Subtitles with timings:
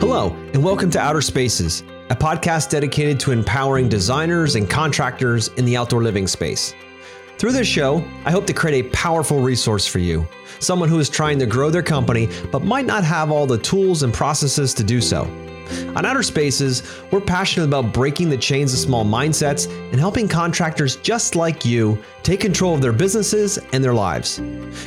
[0.00, 5.64] Hello, and welcome to Outer Spaces, a podcast dedicated to empowering designers and contractors in
[5.64, 6.74] the outdoor living space.
[7.38, 10.26] Through this show, I hope to create a powerful resource for you,
[10.58, 14.02] someone who is trying to grow their company but might not have all the tools
[14.02, 15.24] and processes to do so.
[15.96, 20.96] On Outer Spaces, we're passionate about breaking the chains of small mindsets and helping contractors
[20.96, 24.40] just like you take control of their businesses and their lives.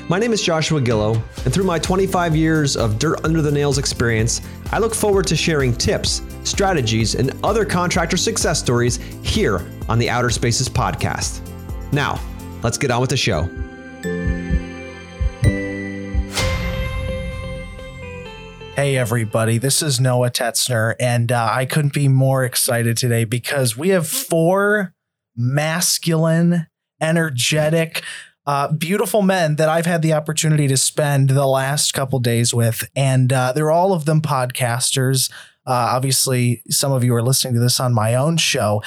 [0.10, 3.78] My name is Joshua Gillow, and through my 25 years of dirt under the nails
[3.78, 10.00] experience, I look forward to sharing tips, strategies, and other contractor success stories here on
[10.00, 11.42] the Outer Spaces podcast.
[11.92, 12.20] Now,
[12.64, 13.50] let's get on with the show.
[18.84, 23.78] Hey, everybody, this is Noah Tetzner, and uh, I couldn't be more excited today because
[23.78, 24.94] we have four
[25.38, 26.68] masculine,
[27.00, 28.04] energetic,
[28.46, 32.84] uh, beautiful men that I've had the opportunity to spend the last couple days with.
[32.94, 35.32] And uh, they're all of them podcasters.
[35.66, 38.84] Uh, obviously, some of you are listening to this on my own show.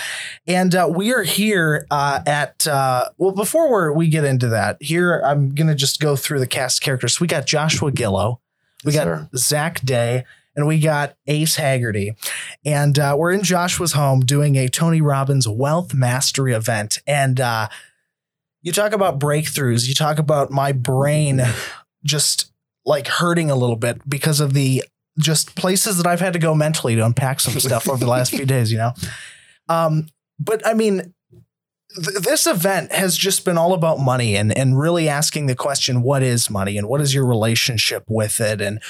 [0.47, 4.77] And uh, we are here uh, at, uh, well, before we're, we get into that,
[4.78, 7.19] here I'm going to just go through the cast characters.
[7.19, 8.41] We got Joshua Gillow.
[8.84, 9.28] We got.
[9.36, 10.24] Zach Day
[10.56, 12.16] and we got Ace Hagerty.
[12.64, 16.98] And uh, we're in Joshua's home doing a Tony Robbins Wealth Mastery event.
[17.06, 17.68] And uh,
[18.62, 21.42] you talk about breakthroughs, you talk about my brain
[22.05, 22.50] just
[22.84, 24.83] like hurting a little bit because of the
[25.18, 28.30] just places that I've had to go mentally to unpack some stuff over the last
[28.30, 28.92] few days, you know?
[29.68, 30.06] Um,
[30.38, 31.14] but I mean,
[31.97, 36.02] th- this event has just been all about money and and really asking the question
[36.02, 38.61] what is money and what is your relationship with it?
[38.61, 38.80] And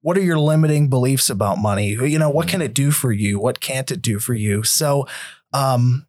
[0.00, 1.88] what are your limiting beliefs about money?
[1.88, 3.38] You know what can it do for you?
[3.38, 4.62] What can't it do for you?
[4.62, 5.06] So
[5.52, 6.06] um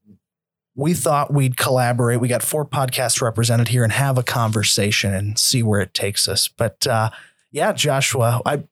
[0.75, 2.19] we thought we'd collaborate.
[2.19, 6.27] We got four podcasts represented here and have a conversation and see where it takes
[6.27, 6.47] us.
[6.47, 7.09] But uh
[7.51, 8.63] yeah joshua i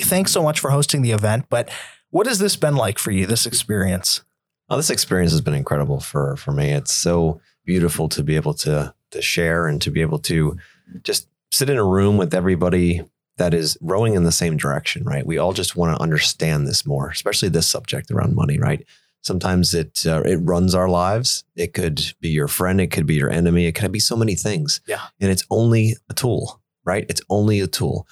[0.00, 1.46] thanks so much for hosting the event.
[1.48, 1.70] But
[2.10, 4.22] what has this been like for you this experience
[4.68, 6.70] Oh, this experience has been incredible for for me.
[6.72, 10.56] It's so beautiful to be able to to share and to be able to
[11.02, 13.02] just sit in a room with everybody
[13.36, 15.26] that is rowing in the same direction, right?
[15.26, 18.84] We all just want to understand this more, especially this subject around money, right?
[19.22, 21.44] Sometimes it uh, it runs our lives.
[21.54, 24.34] It could be your friend, it could be your enemy, it could be so many
[24.34, 24.80] things.
[24.86, 25.00] Yeah.
[25.20, 27.06] and it's only a tool, right?
[27.08, 28.06] It's only a tool.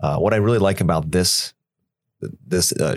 [0.00, 1.54] Uh, what I really like about this
[2.46, 2.96] this uh,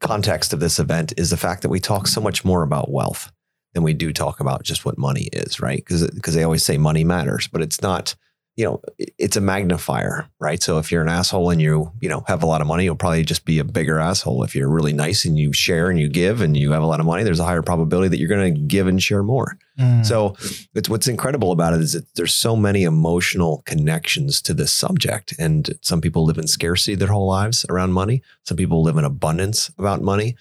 [0.00, 3.30] context of this event is the fact that we talk so much more about wealth
[3.74, 5.78] than we do talk about just what money is, right?
[5.78, 8.14] Because because they always say money matters, but it's not.
[8.60, 10.62] You know, it's a magnifier, right?
[10.62, 12.96] So if you're an asshole and you you know have a lot of money, you'll
[12.96, 14.42] probably just be a bigger asshole.
[14.42, 17.00] If you're really nice and you share and you give and you have a lot
[17.00, 19.56] of money, there's a higher probability that you're going to give and share more.
[19.78, 20.04] Mm.
[20.04, 20.36] So
[20.74, 25.34] it's what's incredible about it is that there's so many emotional connections to this subject.
[25.38, 28.22] And some people live in scarcity their whole lives around money.
[28.44, 30.36] Some people live in abundance about money.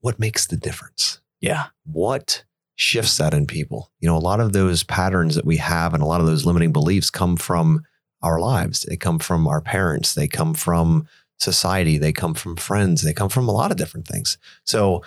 [0.00, 1.20] What makes the difference?
[1.42, 2.44] yeah What
[2.76, 3.90] shifts that in people?
[4.00, 6.44] You know, a lot of those patterns that we have and a lot of those
[6.46, 7.82] limiting beliefs come from
[8.22, 8.82] our lives.
[8.82, 10.14] They come from our parents.
[10.14, 11.06] They come from
[11.38, 11.98] society.
[11.98, 13.02] They come from friends.
[13.02, 14.38] They come from a lot of different things.
[14.64, 15.02] So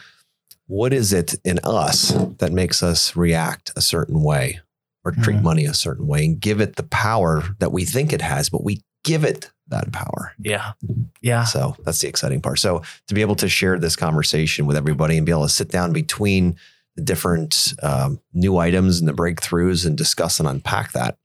[0.68, 2.10] what is it in us
[2.40, 4.60] that makes us react a certain way
[5.06, 5.44] or treat Mhm.
[5.44, 8.64] money a certain way and give it the power that we think it has, but
[8.64, 10.34] we give it that power.
[10.40, 10.74] yeah
[11.22, 12.60] yeah So that's the exciting part.
[12.60, 15.70] So to be able to share this conversation with everybody and be able to sit
[15.70, 16.58] down between the
[17.04, 21.18] different um, new items and the breakthroughs and discuss and unpack that,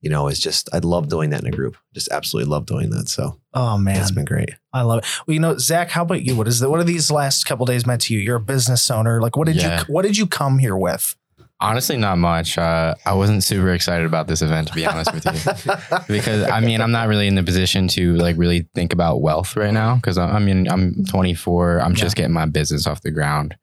[0.00, 1.76] you know, is just, I love doing that in a group.
[1.94, 3.08] Just absolutely love doing that.
[3.08, 4.50] So oh man it's been great.
[4.72, 5.04] I love it.
[5.26, 6.34] Well, you know, Zach, how about you?
[6.34, 8.20] What is the, what are these last couple days meant to you?
[8.20, 9.20] You're a business owner.
[9.20, 9.80] Like, what did Yeah.
[9.80, 11.14] you what did you come here with?
[11.60, 12.58] Honestly, not much.
[12.58, 15.72] Uh, I wasn't super excited about this event, to be honest with you,
[16.08, 19.54] because I mean, I'm not really in the position to like really think about wealth
[19.56, 19.94] right now.
[19.94, 21.78] Because I, I mean, I'm 24.
[21.80, 23.54] I'm just getting my business off the ground.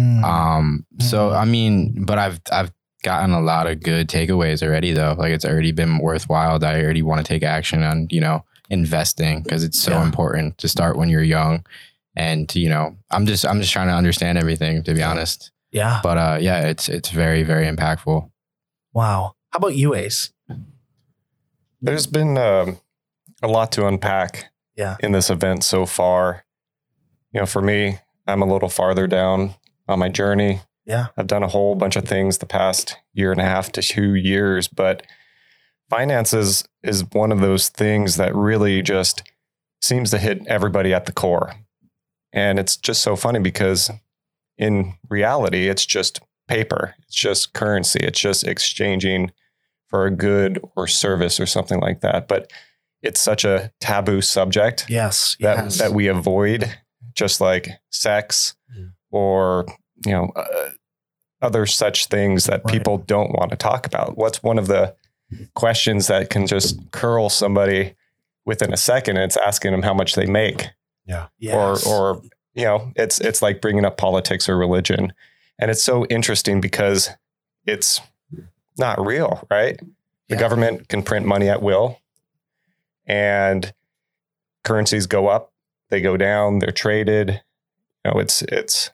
[0.00, 0.24] Hmm.
[0.24, 1.36] Um, so Mm.
[1.40, 2.72] I mean, but I've I've
[3.02, 5.14] gotten a lot of good takeaways already, though.
[5.18, 6.58] Like it's already been worthwhile.
[6.58, 10.04] That I already want to take action on, you know, investing because it's so Yeah.
[10.04, 11.64] important to start when you're young.
[12.16, 15.50] And you know, I'm just I'm just trying to understand everything, to be honest.
[15.72, 16.00] yeah.
[16.02, 18.30] But uh, yeah, it's it's very very impactful.
[18.92, 19.34] Wow.
[19.50, 20.32] How about you, Ace?
[21.82, 22.78] There's been um,
[23.42, 24.96] a lot to unpack Yeah.
[25.00, 26.44] in this event so far.
[27.32, 29.54] You know, for me, I'm a little farther down
[29.90, 30.60] on my journey.
[30.86, 31.08] Yeah.
[31.16, 34.14] I've done a whole bunch of things the past year and a half to two
[34.14, 35.06] years, but
[35.88, 39.22] finances is one of those things that really just
[39.82, 41.54] seems to hit everybody at the core.
[42.32, 43.90] And it's just so funny because
[44.56, 49.32] in reality, it's just paper, it's just currency, it's just exchanging
[49.88, 52.28] for a good or service or something like that.
[52.28, 52.52] But
[53.02, 55.36] it's such a taboo subject Yes.
[55.40, 55.78] that yes.
[55.78, 56.76] that we avoid,
[57.14, 58.54] just like sex.
[59.10, 59.66] Or
[60.06, 60.70] you know uh,
[61.42, 62.72] other such things that Right.
[62.74, 64.16] people don't want to talk about.
[64.16, 64.94] What's one of the
[65.54, 67.94] questions that can just curl somebody
[68.44, 69.16] within a second?
[69.18, 70.68] It's asking them how much they make,
[71.06, 71.86] yes.
[71.86, 72.22] or or
[72.54, 75.12] you know, it's it's like bringing up politics or religion,
[75.58, 77.10] and it's so interesting because
[77.66, 78.00] it's
[78.78, 79.78] not real, right?
[80.28, 80.40] The Yeah.
[80.40, 82.00] government can print money at will,
[83.06, 83.72] and
[84.64, 85.52] currencies go up,
[85.88, 87.42] they go down, they're traded.
[88.04, 88.90] You know, it's it's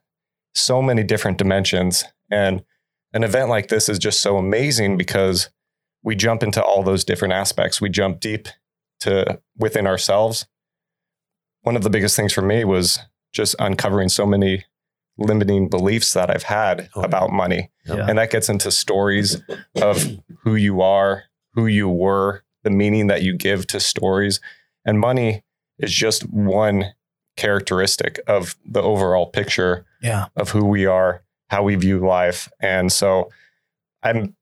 [0.57, 2.65] so many different dimensions, and
[3.13, 5.51] an event like this is just so amazing because
[6.03, 7.81] we jump into all those different aspects.
[7.81, 8.49] We jump deep
[9.01, 10.47] to within ourselves.
[11.63, 12.99] One of the biggest things for me was
[13.33, 14.65] just uncovering so many
[15.19, 17.03] limiting beliefs that I've had Oh.
[17.03, 17.71] about money.
[17.87, 18.07] Yeah.
[18.09, 19.41] And that gets into stories
[19.81, 20.05] of
[20.43, 21.25] who you are,
[21.55, 24.41] who you were, the meaning that you give to stories.
[24.85, 25.43] And money
[25.79, 26.93] is just one
[27.37, 30.27] characteristic of the overall picture Yeah.
[30.37, 32.51] of who we are, how we view life.
[32.61, 33.31] And so
[34.03, 34.35] I'm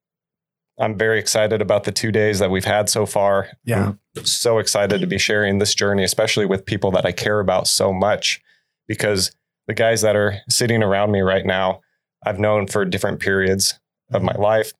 [0.77, 3.49] I'm very excited about the two days that we've had so far.
[3.65, 3.93] Yeah.
[4.17, 7.69] I'm so excited to be sharing this journey, especially with people that I care about
[7.69, 8.43] so much,
[8.89, 9.31] because
[9.69, 11.81] the guys that are sitting around me right now,
[12.27, 13.79] I've known for different periods
[14.13, 14.43] of my mm-hmm.
[14.43, 14.73] life.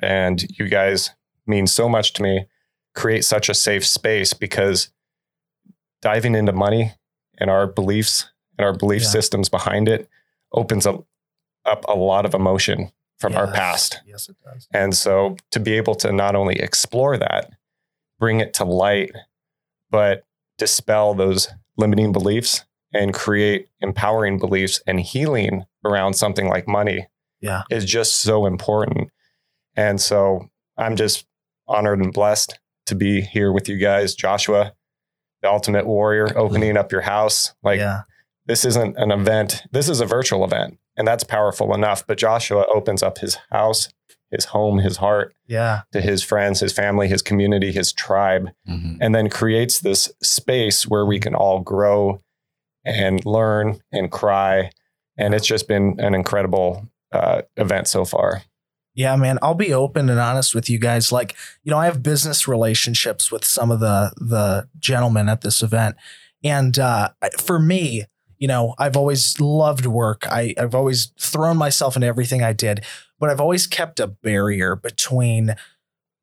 [0.00, 1.10] And you guys
[1.46, 2.46] mean so much to me.
[2.94, 4.90] Create such a safe space because
[6.00, 6.94] diving into money
[7.42, 9.08] and our beliefs and our belief Yeah.
[9.08, 10.08] systems behind it
[10.52, 11.04] opens up,
[11.66, 14.00] up a lot of emotion from our past.
[14.06, 14.68] Yes, it does.
[14.72, 17.50] And so to be able to not only explore that,
[18.18, 19.12] bring it to light,
[19.90, 20.24] but
[20.58, 27.08] dispel those limiting beliefs and create empowering beliefs and healing around something like money
[27.40, 27.62] Yeah.
[27.70, 29.10] is just so important.
[29.76, 31.26] And so I'm just
[31.66, 34.74] honored and blessed to be here with you guys, Joshua,
[35.42, 37.52] the ultimate warrior, opening up your house.
[37.62, 38.02] Like yeah.
[38.46, 39.62] this isn't an event.
[39.72, 42.06] This is a virtual event, and that's powerful enough.
[42.06, 43.88] But Joshua opens up his house,
[44.30, 45.82] his home, his heart Yeah.
[45.92, 48.98] to his friends, his family, his community, his tribe, Mhm.
[49.00, 52.20] and then creates this space where we can all grow
[52.84, 54.70] and learn and cry.
[55.18, 58.42] And it's just been an incredible uh, event so far.
[58.94, 61.10] Yeah, man, I'll be open and honest with you guys.
[61.10, 61.34] Like,
[61.64, 65.96] you know, I have business relationships with some of the the gentlemen at this event,
[66.44, 67.10] and uh,
[67.40, 68.04] for me,
[68.38, 70.26] you know, I've always loved work.
[70.28, 72.84] I, I've always thrown myself into everything I did,
[73.18, 75.54] but I've always kept a barrier between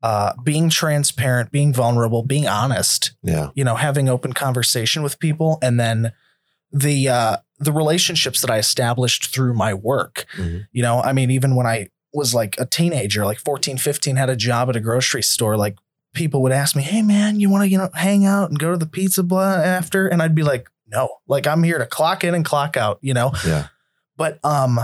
[0.02, 3.12] uh, being transparent, being vulnerable, being honest.
[3.22, 3.50] Yeah.
[3.54, 6.12] You know, having open conversation with people, and then
[6.70, 10.26] the uh, the relationships that I established through my work.
[10.36, 10.66] Mhm.
[10.72, 14.30] You know, I mean, even when I was like a teenager, like 14, 15, had
[14.30, 15.76] a job at a grocery store, like
[16.14, 18.70] people would ask me, Hey man, you want to, you know, hang out and go
[18.72, 20.08] to the pizza blah after?
[20.08, 23.14] And I'd be like, no, like I'm here to clock in and clock out, you
[23.14, 23.32] know?
[23.46, 23.68] Yeah.
[24.16, 24.80] But, um,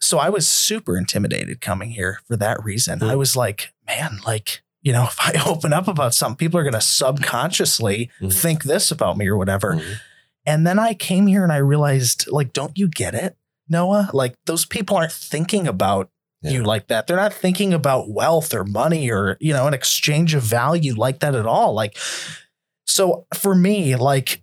[0.00, 2.98] so I was super intimidated coming here for that reason.
[2.98, 3.08] Mhm.
[3.10, 6.64] I was like, man, like, you know, if I open up about something, people are
[6.64, 8.32] going to subconsciously Mhm.
[8.32, 9.74] think this about me or whatever.
[9.74, 9.96] Mhm.
[10.46, 13.36] And then I came here and I realized, like, don't you get it,
[13.68, 14.10] Noah?
[14.12, 16.10] Like, those people aren't thinking about
[16.52, 17.06] you like that.
[17.06, 21.20] They're not thinking about wealth or money or, you know, an exchange of value like
[21.20, 21.72] that at all.
[21.74, 21.96] Like,
[22.86, 24.42] so for me, like,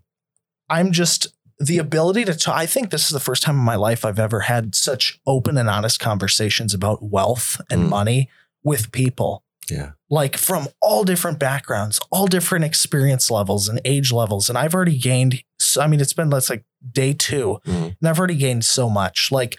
[0.70, 1.28] I'm just
[1.60, 2.56] the ability to talk.
[2.56, 5.58] I think this is the first time in my life I've ever had such open
[5.58, 7.90] and honest conversations about wealth and Mm.
[7.90, 8.30] money
[8.64, 9.92] with people Yeah.
[10.10, 14.50] like from all different backgrounds, all different experience levels and age levels.
[14.50, 15.44] And I've already gained,
[15.80, 17.96] I mean, it's been, let's like day 2 Mhm.
[18.00, 19.32] and I've already gained so much.
[19.32, 19.58] Like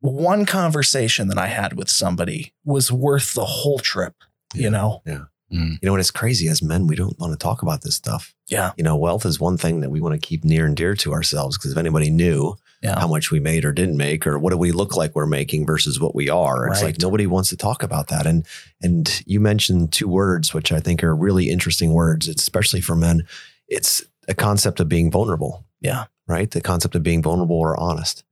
[0.00, 4.14] one conversation that I had with somebody was worth the whole trip,
[4.54, 4.62] Yeah.
[4.62, 5.02] you know?
[5.06, 5.26] Mm.
[5.50, 8.34] You know, and it's crazy as men, we don't want to talk about this stuff.
[8.48, 8.72] Yeah.
[8.76, 11.12] You know, wealth is one thing that we want to keep near and dear to
[11.14, 13.00] ourselves because if anybody knew Yeah.
[13.00, 15.64] how much we made or didn't make, or what do we look like we're making
[15.66, 18.26] versus what we are, it's like nobody wants to talk about that.
[18.26, 18.46] And
[18.82, 22.94] and you mentioned two words which I think are really interesting words, it's especially for
[22.94, 23.26] men.
[23.68, 25.64] It's a concept of being vulnerable.
[25.80, 26.04] Yeah.
[26.26, 26.50] Right.
[26.50, 28.22] The concept of being vulnerable or honest.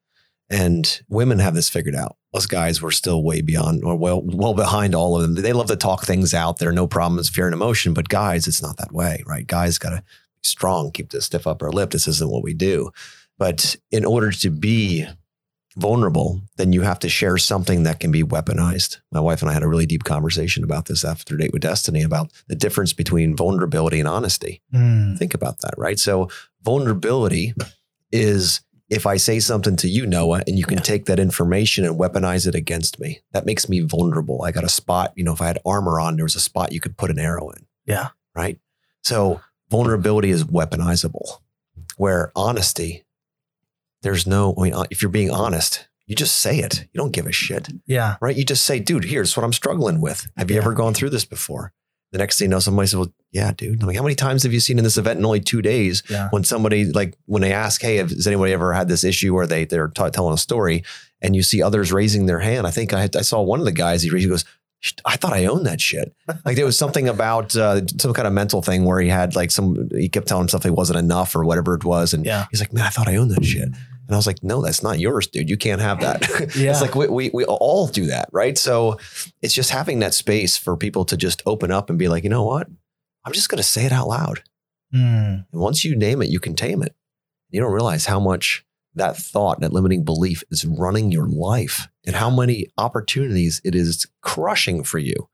[0.48, 2.16] And women have this figured out.
[2.32, 5.34] Us guys were still way beyond or well well behind all of them.
[5.42, 6.58] They love to talk things out.
[6.58, 7.94] There are no problems, fear and emotion.
[7.94, 9.46] But guys, it's not that way, right?
[9.46, 10.02] Guys gotta be
[10.42, 11.90] strong, keep the stiff upper lip.
[11.90, 12.90] This isn't what we do.
[13.38, 15.06] But in order to be
[15.76, 18.98] vulnerable, then you have to share something that can be weaponized.
[19.12, 22.02] My wife and I had a really deep conversation about this after Date with Destiny
[22.02, 24.62] about the difference between vulnerability and honesty.
[24.72, 25.98] Mm, Think about that, right?
[25.98, 26.30] So
[26.62, 27.52] vulnerability
[28.10, 30.82] is if I say something to you, Noah, and you can Yeah.
[30.84, 34.42] take that information and weaponize it against me, that makes me vulnerable.
[34.42, 36.72] I got a spot, you know, if I had armor on, there was a spot
[36.72, 37.66] you could put an arrow in.
[37.84, 38.08] Yeah.
[38.34, 38.58] Right.
[39.02, 39.40] So
[39.70, 41.40] vulnerability is weaponizable,
[41.96, 43.04] where honesty,
[44.02, 46.82] there's no, I mean, if you're being honest, you just say it.
[46.92, 48.16] You don't give a shit, Yeah.
[48.20, 48.36] right?
[48.36, 50.28] You just say, dude, here's what I'm struggling with.
[50.36, 50.62] Have you Yeah.
[50.62, 51.72] ever gone through this before?
[52.16, 53.82] The next thing you know, somebody said, well, yeah, dude.
[53.82, 56.02] I'm like, how many times have you seen in this event in only two days
[56.08, 56.28] Yeah.
[56.30, 59.66] when somebody, like, when they ask, hey, has anybody ever had this issue where they,
[59.66, 60.82] they're t- telling a story
[61.20, 62.66] and you see others raising their hand?
[62.66, 64.46] I think I, had, I saw one of the guys, he, he goes,
[65.04, 66.14] I thought I owned that shit.
[66.46, 69.50] Like there was something about uh, some kind of mental thing where he had like
[69.50, 72.14] some, he kept telling himself it wasn't enough or whatever it was.
[72.14, 72.46] And Yeah.
[72.50, 73.68] he's like, man, I thought I owned that shit.
[74.06, 75.50] And I was like, no, that's not yours, dude.
[75.50, 76.22] You can't have that.
[76.56, 76.70] Yeah.
[76.70, 78.56] it's like we, we, we all do that, right?
[78.56, 78.98] So
[79.42, 82.30] it's just having that space for people to just open up and be like, you
[82.30, 82.68] know what?
[83.24, 84.42] I'm just going to say it out loud.
[84.94, 85.44] Mm.
[85.50, 86.94] And once you name it, you can tame it.
[87.50, 92.16] You don't realize how much that thought, that limiting belief is running your life and
[92.16, 95.28] how many opportunities it is crushing for you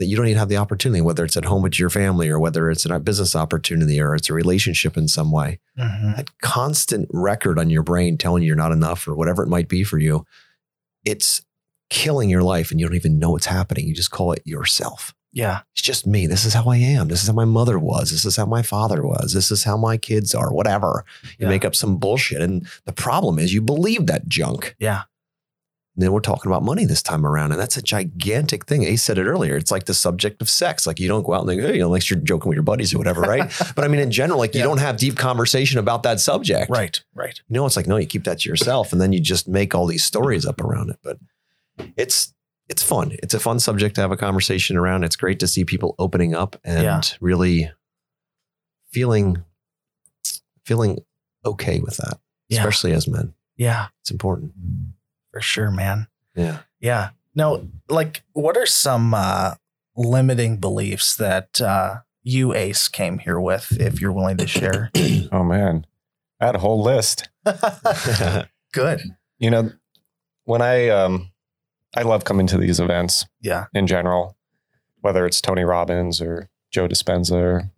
[0.00, 2.40] that you don't even have the opportunity, whether it's at home with your family or
[2.40, 5.60] whether it's a business opportunity or it's a relationship in some way.
[5.78, 6.16] Mhm.
[6.16, 9.68] That constant record on your brain telling you you're not enough or whatever it might
[9.68, 10.24] be for you,
[11.04, 11.42] it's
[11.90, 13.86] killing your life and you don't even know it's happening.
[13.86, 15.60] You just call it yourself Yeah.
[15.74, 16.26] it's just me.
[16.26, 17.08] This is how I am.
[17.08, 18.10] This is how my mother was.
[18.10, 19.32] This is how my father was.
[19.32, 21.04] This is how my kids are, whatever.
[21.38, 21.48] You Yeah.
[21.48, 22.40] make up some bullshit.
[22.42, 24.74] And the problem is you believe that junk.
[24.78, 25.02] Yeah.
[26.00, 27.52] And then we're talking about money this time around.
[27.52, 28.84] And that's a gigantic thing.
[28.84, 29.54] Ace said it earlier.
[29.54, 30.86] It's like the subject of sex.
[30.86, 32.62] Like you don't go out and think, hey, you know, unless you're joking with your
[32.62, 33.52] buddies or whatever, right?
[33.76, 36.70] but I mean, in general, like you don't have deep conversation about that subject.
[36.70, 36.98] Right.
[37.14, 37.38] Right.
[37.50, 38.92] You know, it's like, no, you keep that to yourself.
[38.92, 40.96] And then you just make all these stories up around it.
[41.02, 41.18] But
[41.98, 42.32] it's,
[42.70, 43.14] it's fun.
[43.22, 45.04] It's a fun subject to have a conversation around.
[45.04, 47.02] It's great to see people opening up and Yeah.
[47.20, 47.70] really
[48.90, 49.44] feeling,
[50.64, 51.00] feeling
[51.44, 52.60] okay with that, Yeah.
[52.60, 53.34] especially as men.
[53.58, 53.88] Yeah.
[54.00, 54.52] It's important.
[55.32, 56.08] For sure, man.
[56.34, 56.58] Yeah.
[56.80, 57.10] Yeah.
[57.34, 59.54] No, like what are some uh
[59.96, 64.90] limiting beliefs that uh you Ace came here with if you're willing to share?
[65.32, 65.86] Oh man,
[66.40, 67.28] I had a whole list.
[68.72, 69.00] Good.
[69.38, 69.70] You know,
[70.44, 71.30] when I um,
[71.96, 73.66] I love coming to these events Yeah.
[73.74, 74.36] in general,
[75.00, 77.70] whether it's Tony Robbins or Joe Dispenza or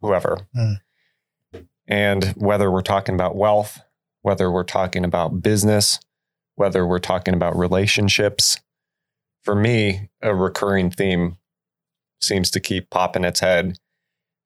[0.00, 0.76] whoever, Mm.
[1.88, 3.80] and whether we're talking about wealth,
[4.22, 5.98] whether we're talking about business,
[6.56, 8.58] whether we're talking about relationships,
[9.42, 11.36] for me, a recurring theme
[12.20, 13.78] seems to keep popping its head.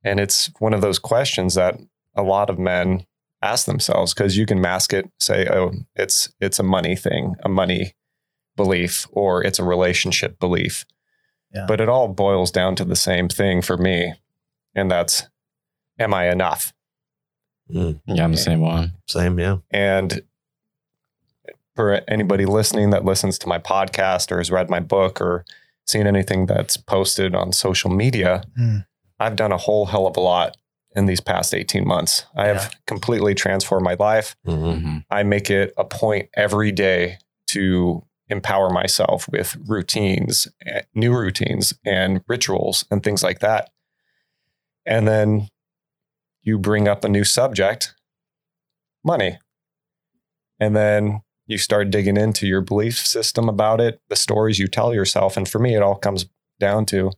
[0.05, 1.79] And it's one of those questions that
[2.15, 3.05] a lot of men
[3.43, 7.49] ask themselves because you can mask it, say, oh, it's it's a money thing, a
[7.49, 7.95] money
[8.57, 10.85] belief, or it's a relationship belief.
[11.55, 11.67] Yeah.
[11.69, 14.15] But it all boils down to the same thing for me.
[14.75, 15.29] And that's
[15.99, 16.73] am I enough?
[17.73, 18.95] Mm, Yeah, I'm the same one.
[19.07, 19.39] same.
[19.39, 19.59] Yeah.
[19.71, 20.23] And
[21.79, 25.45] for anybody listening that listens to my podcast or has read my book or
[25.87, 28.79] seen anything that's posted on social media, Hmm.
[29.21, 30.57] I've done a whole hell of a lot
[30.97, 32.27] in these past 18 months.
[32.35, 32.53] I Yeah.
[32.55, 34.35] have completely transformed my life.
[34.45, 34.83] Mhm.
[34.83, 35.05] Mhm.
[35.09, 37.19] I make it a point every day
[37.49, 43.71] to empower myself with routines, eh, new routines and rituals and things like that.
[44.85, 45.47] And then
[46.43, 47.95] you bring up a new subject,
[49.05, 49.39] money.
[50.59, 54.95] And then you start digging into your belief system about it, the stories you tell
[54.95, 55.37] yourself.
[55.37, 56.27] And for me, it all comes
[56.61, 57.11] down to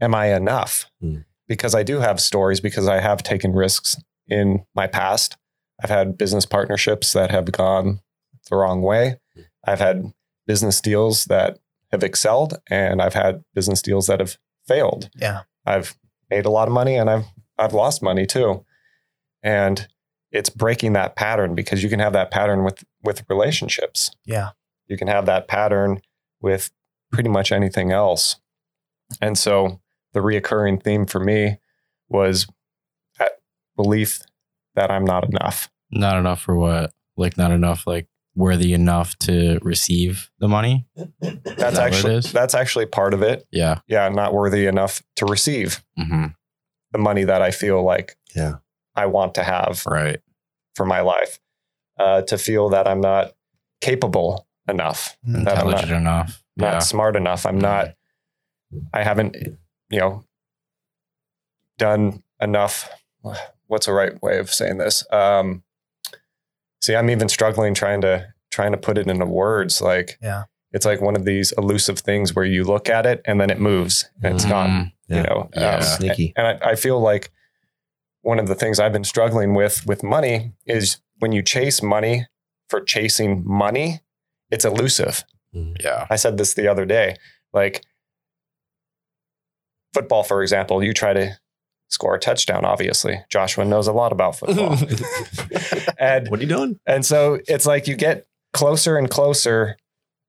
[0.00, 0.90] am I enough?
[1.00, 1.18] Hmm.
[1.46, 5.36] Because I do have stories because I have taken risks in my past.
[5.82, 8.00] I've had business partnerships that have gone
[8.50, 9.20] the wrong way.
[9.64, 10.12] I've had
[10.46, 11.58] business deals that
[11.92, 15.08] have excelled and I've had business deals that have failed.
[15.14, 15.42] Yeah.
[15.64, 15.96] I've
[16.30, 17.26] made a lot of money and I've
[17.58, 18.64] I've lost money too.
[19.42, 19.86] And
[20.32, 24.10] it's breaking that pattern because you can have that pattern with with relationships.
[24.24, 24.50] Yeah.
[24.86, 26.00] You can have that pattern
[26.40, 26.70] with
[27.12, 28.36] pretty much anything else.
[29.20, 29.80] And so
[30.12, 31.58] the reoccurring theme for me
[32.08, 32.46] was
[33.18, 33.32] that
[33.76, 34.20] belief
[34.74, 35.70] that I'm not enough.
[35.90, 36.92] Not enough for what?
[37.16, 40.86] Like not enough, like worthy enough to receive the money.
[41.20, 43.46] That's that actually that's actually part of it.
[43.50, 43.80] Yeah.
[43.86, 46.26] Yeah, not worthy enough to receive hmm
[46.92, 48.56] the money that I feel like Yeah.
[48.94, 50.18] I want to have Right.
[50.74, 51.38] for my life.
[51.98, 53.32] Uh, to feel that I'm not
[53.80, 55.44] capable enough, Mm.
[55.44, 56.42] that I'm not, Intelligent enough.
[56.56, 56.78] not yeah.
[56.80, 57.44] smart enough.
[57.46, 57.94] I'm not.
[58.94, 59.36] I haven't,
[59.90, 60.24] you know,
[61.78, 62.90] done enough.
[63.66, 65.04] What's the right way of saying this?
[65.12, 65.62] Um,
[66.80, 69.80] see, I'm even struggling trying to trying to put it into words.
[69.80, 70.44] Like, Yeah.
[70.72, 73.58] it's like one of these elusive things where you look at it and then it
[73.58, 74.68] moves and it's gone.
[74.70, 74.92] Mhm.
[75.08, 75.16] Yeah.
[75.16, 75.76] You know, Yeah.
[75.76, 76.32] Um, Sneaky.
[76.36, 77.30] and I, I feel like
[78.22, 82.26] one of the things I've been struggling with with money is when you chase money
[82.68, 84.00] for chasing money,
[84.50, 85.24] it's elusive.
[85.52, 86.06] Yeah.
[86.08, 87.16] I said this the other day.
[87.52, 87.84] Like
[89.92, 91.38] football, for example, you try to
[91.90, 92.64] score a touchdown.
[92.64, 94.72] Obviously, Joshua knows a lot about football,
[95.98, 96.80] and what are you doing?
[96.86, 98.24] and so it's like you get
[98.54, 99.76] closer and closer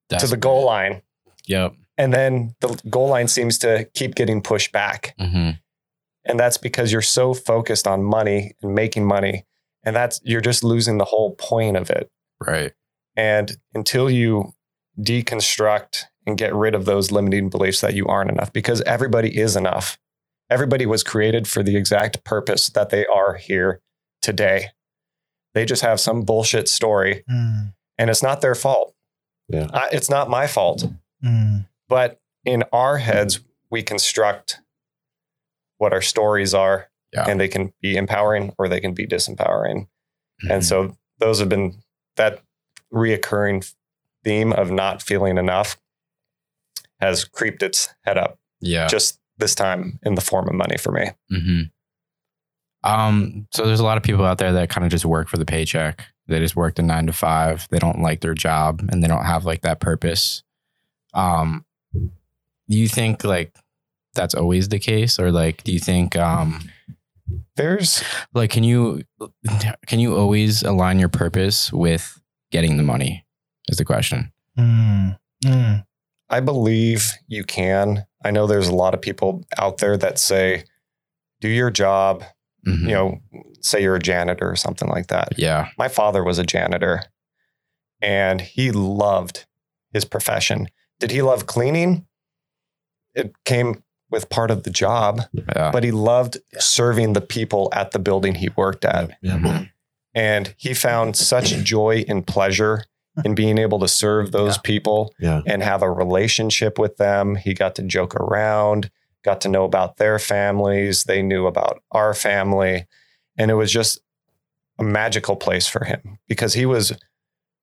[0.10, 1.02] to the goal line,
[1.48, 1.74] Yep.
[1.98, 5.52] and then the goal line seems to keep getting pushed back, hmm
[6.26, 9.46] and that's because you're so focused on money and making money,
[9.84, 12.10] and that's you're just losing the whole point of it.
[12.46, 12.74] Right.
[13.16, 14.54] And until you
[15.00, 19.56] deconstruct and get rid of those limiting beliefs that you aren't enough, because everybody is
[19.56, 19.98] enough.
[20.50, 23.82] Everybody was created for the exact purpose that they are here
[24.22, 24.68] today.
[25.54, 28.96] They just have some bullshit story Mm, and it's not their fault.
[29.50, 29.68] Yeah.
[29.74, 30.86] I- it's not my fault.
[31.24, 33.40] mm, But in our heads,
[33.70, 34.60] we construct
[35.84, 37.26] what our stories are Yeah.
[37.30, 39.88] and they can be empowering or they can be disempowering.
[40.44, 40.50] Mhm.
[40.50, 41.84] And so those have been
[42.16, 42.42] that
[42.92, 43.72] reoccurring
[44.24, 45.78] theme of not feeling enough
[47.02, 48.88] has creeped its head up yeah.
[48.88, 51.12] just this time in the form of money for me.
[51.30, 51.62] hmm
[52.84, 55.38] Um, so there's a lot of people out there that kind of just work for
[55.38, 56.06] the paycheck.
[56.28, 57.68] They just work the nine to five.
[57.70, 60.44] They don't like their job and they don't have like that purpose.
[61.14, 61.66] Um,
[62.68, 63.54] you think like
[64.16, 66.70] that's always the case, or like do you think um
[67.56, 68.04] There's
[68.34, 69.04] like can you
[69.88, 72.20] can you always align your purpose with
[72.52, 73.26] getting the money?
[73.70, 74.32] Is the question.
[74.60, 75.86] mm, mm.
[76.30, 78.06] I believe you can.
[78.26, 80.64] I know there's a lot of people out there that say
[81.42, 82.24] do your job,
[82.68, 82.82] Mhm.
[82.82, 83.20] you know,
[83.62, 85.38] say you're a janitor or something like that.
[85.38, 85.70] Yeah.
[85.78, 87.04] My father was a janitor
[88.02, 89.46] and he loved
[89.94, 90.70] his profession.
[91.00, 92.06] Did he love cleaning?
[93.16, 95.72] It came with part of the job, Yeah.
[95.72, 96.60] but he loved Yeah.
[96.62, 99.18] serving the people at the building he worked at.
[99.22, 99.66] Yeah.
[100.16, 102.86] And he found such joy and pleasure
[103.26, 104.62] in being able to serve those Yeah.
[104.64, 105.42] people Yeah.
[105.46, 107.36] and have a relationship with them.
[107.36, 108.90] He got to joke around,
[109.24, 111.04] got to know about their families.
[111.04, 112.86] They knew about our family.
[113.38, 114.00] And it was just
[114.80, 116.94] a magical place for him because he was,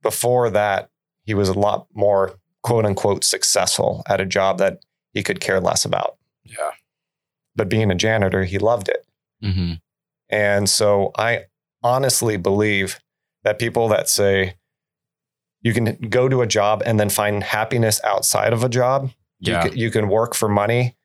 [0.02, 0.90] before that,
[1.24, 4.78] he was a lot more quote unquote successful at a job that
[5.12, 6.16] he could care less about.
[6.44, 6.70] Yeah.
[7.56, 9.06] But being a janitor, he loved it.
[9.42, 9.74] hmm
[10.28, 11.44] And so I
[11.82, 12.98] honestly believe
[13.44, 14.54] that people that say
[15.62, 19.64] you can go to a job and then find happiness outside of a job, Yeah.
[19.64, 20.96] you, can, you can work for money,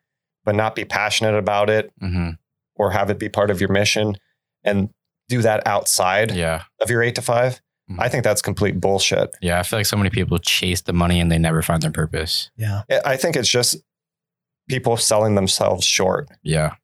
[0.44, 2.32] but not be passionate about it hmm
[2.78, 4.18] or have it be part of your mission
[4.66, 4.90] and
[5.30, 6.64] do that outside Yeah.
[6.82, 8.00] of your eight to 5 Mhm.
[8.00, 9.30] I think that's complete bullshit.
[9.42, 9.60] Yeah.
[9.60, 12.50] I feel like so many people chase the money and they never find their purpose.
[12.58, 12.82] Yeah.
[12.90, 13.76] I- I think it's just
[14.68, 16.28] people selling themselves short.
[16.44, 16.76] Yeah.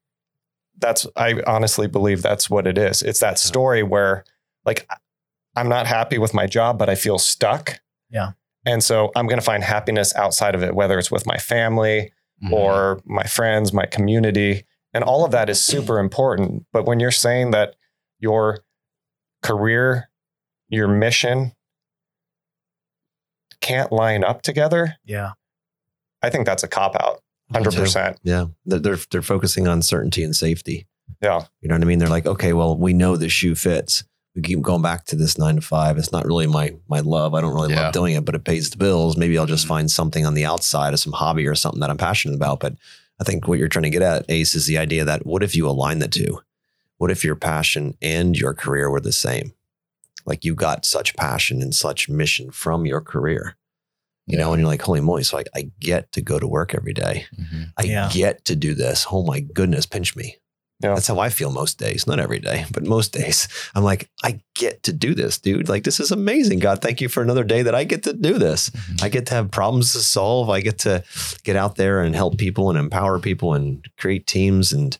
[0.77, 3.01] that's I honestly believe that's what it is.
[3.03, 4.23] It's that story where
[4.65, 4.87] like
[5.55, 7.79] I'm not happy with my job, but I feel stuck.
[8.09, 8.31] Yeah.
[8.65, 12.11] And so I'm going to find happiness outside of it, whether it's with my family
[12.43, 12.51] Mhm.
[12.51, 14.65] or my friends, my community.
[14.93, 16.65] And all of that is super important.
[16.73, 17.75] But when you're saying that
[18.19, 18.59] your
[19.43, 20.09] career,
[20.69, 21.53] your mission
[23.61, 25.33] can't line up together, Yeah.
[26.21, 27.21] I think that's a cop out.
[27.51, 28.17] 100%.
[28.23, 28.45] Yeah.
[28.65, 30.87] They're, they're focusing on certainty and safety.
[31.21, 31.45] Yeah.
[31.61, 31.99] You know what I mean?
[31.99, 34.03] They're like, okay, well, we know the shoe fits.
[34.35, 35.97] We keep going back to this nine to five.
[35.97, 37.33] It's not really my my love.
[37.33, 37.83] I don't really Yeah.
[37.83, 39.17] love doing it, but it pays the bills.
[39.17, 39.69] Maybe I'll just mm.
[39.69, 42.61] find something on the outside of some hobby or something that I'm passionate about.
[42.61, 42.75] But
[43.19, 45.55] I think what you're trying to get at, Ace, is the idea that what if
[45.55, 46.41] you align the two?
[46.97, 49.53] What if your passion and your career were the same?
[50.25, 53.57] Like you got such passion and such mission from your career,
[54.27, 55.23] you know, and you're like, holy moly.
[55.23, 57.25] So I, I get to go to work every day.
[57.39, 57.71] Mhm.
[57.77, 58.09] I Yeah.
[58.13, 59.05] get to do this.
[59.11, 60.37] Oh my goodness, pinch me.
[60.83, 60.95] Yeah.
[60.95, 62.07] That's how I feel most days.
[62.07, 63.47] Not every day, but most days.
[63.75, 65.69] I'm like, I get to do this, dude.
[65.69, 66.57] Like, this is amazing.
[66.59, 68.71] God, thank you for another day that I get to do this.
[68.71, 69.03] Mhm.
[69.03, 70.49] I get to have problems to solve.
[70.49, 71.03] I get to
[71.43, 74.97] get out there and help people and empower people and create teams and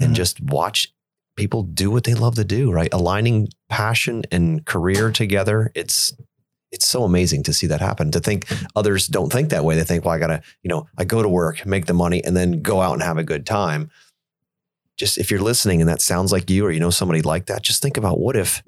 [0.00, 0.16] and Mhm.
[0.16, 0.92] just watch
[1.36, 2.88] people do what they love to do, right?
[2.92, 5.70] Aligning passion and career together.
[5.74, 6.12] It's
[6.72, 8.10] it's so amazing to see that happen.
[8.12, 9.74] To think others don't think that way.
[9.76, 12.36] They think, well, I gotta, you know, I go to work, make the money, and
[12.36, 13.90] then go out and have a good time.
[14.96, 17.62] Just if you're listening and that sounds like you or you know somebody like that,
[17.62, 18.62] just think about what if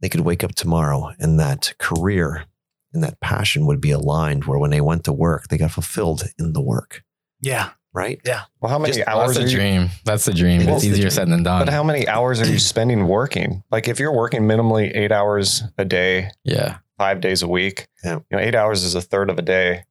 [0.00, 2.44] they could wake up tomorrow and that career
[2.92, 6.22] and that passion would be aligned where when they went to work, they got fulfilled
[6.38, 7.02] in the work,
[7.40, 7.70] Yeah.
[7.92, 8.20] right?
[8.24, 8.42] Yeah.
[8.60, 9.90] Well, how many Just- hours that's are the you, dream.
[10.04, 10.60] That's the dream.
[10.60, 11.10] It it's easier dream.
[11.10, 11.64] said than done.
[11.64, 13.64] But how many hours are you spending working?
[13.72, 16.76] Like if you're working minimally eight hours a day, yeah.
[16.98, 18.16] Five days a week, Yeah.
[18.30, 19.84] you know, eight hours is a third of a day.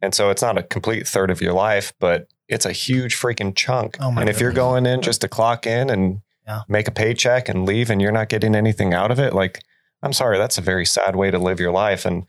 [0.00, 3.54] And so it's not a complete third of your life, but it's a huge freaking
[3.54, 3.96] chunk.
[4.00, 6.62] Oh my and if you're going in just to clock in and Yeah.
[6.68, 9.60] make a paycheck and leave and you're not getting anything out of it, like
[10.02, 12.04] I'm sorry, that's a very sad way to live your life.
[12.06, 12.24] And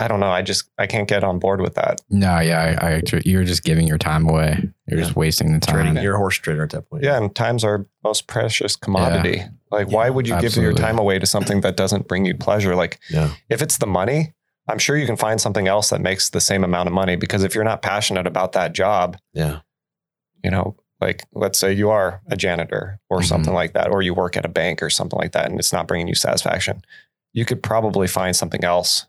[0.00, 0.30] I don't know.
[0.30, 2.00] I just I can't get on board with that.
[2.08, 4.68] No, yeah, I, I you're just giving your time away.
[4.86, 5.74] You're just wasting the time.
[5.74, 7.04] Trading, you're a horse trader at that point.
[7.04, 9.42] Yeah, and time's our most precious commodity.
[9.70, 12.74] Like, why would you give your time away to something that doesn't bring you pleasure?
[12.74, 13.34] Like, Yeah.
[13.48, 14.32] if it's the money,
[14.68, 17.14] I'm sure you can find something else that makes the same amount of money.
[17.16, 19.60] Because if you're not passionate about that job, Yeah.
[20.42, 23.24] you know, like let's say you are a janitor or Mhm.
[23.26, 25.72] something like that, or you work at a bank or something like that, and it's
[25.72, 26.82] not bringing you satisfaction,
[27.32, 29.06] you could probably find something else.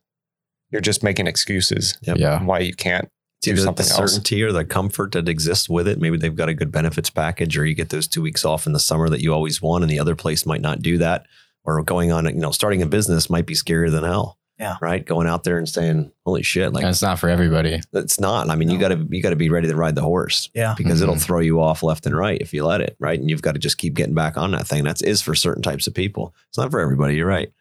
[0.71, 2.17] You're just making excuses Yep.
[2.17, 2.43] Yeah.
[2.43, 3.07] why you can't.
[3.41, 3.95] Do either the something else.
[4.13, 5.99] certainty or the comfort that exists with it.
[5.99, 8.73] Maybe they've got a good benefits package, or you get those two weeks off in
[8.73, 11.25] the summer that you always want, and the other place might not do that.
[11.63, 14.38] Or going on, you know, starting a business might be scarier than hell.
[14.60, 14.77] Yeah.
[14.79, 15.03] Right.
[15.03, 17.81] Going out there and saying, "Holy shit!" Like And it's not for everybody.
[17.93, 18.47] it's not.
[18.51, 20.75] I mean, you got to you got to be ready to ride the horse Yeah.
[20.77, 21.21] because it'll Mhm.
[21.23, 22.95] throw you off left and right if you let it.
[22.99, 24.84] Right, and you've got to just keep getting back on that thing.
[24.84, 26.36] That's is for certain types of people.
[26.49, 27.15] It's not for everybody.
[27.15, 27.51] You're right.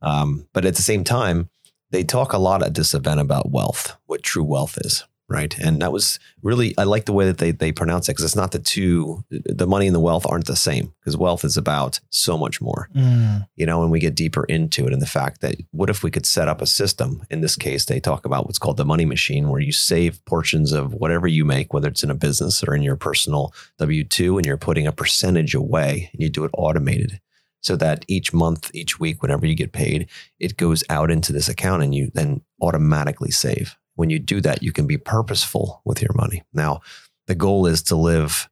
[0.00, 1.50] Um, but at the same time,
[1.90, 5.56] they talk a lot at this event about wealth, what true wealth is, right?
[5.58, 8.36] And that was really I like the way that they they pronounce it because it's
[8.36, 11.98] not the two the money and the wealth aren't the same because wealth is about
[12.10, 13.46] so much more, Mm.
[13.56, 13.82] you know.
[13.82, 16.48] And we get deeper into it, and the fact that what if we could set
[16.48, 17.24] up a system?
[17.30, 20.72] In this case, they talk about what's called the money machine, where you save portions
[20.72, 24.36] of whatever you make, whether it's in a business or in your personal W two,
[24.38, 27.20] and you're putting a percentage away, and you do it automated.
[27.66, 31.48] So that each month, each week, whenever you get paid, it goes out into this
[31.48, 33.76] account and you then automatically save.
[33.96, 36.44] When you do that, you can be purposeful with your money.
[36.52, 36.80] Now,
[37.26, 38.48] the goal is to live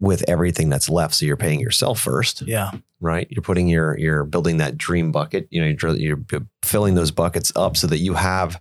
[0.00, 1.14] with everything that's left.
[1.14, 2.70] So you're paying yourself first, Yeah.
[3.00, 3.26] right?
[3.28, 5.46] You're putting your, you're building that dream bucket.
[5.50, 8.58] You know, you're, you're filling those buckets up so that you have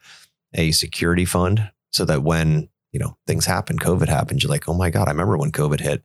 [0.54, 4.74] a security fund so that when, you know, things happen, COVID happens, you're like, oh
[4.74, 6.04] my God, I remember when COVID hit.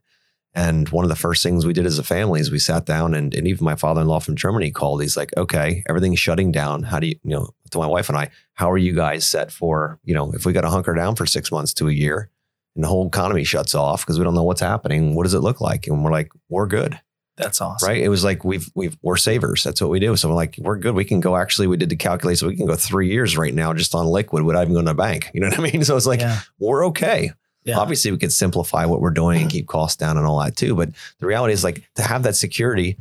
[0.55, 3.13] And one of the first things we did as a family is we sat down
[3.13, 5.01] and, and even my father-in-law from Germany called.
[5.01, 6.83] He's like, okay, everything's shutting down.
[6.83, 9.51] How do you, you know, to my wife and I, how are you guys set
[9.51, 12.31] for, you know, if we got to hunker down for six months to a year
[12.75, 15.41] and the whole economy shuts off because we don't know what's happening, what does it
[15.41, 15.85] look like?
[15.85, 16.99] And we're like, we're good
[17.37, 17.87] That's awesome.
[17.87, 18.01] right?
[18.01, 19.63] It was like we've we've we're savers.
[19.63, 20.15] That's what we do.
[20.15, 20.95] So we're like, we're good.
[20.95, 21.35] We can go.
[21.35, 22.47] Actually, we did the calculation.
[22.47, 24.95] We can go three years right now just on liquid without even going to the
[24.95, 25.29] bank.
[25.33, 25.83] You know what I mean?
[25.89, 26.39] So it's like yeah.
[26.57, 27.31] we're okay.
[27.69, 27.79] Yeah.
[27.79, 30.75] Obviously, we could simplify what we're doing and keep costs down and all that too.
[30.75, 32.97] But the reality is, like to have that security,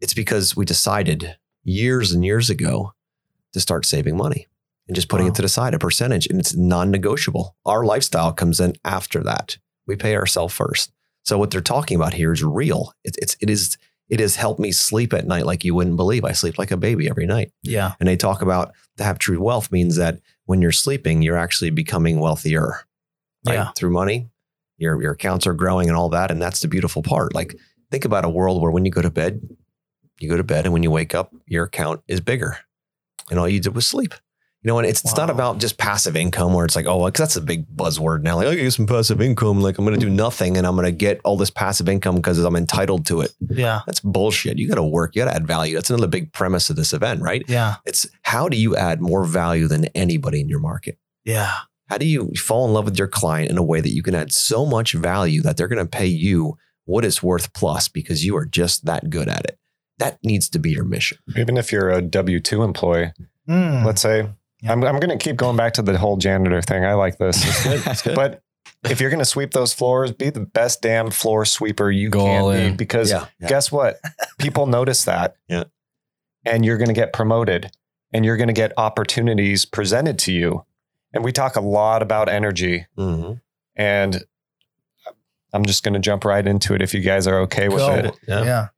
[0.00, 2.92] it's because we decided years and years ago
[3.52, 4.46] to start saving money
[4.88, 5.32] and just putting Wow.
[5.32, 7.56] it to the side, a percentage, and it's non-negotiable.
[7.64, 9.56] Our lifestyle comes in after that.
[9.86, 10.92] We pay ourselves first.
[11.24, 12.92] So what they're talking about here is real.
[13.04, 13.78] It's it's it is
[14.10, 16.24] it has helped me sleep at night like you wouldn't believe.
[16.26, 17.52] I sleep like a baby every night.
[17.62, 17.94] Yeah.
[17.98, 21.70] And they talk about to have true wealth means that when you're sleeping, you're actually
[21.70, 22.80] becoming wealthier.
[23.46, 23.54] Right?
[23.54, 23.70] Yeah.
[23.76, 24.28] Through money,
[24.78, 26.30] your your accounts are growing and all that.
[26.30, 27.34] And that's the beautiful part.
[27.34, 27.56] Like
[27.90, 29.40] think about a world where when you go to bed,
[30.18, 32.58] you go to bed and when you wake up, your account is bigger.
[33.30, 34.14] And all you did was sleep.
[34.62, 37.18] You know, and it's, it's not about just passive income where it's like, oh, because
[37.18, 38.36] that's a big buzzword now.
[38.36, 39.60] Like, I get some passive income.
[39.60, 42.14] Like, I'm going to do nothing and I'm going to get all this passive income
[42.14, 43.34] because I'm entitled to it.
[43.40, 43.82] Yeah.
[43.84, 44.58] That's bullshit.
[44.58, 45.14] You got to work.
[45.14, 45.74] You got to add value.
[45.74, 47.44] That's another big premise of this event, right?
[47.46, 47.76] Yeah.
[47.84, 50.98] It's how do you add more value than anybody in your market?
[51.26, 51.52] Yeah.
[51.88, 54.14] How do you fall in love with your client in a way that you can
[54.14, 58.24] add so much value that they're going to pay you what it's worth plus because
[58.24, 59.58] you are just that good at it?
[59.98, 61.18] That needs to be your mission.
[61.36, 63.12] Even if you're a W two employee,
[63.48, 63.84] Mm.
[63.84, 64.30] let's say,
[64.62, 64.72] Yeah.
[64.72, 66.84] I'm I'm going to keep going back to the whole janitor thing.
[66.84, 67.42] I like this.
[67.84, 68.14] That's good.
[68.16, 68.42] But
[68.88, 72.24] if you're going to sweep those floors, be the best damn floor sweeper you Go
[72.24, 73.48] can be because yeah, yeah.
[73.48, 74.00] guess what?
[74.38, 75.36] People notice that.
[75.48, 75.64] Yeah.
[76.46, 77.70] And you're going to get promoted
[78.14, 80.64] and you're going to get opportunities presented to you.
[81.14, 83.40] And we talk a lot about energy Mhm.
[83.76, 84.24] and
[85.52, 88.14] I'm just going to jump right into it if you guys are okay with it.
[88.26, 88.42] Yeah.
[88.42, 88.68] Yeah.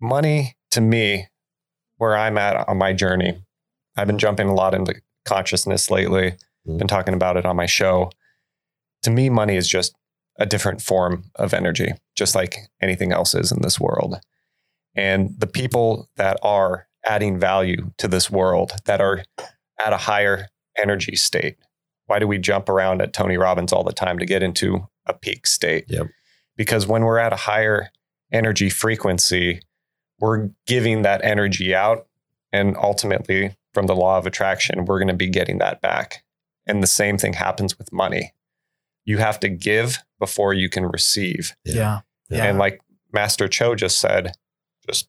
[0.00, 1.28] Money to me,
[1.98, 3.42] where I'm at on my journey,
[3.96, 6.36] I've been jumping a lot into consciousness lately,
[6.66, 6.78] Mhm.
[6.78, 8.10] been talking about it on my show.
[9.02, 9.94] To me, money is just
[10.38, 14.20] a different form of energy, just like anything else is in this world.
[14.94, 19.24] And the people that are adding value to this world, that are
[19.84, 20.48] at a higher
[20.80, 21.56] energy state,
[22.06, 25.12] why do we jump around at Tony Robbins all the time to get into a
[25.12, 25.84] peak state?
[25.88, 26.06] Yep.
[26.56, 27.90] Because when we're at a higher
[28.32, 29.60] energy frequency,
[30.18, 32.06] we're giving that energy out.
[32.52, 36.24] And ultimately, from the law of attraction, we're going to be getting that back.
[36.66, 38.32] And the same thing happens with money.
[39.04, 41.54] You have to give before you can receive.
[41.64, 42.00] Yeah.
[42.30, 42.44] Yeah.
[42.44, 42.80] And like
[43.12, 44.32] Master Cho just said
[44.88, 45.08] just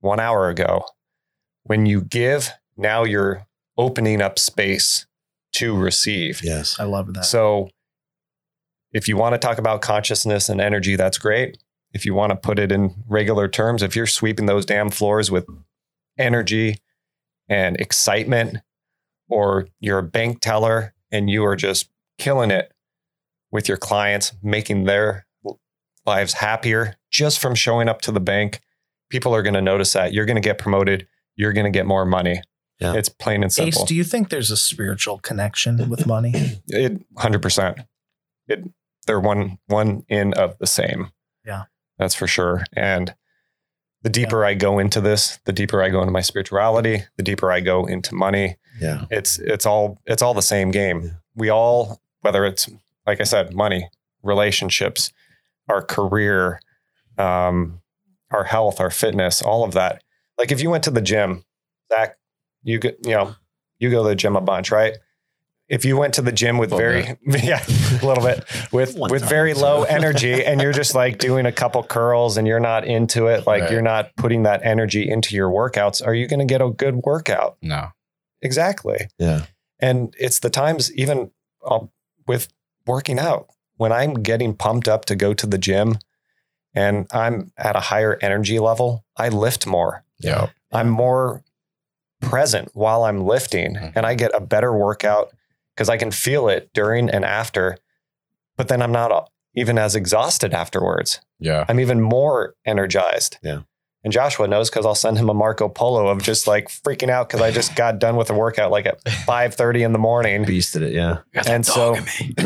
[0.00, 0.84] one hour ago,
[1.62, 3.46] when you give, now you're
[3.80, 5.06] opening up space
[5.54, 6.44] to receive.
[6.44, 6.78] Yes.
[6.78, 7.24] I love that.
[7.24, 7.70] So
[8.92, 11.56] if you want to talk about consciousness and energy, that's great.
[11.92, 15.30] If you want to put it in regular terms, if you're sweeping those damn floors
[15.30, 15.46] with
[16.18, 16.76] energy
[17.48, 18.58] and excitement,
[19.28, 21.88] or you're a bank teller and you are just
[22.18, 22.72] killing it
[23.50, 25.26] with your clients, making their
[26.04, 28.60] lives happier just from showing up to the bank,
[29.08, 30.12] people are going to notice that.
[30.12, 31.06] You're going to get promoted.
[31.34, 32.42] You're going to get more money.
[32.80, 32.94] Yeah.
[32.94, 33.82] It's plain and simple.
[33.82, 36.60] Ace, do you think there's a spiritual connection with money?
[36.68, 37.80] It hundred percent.
[38.48, 38.64] It
[39.06, 41.10] they're one one in of the same.
[41.44, 41.64] Yeah.
[41.98, 42.64] that's for sure.
[42.74, 43.14] And
[44.02, 47.52] the deeper I go into this, the deeper I go into my spirituality, the deeper
[47.52, 48.56] I go into money.
[48.80, 49.04] Yeah.
[49.10, 51.02] It's it's all it's all the same game.
[51.02, 51.10] Yeah.
[51.34, 52.68] We all, whether it's
[53.06, 53.90] like I said, money,
[54.22, 55.12] relationships,
[55.68, 56.60] our career,
[57.18, 57.80] um,
[58.30, 60.02] our health, our fitness, all of that.
[60.38, 61.44] Like if you went to the gym,
[61.92, 62.16] Zach,
[62.62, 63.34] you get you know
[63.78, 64.96] you go to the gym a bunch, right?
[65.68, 67.64] If you went to the gym with Little very yeah
[68.02, 69.60] a little bit with One with time, very so.
[69.60, 73.46] low energy, and you're just like doing a couple curls, and you're not into it,
[73.46, 73.70] like Right.
[73.72, 76.96] you're not putting that energy into your workouts, are you going to get a good
[77.04, 77.56] workout?
[77.62, 77.88] No.
[78.42, 79.06] Exactly.
[79.18, 79.44] Yeah.
[79.78, 81.30] And it's the times, even
[81.64, 81.86] uh,
[82.26, 82.48] with
[82.86, 83.46] working out,
[83.76, 85.98] when I'm getting pumped up to go to the gym
[86.74, 90.04] and I'm at a higher energy level, I lift more.
[90.18, 90.48] Yeah.
[90.72, 91.42] I'm more
[92.20, 93.92] present while I'm lifting Mhm.
[93.96, 95.30] and I get a better workout
[95.74, 97.76] because I can feel it during and after.
[98.56, 101.20] But then I'm not even as exhausted afterwards.
[101.38, 101.64] Yeah.
[101.68, 103.38] I'm even more energized.
[103.42, 103.60] Yeah.
[104.04, 107.28] And Joshua knows because I'll send him a Marco Polo of just like freaking out
[107.28, 110.44] because I just got done with a workout like at 5:30 in the morning.
[110.44, 110.92] Beasted it.
[110.94, 111.18] Yeah.
[111.46, 111.96] And so,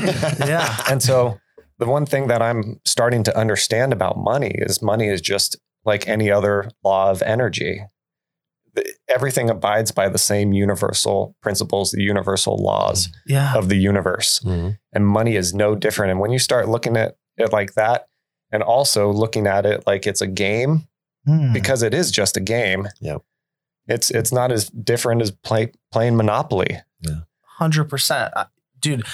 [0.47, 0.77] Yeah.
[0.89, 1.39] and so
[1.79, 6.09] the one thing that I'm starting to understand about money is money is just like
[6.09, 7.85] any other law of energy.
[8.75, 8.85] The-
[9.15, 13.55] Everything abides by the same universal principles, the universal laws Yeah.
[13.57, 14.79] of the universe Mhm.
[14.93, 16.11] and money is no different.
[16.11, 18.09] And when you start looking at it like that,
[18.53, 20.87] and also looking at it like it's a game,
[21.27, 21.53] Hmm.
[21.53, 22.89] because it is just a game.
[23.01, 23.23] Yep.
[23.89, 26.81] It's it's not as different as play, playing Monopoly.
[27.01, 27.21] Yeah.
[27.59, 28.47] Hundred percent, Uh,
[28.81, 29.05] dude.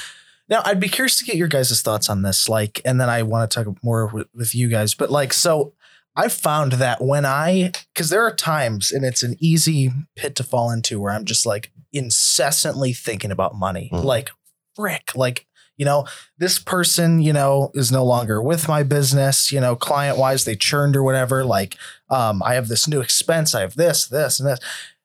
[0.49, 2.49] Now, I'd be curious to get your guys' thoughts on this.
[2.49, 4.95] Like, and then I want to talk more with, with you guys.
[4.95, 5.75] But like, so
[6.21, 10.45] I found that when I, because there are times, and it's an easy pit to
[10.45, 13.91] fall into, where I'm just like incessantly thinking about money.
[13.93, 14.05] Mhm.
[14.05, 14.31] Like,
[14.77, 15.47] frick, like.
[15.81, 16.07] You know,
[16.37, 20.55] this person, you know, is no longer with my business, you know, client wise, they
[20.55, 21.43] churned or whatever.
[21.43, 21.79] Like,
[22.11, 24.61] um, I have this new expense, I have this, this, and this.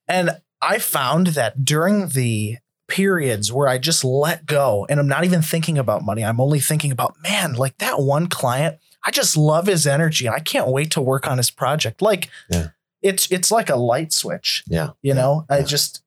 [0.06, 2.58] And I found that during the
[2.89, 6.25] periods where I just let go and I'm not even thinking about money.
[6.25, 8.75] I'm only thinking about, man, like that one client,
[9.06, 12.02] I just love his energy and I can't wait to work on his project.
[12.02, 12.70] Like Yeah.
[13.02, 14.91] it's it's like a light switch, Yeah.
[15.02, 15.46] you know?
[15.50, 16.02] I just,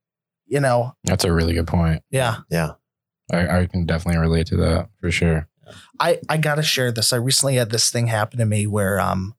[0.46, 2.02] you know, That's a really good point.
[2.10, 2.38] yeah.
[2.50, 2.72] Yeah.
[3.32, 5.48] I, I can definitely relate to that for sure.
[6.00, 7.12] I I gotta share this.
[7.12, 9.34] I recently had this thing happen to me where um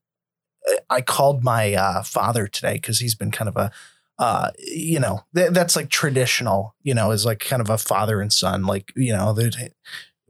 [0.88, 3.70] I called my uh, father today because he's been kind of a
[4.18, 8.20] uh you know th- that's like traditional you know is like kind of a father
[8.20, 9.70] and son like you know the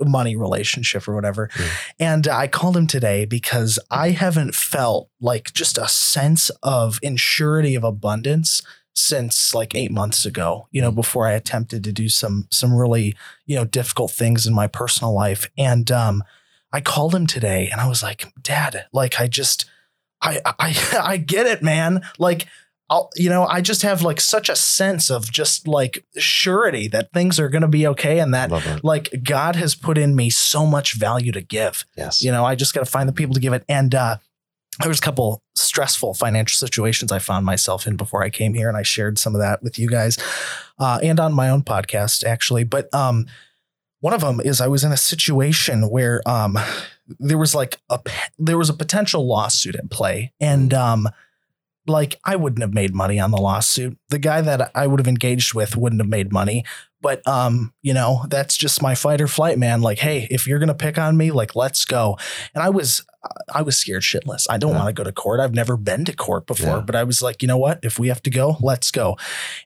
[0.01, 1.51] money relationship or whatever.
[1.99, 7.77] And I called him today because I haven't felt like just a sense of insurity
[7.77, 12.49] of abundance since like eight months ago you know before I attempted to do some
[12.51, 13.15] some really
[13.47, 15.49] you know difficult things in my personal life.
[15.57, 16.25] And um
[16.73, 19.65] i called him today and i was like dad like i just
[20.23, 22.03] i i i get it man.
[22.19, 22.47] Like
[22.91, 27.13] I'll, you know, I just have like such a sense of just like surety that
[27.13, 28.85] things are going to be okay and that that.
[28.85, 31.87] like God has put in me so much value to give.
[31.97, 32.21] Yes.
[32.23, 33.65] You know, I just got to find the people to give it.
[33.69, 34.17] And uh,
[34.81, 38.69] there was a couple stressful financial situations I found myself in before I came here,
[38.69, 40.19] and I shared some of that with you guys,
[40.79, 42.65] uh, and on my own podcast actually.
[42.65, 43.27] But um,
[44.01, 46.59] one of them is I was in a situation where um,
[47.19, 48.01] there was like a
[48.39, 51.09] there was a potential lawsuit at play, and um,
[51.87, 53.99] like I wouldn't have made money on the lawsuit.
[54.11, 56.65] The guy that I would have engaged with wouldn't have made money.
[57.03, 59.81] But um, you know, that's just my fight or flight, man.
[59.81, 62.19] Like, hey, if you're gonna pick on me, like, let's go.
[62.55, 63.03] And I was,
[63.55, 64.47] I was scared shitless.
[64.51, 64.79] I don't Yeah.
[64.79, 65.41] want to go to court.
[65.41, 66.83] I've never been to court before, Yeah.
[66.83, 67.81] but I was like, you know what?
[67.83, 69.17] If we have to go, let's go.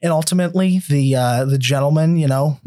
[0.01, 2.61] And ultimately, the uh, the gentleman, you know,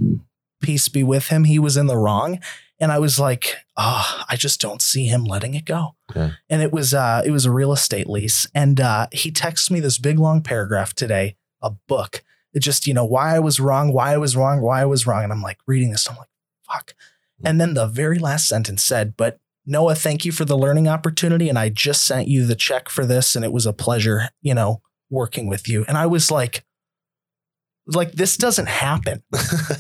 [0.62, 2.40] peace be with him, he was in the wrong.
[2.80, 5.96] And I was like, oh, I just don't see him letting it go.
[6.16, 6.32] Yeah.
[6.50, 9.80] And it was uh, it was a real estate lease, and uh, he texted me
[9.80, 12.24] this big long paragraph today, a book
[12.58, 15.06] it just, you know, why I was wrong, why I was wrong, why I was
[15.06, 15.24] wrong.
[15.24, 16.30] And I'm like reading this, I'm like,
[16.68, 16.96] fuck.
[17.44, 21.50] And then the very last sentence said, but Noah, thank you for the learning opportunity.
[21.50, 23.36] And I just sent you the check for this.
[23.36, 25.86] And it was a pleasure, you know, working with you.
[25.88, 26.64] And I was like,
[27.88, 29.24] like this doesn't happen.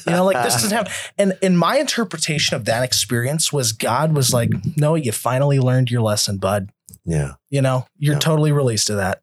[0.05, 0.91] You know, like this doesn't happen.
[1.17, 5.91] And in my interpretation of that experience was God was like, "No, you finally learned
[5.91, 6.71] your lesson, bud.
[7.05, 7.33] Yeah.
[7.49, 8.19] You know, you're Yeah.
[8.19, 9.21] totally released to that.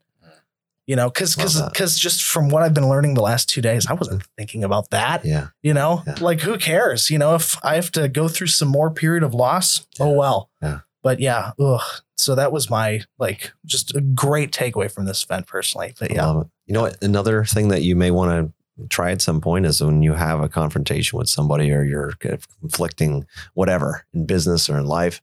[0.87, 1.73] You know, because because that.
[1.73, 4.91] because just from what I've been learning the last two days, I wasn't thinking about
[4.91, 5.25] that.
[5.25, 5.47] Yeah.
[5.63, 6.15] You know, Yeah.
[6.21, 7.09] like who cares?
[7.09, 10.51] You know, if I have to go through some more period of loss, oh well.
[10.61, 10.81] Yeah.
[11.01, 11.81] But yeah, ugh.
[12.17, 15.95] So that was my like just a great takeaway from this event personally.
[15.99, 16.43] But yeah.
[16.67, 17.03] You know what?
[17.03, 18.53] Another thing that you may want to
[18.89, 22.35] try at some point is when you have a confrontation with somebody or you're kind
[22.35, 25.21] of conflicting whatever in business or in life,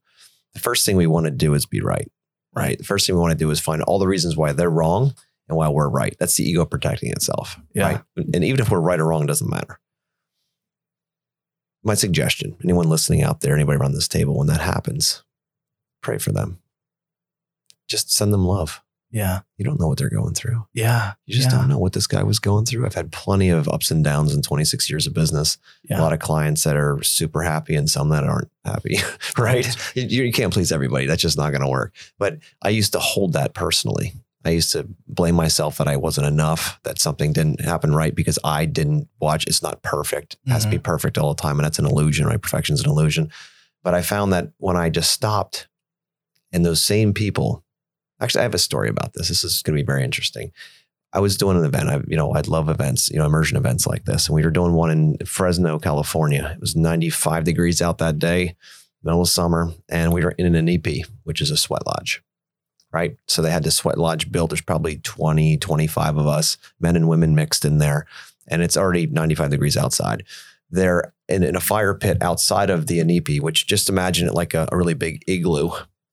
[0.54, 2.10] the first thing we want to do is be right.
[2.54, 2.76] Right.
[2.78, 5.14] The first thing we want to do is find all the reasons why they're wrong
[5.48, 6.14] and why we're right.
[6.18, 7.58] That's the ego protecting itself.
[7.74, 8.02] Yeah.
[8.16, 8.26] Right.
[8.34, 9.78] And even if we're right or wrong, it doesn't matter.
[11.82, 15.24] My suggestion, anyone listening out there, anybody around this table, when that happens,
[16.02, 16.58] pray for them.
[17.88, 18.82] Just send them love.
[19.12, 20.66] Yeah, You don't know what they're going through.
[20.72, 21.12] yeah.
[21.27, 21.59] You just yeah.
[21.59, 22.87] don't know what this guy was going through.
[22.87, 25.59] I've had plenty of ups and downs in 26 years of business.
[25.85, 26.01] Yeah.
[26.01, 28.96] A lot of clients that are super happy and some that aren't happy,
[29.38, 29.77] right?
[29.94, 31.05] You, you can't please everybody.
[31.07, 31.94] That's just not going to work.
[32.18, 34.14] But I used to hold that personally.
[34.44, 38.38] I used to blame myself that I wasn't enough, that something didn't happen right because
[38.42, 39.46] I didn't watch.
[39.46, 40.37] It's not perfect.
[40.46, 40.83] It has to be mm-hmm.
[40.83, 41.59] perfect all the time.
[41.59, 42.40] And that's an illusion, right?
[42.40, 43.31] Perfection's an illusion.
[43.85, 45.68] But I found that when I just stopped
[46.51, 47.62] and those same people,
[48.22, 49.28] actually, I have a story about this.
[49.28, 50.52] This is going to be very interesting.
[51.12, 51.88] I was doing an event.
[51.90, 54.26] I, you know, I'd love events, you know, immersion events like this.
[54.26, 56.52] And we were doing one in Fresno, California.
[56.54, 58.56] It was 95 degrees out that day,
[59.02, 59.72] middle of summer.
[59.90, 62.22] And we were in an inipi, which is a sweat lodge,
[62.92, 63.16] right?
[63.28, 64.50] So they had this sweat lodge built.
[64.50, 68.06] There's probably 20, 25 of us, men and women mixed in there.
[68.48, 70.24] And it's already 95 degrees outside.
[70.70, 74.54] They're in, in a fire pit outside of the inipi, which just imagine it like
[74.54, 75.72] a, a really big igloo,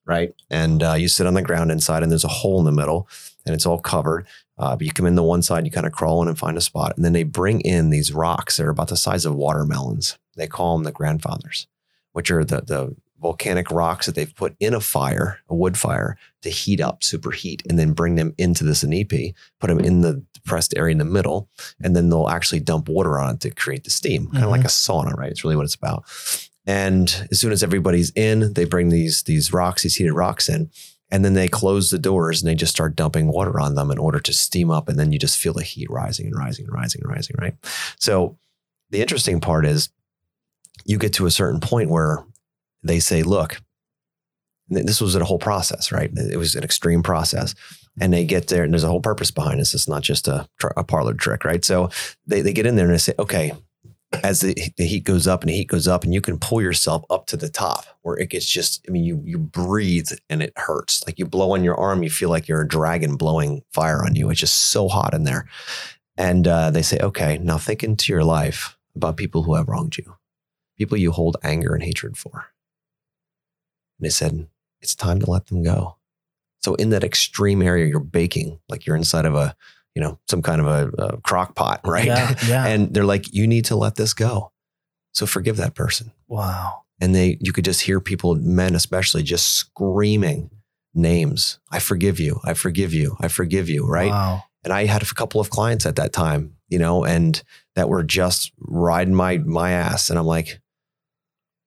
[0.10, 0.34] right?
[0.50, 3.08] And uh, you sit on the ground inside, and there's a hole in the middle,
[3.46, 4.26] and it's all covered.
[4.58, 6.58] Uh, but you come in the one side, you kind of crawl in and find
[6.58, 9.36] a spot, and then they bring in these rocks that are about the size of
[9.36, 10.18] watermelons.
[10.36, 11.68] They call them the grandfathers,
[12.12, 16.18] which are the the volcanic rocks that they've put in a fire, a wood fire,
[16.42, 20.24] to heat up, superheat, and then bring them into this inipi, put them in the
[20.34, 21.50] depressed area in the middle,
[21.84, 24.64] and then they'll actually dump water on it to create the steam, kind of like
[24.64, 25.32] a sauna, right?
[25.32, 26.06] It's really what it's about.
[26.70, 30.70] And as soon as everybody's in, they bring these these rocks, these heated rocks in,
[31.10, 33.98] and then they close the doors and they just start dumping water on them in
[33.98, 36.74] order to steam up, and then you just feel the heat rising and rising and
[36.76, 37.56] rising and rising, right?
[37.98, 38.38] So
[38.92, 39.90] the interesting part is
[40.86, 42.24] you get to a certain point where
[42.84, 43.60] they say, look,
[44.70, 46.12] this was a whole process, right?
[46.16, 47.56] It was an extreme process.
[48.00, 49.74] And they get there, and there's a whole purpose behind this.
[49.74, 51.66] It's not just a, a parlor trick, right?
[51.66, 51.90] So
[52.28, 53.54] they, they get in there and they say, okay,
[54.24, 56.62] as the, the heat goes up and the heat goes up, and you can pull
[56.62, 60.42] yourself up to the top where it gets just, I mean, you you breathe and
[60.42, 61.06] it hurts.
[61.06, 64.16] Like you blow on your arm, you feel like you're a dragon blowing fire on
[64.16, 64.30] you.
[64.30, 65.48] It's just so hot in there.
[66.18, 69.98] And uh, they say, okay, now think into your life about people who have wronged
[69.98, 70.16] you,
[70.78, 72.48] people you hold anger and hatred for.
[74.00, 74.48] And they said,
[74.82, 75.98] it's time to let them go.
[76.62, 79.56] So in that extreme area, you're baking like you're inside of a,
[79.96, 82.06] you know, some kind of a, a crock pot, right?
[82.06, 82.66] Yeah, yeah.
[82.68, 84.52] and they're like, you need to let this go.
[85.14, 86.12] So forgive that person.
[86.28, 86.84] wow.
[87.02, 90.50] And they, you could just hear people, men especially, just screaming
[90.94, 91.60] names.
[91.72, 92.42] I forgive you.
[92.44, 93.16] I forgive you.
[93.22, 93.86] I forgive you.
[93.88, 94.12] Right.
[94.12, 94.44] Wow.
[94.66, 97.42] And I had a couple of clients at that time, you know, and
[97.76, 100.10] that were just riding my my ass.
[100.10, 100.60] And I'm like,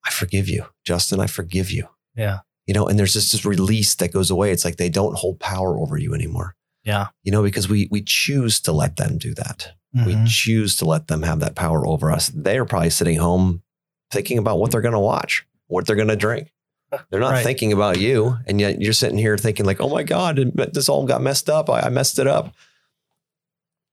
[0.04, 1.18] I forgive you, Justin.
[1.18, 1.88] I forgive you.
[2.14, 2.40] Yeah.
[2.66, 4.52] You know, and there's just this release that goes away.
[4.52, 6.54] It's like they don't hold power over you anymore.
[6.85, 7.09] Yeah.
[7.23, 9.73] You know, because we we choose to let them do that.
[9.95, 10.27] We Mhm.
[10.27, 12.31] choose to let them have that power over us.
[12.35, 13.62] They're probably sitting home
[14.11, 16.51] thinking about what they're going to watch, what they're going to drink.
[17.11, 17.45] They're not Right.
[17.45, 18.37] thinking about you.
[18.47, 20.37] And yet you're sitting here thinking like, oh my God,
[20.75, 21.71] this all got messed up.
[21.71, 22.55] I, I messed it up.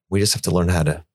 [0.09, 1.05] We just have to learn how to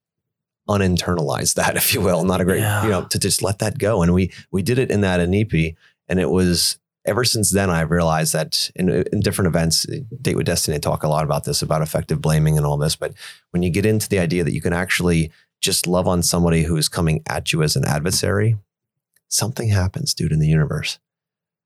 [0.69, 2.23] uninternalize that, if you will.
[2.23, 2.83] Not a great, Yeah.
[2.83, 4.01] you know, to just let that go.
[4.01, 5.75] And we, we did it in that inipi
[6.07, 9.85] and it was ever since then, I've realized that in, in different events,
[10.21, 12.95] Date with Destiny, I talk a lot about this, about effective blaming and all this.
[12.95, 13.13] But
[13.51, 16.89] when you get into the idea that you can actually just love on somebody who's
[16.89, 18.57] coming at you as an adversary,
[19.27, 20.99] something happens, dude, in the universe.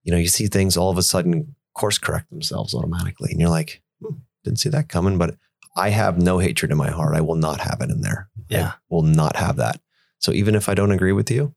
[0.03, 3.31] You know, you see things all of a sudden course correct themselves automatically.
[3.31, 5.35] And you're like, hmm, didn't see that coming, but
[5.75, 7.15] I have no hatred in my heart.
[7.15, 8.29] I will not have it in there.
[8.49, 8.67] Yeah.
[8.67, 9.79] I will not have that.
[10.19, 11.53] So even if I don't agree with you,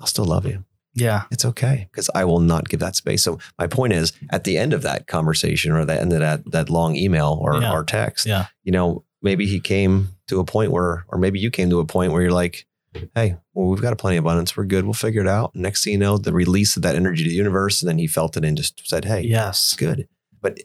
[0.00, 0.64] I'll still love you
[0.94, 1.22] Yeah.
[1.30, 3.22] it's okay because I will not give that space.
[3.22, 6.50] So my point is, at the end of that conversation or the end of that
[6.50, 7.72] that long email or, Yeah.
[7.72, 8.46] or text, Yeah.
[8.64, 11.84] you know, maybe he came to a point where, or maybe you came to a
[11.86, 12.66] point where you're like,
[13.14, 14.56] hey, well, we've got a plenty of abundance.
[14.56, 14.84] We're good.
[14.84, 15.54] We'll figure it out.
[15.54, 18.06] Next thing you know, the release of that energy to the universe, and then he
[18.08, 19.74] felt it and just said, hey, it's Yes.
[19.78, 20.08] good.
[20.42, 20.58] But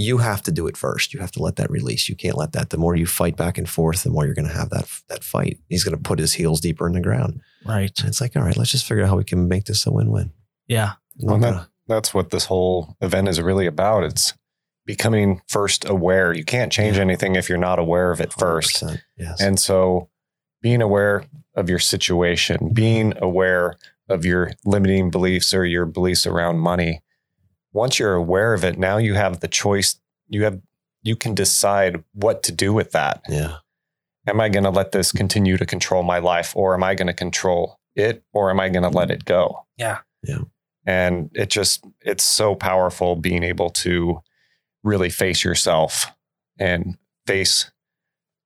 [0.00, 1.12] you have to do it first.
[1.12, 2.08] You have to let that release.
[2.08, 2.70] You can't let that.
[2.70, 5.24] The more you fight back and forth, the more you're going to have that that
[5.24, 5.58] fight.
[5.68, 7.40] He's going to put his heels deeper in the ground.
[7.66, 7.90] Right.
[7.98, 9.90] And it's like, all right, let's just figure out how we can make this a
[9.90, 10.30] win-win.
[10.68, 10.92] Yeah.
[11.18, 14.04] Well, gonna- That's what this whole event is really about.
[14.04, 14.34] It's
[14.86, 16.32] becoming first aware.
[16.32, 18.82] You can't change anything if you're not aware of it first.
[18.84, 19.40] 100%, Yes.
[19.40, 20.10] And so
[20.62, 21.24] being aware
[21.56, 23.74] of your situation, being aware
[24.08, 27.00] of your limiting beliefs or your beliefs around money.
[27.72, 30.00] Once you're aware of it, now you have the choice.
[30.28, 30.60] You have
[31.02, 33.22] you can decide what to do with that.
[33.28, 33.56] yeah.
[34.26, 37.06] Am I going to let this continue to control my life or am I going
[37.06, 39.64] to control it or am I going to let it go?
[39.78, 40.00] Yeah.
[40.22, 40.40] Yeah.
[40.84, 44.20] And it just it's so powerful being able to
[44.82, 46.12] really face yourself
[46.58, 47.70] and face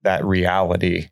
[0.02, 1.08] that reality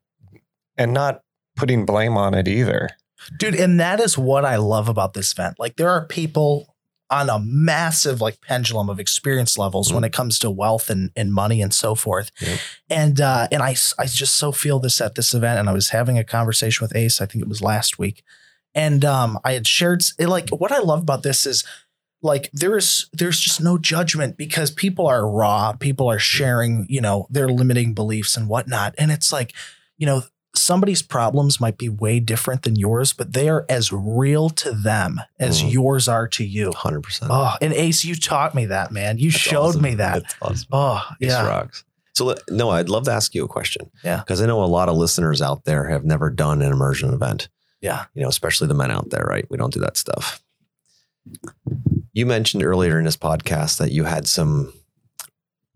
[0.76, 1.22] and not
[1.56, 2.90] putting blame on it either.
[3.38, 6.74] dude and that is what i love about this event like there are people
[7.10, 11.32] on a massive like pendulum of experience levels when it comes to wealth and, and
[11.34, 12.30] money and so forth.
[12.40, 12.58] Yep.
[12.88, 15.90] and uh and I, I just so feel this at this event and i was
[15.90, 18.22] having a conversation with ace i think it was last week.
[18.74, 21.64] And um i had shared s- like what i love about this is
[22.22, 27.26] like there's there's just no judgment because people are raw people are sharing you know
[27.30, 28.94] their limiting beliefs and whatnot.
[28.98, 29.52] And it's like
[29.98, 30.22] you know
[30.54, 35.20] somebody's problems might be way different than yours but they are as real to them
[35.38, 35.72] as Mhm.
[35.72, 37.28] yours are to you 100%.
[37.30, 39.82] oh and ace you taught me that man you That's showed awesome.
[39.82, 40.68] me that That's awesome.
[40.72, 41.84] oh Ace yeah rocks.
[42.12, 43.88] So no, I'd love to ask you a question.
[44.04, 44.18] Yeah.
[44.18, 47.48] Because I know a lot of listeners out there have never done an immersion event.
[47.80, 49.46] yeah You know, especially the men out there, right?
[49.48, 50.42] We don't do that stuff.
[52.12, 54.72] You mentioned earlier in this podcast that you had some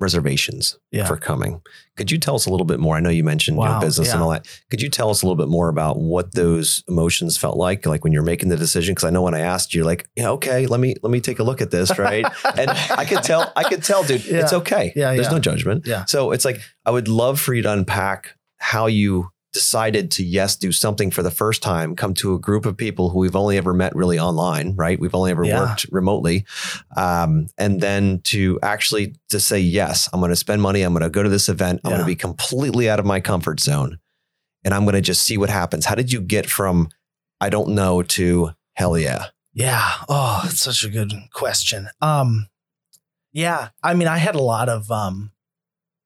[0.04, 1.06] reservations Yeah.
[1.06, 1.60] for coming.
[1.96, 2.96] Could you tell us a little bit more?
[2.96, 4.46] I know you mentioned your Wow, business and all that.
[4.70, 8.04] Could you tell us a little bit more about what those emotions felt like, like
[8.04, 8.92] when you're making the decision?
[8.94, 11.38] Because I know when I asked you, like, yeah, okay, let me let me take
[11.40, 12.24] a look at this, right?
[12.58, 14.92] and I could tell, I could tell, dude, it's okay.
[14.94, 15.32] Yeah, There's yeah.
[15.32, 15.86] no judgment.
[15.86, 16.04] Yeah.
[16.04, 20.56] So it's like I would love for you to unpack how you decided to yes
[20.56, 23.56] do something for the first time come to a group of people who we've only
[23.56, 25.60] ever met really online right we've only ever Yeah.
[25.60, 26.44] worked remotely
[26.96, 31.02] um, and then to actually to say yes i'm going to spend money i'm going
[31.04, 33.98] to go to this event i'm going to be completely out of my comfort zone
[34.64, 36.88] and i'm going to just see what happens how did you get from
[37.40, 39.88] i don't know to hell yeah Yeah.
[40.08, 41.88] Oh, that's such a good question.
[42.00, 42.48] Um,
[43.32, 43.68] yeah.
[43.84, 45.30] I mean, I had a lot of um,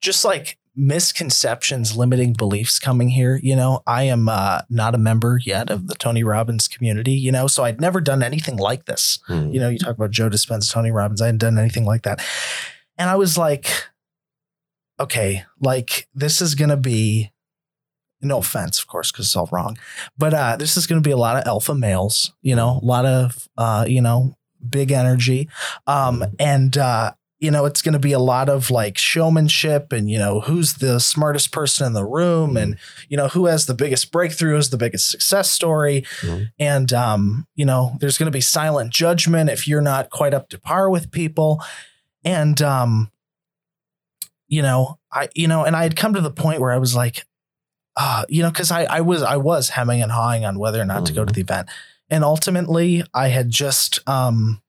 [0.02, 3.40] just like misconceptions, limiting beliefs coming here.
[3.42, 7.12] You know, I am uh, not a member yet of the Tony Robbins community.
[7.12, 9.18] You know, so I'd never done anything like this.
[9.26, 9.50] Hmm.
[9.50, 11.20] You know, you talk about Joe Dispenza, Tony Robbins.
[11.20, 12.24] I hadn't done anything like that,
[12.96, 13.66] and I was like,
[14.98, 17.32] okay, like this is gonna be.
[18.20, 19.78] No offense, of course, because it's all wrong.
[20.16, 22.84] But uh, this is going to be a lot of alpha males, you know, a
[22.84, 24.36] lot of, uh, you know,
[24.68, 25.48] big energy.
[25.86, 30.10] Um, and, uh, you know, it's going to be a lot of like showmanship and,
[30.10, 32.76] you know, who's the smartest person in the room and,
[33.08, 36.04] you know, who has the biggest breakthrough, breakthroughs, the biggest success story.
[36.20, 36.50] Mhm.
[36.58, 40.48] And, um, you know, there's going to be silent judgment if you're not quite up
[40.50, 41.62] to par with people.
[42.24, 43.10] And, um,
[44.48, 46.96] you know, I, you know, and I had come to the point where I was
[46.96, 47.26] like,
[47.96, 50.84] uh, you know, because I, I was I was hemming and hawing on whether or
[50.84, 51.68] not to go to the event,
[52.08, 54.62] and ultimately I had just um,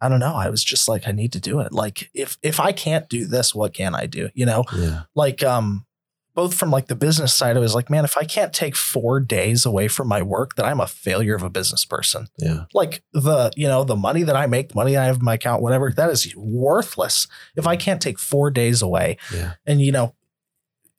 [0.00, 1.72] I don't know, I was just like I need to do it.
[1.72, 4.30] Like if if I can't do this, what can I do?
[4.34, 5.02] You know, yeah.
[5.14, 5.86] Like um,
[6.34, 9.20] both from like the business side, I was like, man, if I can't take four
[9.20, 12.28] days away from my work, then I'm a failure of a business person.
[12.38, 12.64] yeah.
[12.72, 15.34] Like the you know the money that I make, the money I have in my
[15.34, 17.26] account, whatever, that is worthless.
[17.56, 19.54] If I can't take four days away yeah.
[19.66, 20.14] and you know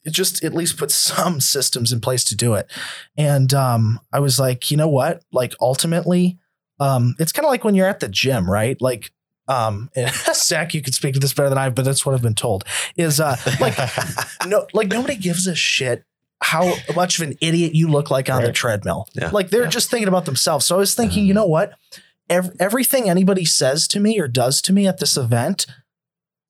[0.04, 2.70] it just at least put some systems in place to do it.
[3.18, 5.24] And um i was like you know what?
[5.32, 6.38] Like ultimately
[6.82, 9.12] um it's kind of like when you're at the gym right like
[9.48, 12.22] um and zach you could speak to this better than i but that's what i've
[12.22, 12.64] been told
[12.98, 13.78] is uh like
[14.48, 16.04] no like nobody gives a shit
[16.44, 19.30] how much of an idiot you look like on the treadmill Yeah.
[19.32, 19.70] like they're Yeah.
[19.70, 21.74] just thinking about themselves so i was thinking you know what
[22.30, 25.66] Ev- everything anybody says to me or does to me at this event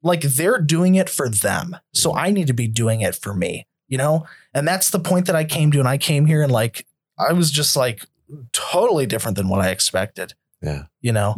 [0.03, 1.77] like they're doing it for them.
[1.93, 4.25] So I need to be doing it for me, you know?
[4.51, 5.79] And that's the point that I came to.
[5.79, 6.88] And I came here and like,
[7.19, 8.03] I was just like
[8.53, 11.34] totally different than what I expected, yeah you know?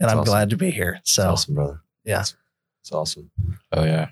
[0.00, 0.30] And That's I'm awesome.
[0.32, 0.96] glad to be here.
[1.00, 2.20] it's So awesome brother yeah.
[2.20, 2.34] it's,
[2.82, 3.30] it's awesome
[3.72, 4.08] Oh yeah,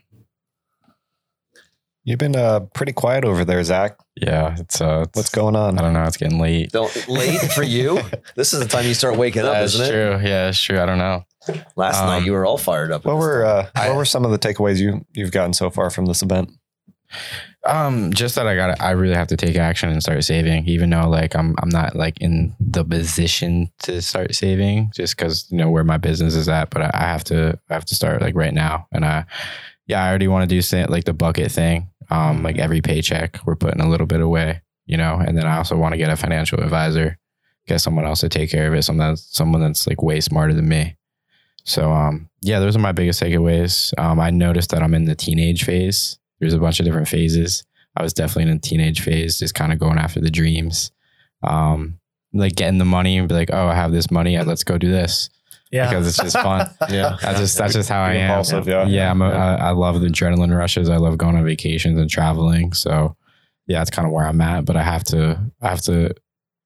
[2.02, 3.96] You've been uh, pretty quiet over there, Zach.
[4.16, 4.56] yeah.
[4.58, 5.78] It's uh, it's, What's going on?
[5.78, 6.02] I don't know.
[6.04, 6.72] It's getting late.
[6.72, 8.00] Don't, late for you
[8.36, 10.26] this is the time you start waking up isn't it true.
[10.28, 10.80] Yeah, it's true.
[10.80, 11.24] I don't know.
[11.76, 14.30] last Um, night you were all fired up What were uh, what were some of
[14.30, 16.50] the takeaways you you've gotten so far from this event?
[17.66, 20.88] Um, just that I got I really have to take action and start saving, even
[20.88, 25.58] though like I'm I'm not like in the position to start saving, just because you
[25.58, 26.70] know where my business is at.
[26.70, 29.26] But I, I have to I have to start like right now, and I
[29.86, 31.90] yeah I already want to do like the bucket thing.
[32.08, 35.58] Um, like every paycheck we're putting a little bit away, you know, and then I
[35.58, 37.18] also want to get a financial advisor,
[37.68, 40.54] get someone else to take care of it, someone that's someone that's like way smarter
[40.54, 40.96] than me.
[41.64, 43.92] So um, yeah, those are my biggest takeaways.
[43.98, 46.18] Um, I noticed that I'm in the teenage phase.
[46.41, 47.64] There's a bunch of different phases.
[47.97, 50.91] I was definitely in a teenage phase, just kind of going after the dreams,
[51.43, 51.99] um,
[52.32, 54.91] like getting the money and be like, oh, I have this money, let's go do
[54.91, 55.28] this
[55.72, 55.88] Yeah.
[55.88, 56.68] because it's just fun.
[56.88, 57.16] Yeah.
[57.20, 58.30] That's just that's just how I am.
[58.30, 58.86] impulsive, yeah.
[58.86, 59.11] yeah.
[59.11, 60.88] I'm a, I, I love the adrenaline rushes.
[60.88, 62.72] I love going on vacations and traveling.
[62.72, 63.16] So
[63.66, 64.64] yeah, that's kind of where I'm at.
[64.64, 66.14] But I have to I have to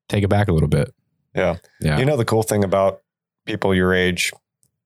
[0.09, 0.95] take it back a little bit.
[1.35, 1.57] Yeah.
[1.81, 1.99] Yeah.
[1.99, 3.01] You know the cool thing about
[3.47, 4.31] people your age,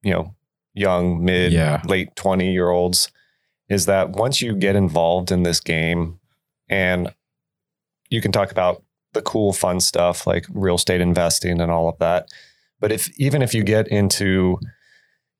[0.03, 0.35] you know,
[0.73, 1.81] young, mid, Yeah.
[1.85, 3.11] late 20 year olds
[3.69, 6.19] is that once you get involved in this game
[6.69, 7.13] and
[8.09, 11.97] you can talk about the cool fun stuff like real estate investing and all of
[11.99, 12.29] that.
[12.79, 14.59] But if even if you get into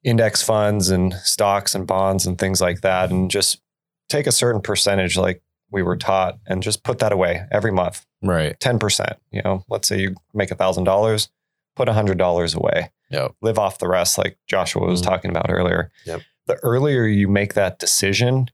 [0.04, 3.62] index funds and stocks and bonds and things like that and just
[4.08, 8.06] take a certain percentage like we were taught and just put that away every month
[8.22, 8.60] Right.
[8.60, 9.14] 10%.
[9.32, 11.30] You know, let's say you make $1,000,
[11.76, 12.92] put $100 away.
[13.12, 13.36] Yep.
[13.42, 15.06] Live off the rest, like Joshua was Mhm.
[15.06, 15.90] talking about earlier.
[16.06, 16.22] Yep.
[16.50, 18.50] The earlier you make that decision,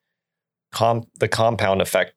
[0.72, 2.14] com- the compound effect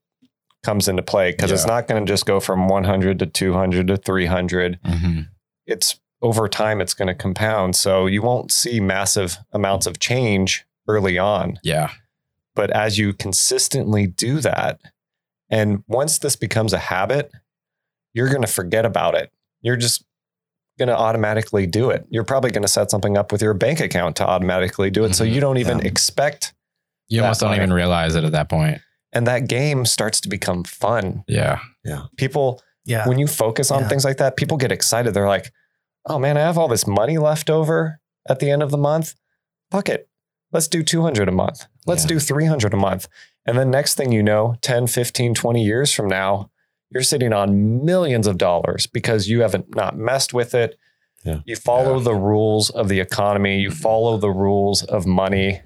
[0.65, 3.97] comes into play because it's not going to just go from 100 to 200 to
[3.97, 4.81] 300.
[4.85, 5.21] hmm
[5.67, 7.77] It's over time, it's going to compound.
[7.77, 11.61] So you won't see massive amounts of change early on.
[11.63, 11.93] Yeah.
[12.57, 14.81] But as you consistently do that,
[15.49, 17.31] and once this becomes a habit,
[18.15, 19.31] you're going to forget about it.
[19.63, 20.05] You're just
[20.79, 22.07] going to automatically do it.
[22.09, 25.15] You're probably going to set something up with your bank account to automatically do it.
[25.15, 25.33] So Mhm.
[25.35, 25.87] you don't even Yeah.
[25.87, 26.55] expect,
[27.09, 27.63] You almost don't money.
[27.63, 28.81] even realize it at that point.
[29.15, 31.25] and that game starts to become fun.
[31.27, 31.61] Yeah.
[31.83, 32.03] Yeah.
[32.19, 33.09] People, yeah.
[33.09, 33.89] when you focus on Yeah.
[33.89, 35.15] things like that, people get excited.
[35.15, 35.51] They're like,
[36.07, 39.15] oh man, I have all this money left over at the end of the month.
[39.71, 40.09] Fuck it.
[40.53, 41.65] Let's do 200 a month.
[41.87, 42.09] Let's Yeah.
[42.09, 43.09] do 300 a month.
[43.47, 46.51] And then next thing you know, 10, 15, 20 years from now,
[46.91, 50.79] you're sitting on millions of dollars because you haven't not messed with it.
[51.25, 51.41] Yeah.
[51.45, 52.05] You follow Yeah.
[52.05, 53.79] the rules of the economy, you mm-hmm.
[53.79, 55.63] follow the rules of money.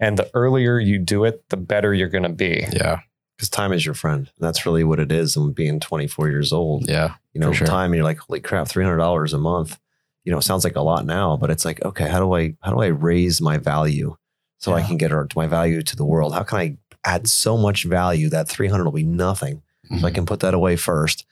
[0.00, 2.66] And the earlier you do it, the better you're going to be.
[2.72, 3.00] Yeah.
[3.36, 4.30] Because time is your friend.
[4.38, 5.36] That's really what it is.
[5.36, 7.14] And being 24 years old, Yeah.
[7.32, 7.66] you know, sure.
[7.66, 9.78] time, and you're like, holy crap, $300 a month.
[10.24, 12.54] You know, it sounds like a lot now, but it's like, okay, how do I,
[12.60, 14.16] how do I raise my value
[14.58, 16.32] so I can get our, my value to the world?
[16.32, 19.62] How can I add so much value that 300 will be nothing?
[19.90, 20.14] So I Mhm.
[20.14, 21.24] can put that away first.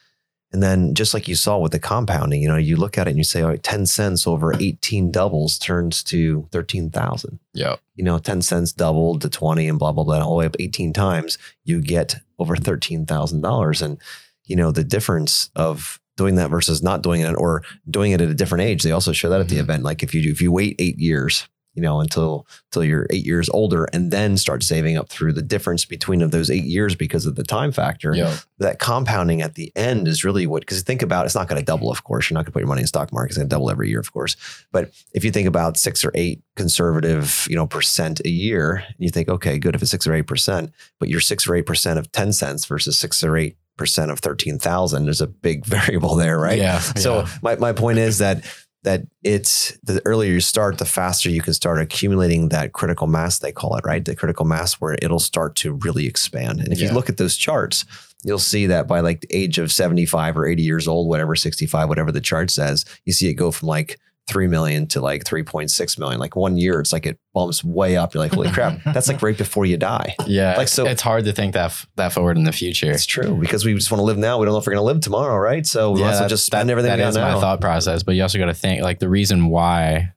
[0.52, 3.10] And then just like you saw with the compounding, you know, you look at it
[3.12, 7.38] and you say, all right, 10 cents over 18 doubles turns to 13,000.
[7.54, 7.76] Yeah.
[7.96, 10.56] You know, 10 cents doubled to 20 and blah, blah, blah, all the way up
[10.58, 13.80] 18 times, you get over $13,000.
[13.82, 13.98] And,
[14.44, 18.28] you know, the difference of doing that versus not doing it or doing it at
[18.28, 19.60] a different age, they also show that at the Mhm.
[19.60, 19.82] event.
[19.84, 23.24] Like if you do, if you wait eight years, you know, until until you're eight
[23.24, 26.94] years older and then start saving up through the difference between of those eight years
[26.94, 28.14] because of the time factor
[28.58, 31.64] that compounding at the end is really what because think about it's not going to
[31.64, 33.48] double of course you're not going to put your money in stock market it's going
[33.48, 34.36] to double every year of course
[34.70, 38.96] but if you think about six or eight conservative you know percent a year and
[38.98, 41.66] you think okay good if it's six or eight percent but you're six or eight
[41.66, 46.14] percent of 10 cents versus six or eight percent of 13,000 there's a big variable
[46.14, 46.78] there right Yeah.
[46.80, 47.28] so yeah.
[47.42, 48.44] my, my point is that
[48.84, 53.38] that it's the earlier you start, the faster you can start accumulating that critical mass,
[53.38, 54.04] they call it, right?
[54.04, 56.60] The critical mass where it'll start to really expand.
[56.60, 57.84] And if you look at those charts,
[58.24, 61.88] you'll see that by like the age of 75 or 80 years old, whatever, 65,
[61.88, 65.98] whatever the chart says, you see it go from like 3 million to like 3.6
[65.98, 66.20] million.
[66.20, 68.14] Like one year, it's like it bumps way up.
[68.14, 70.14] You're like, holy crap, that's like right before you die.
[70.26, 70.56] yeah.
[70.56, 72.90] like, so- it's hard to think that f- that forward in the future.
[72.90, 74.38] It's true because we just want to live now.
[74.38, 75.66] We don't know if we're going to live tomorrow, right?
[75.66, 77.16] So we Yeah, might as well that- just spend that- everything that we got is
[77.16, 78.02] my thought process.
[78.02, 80.12] But you also got to think like the reason why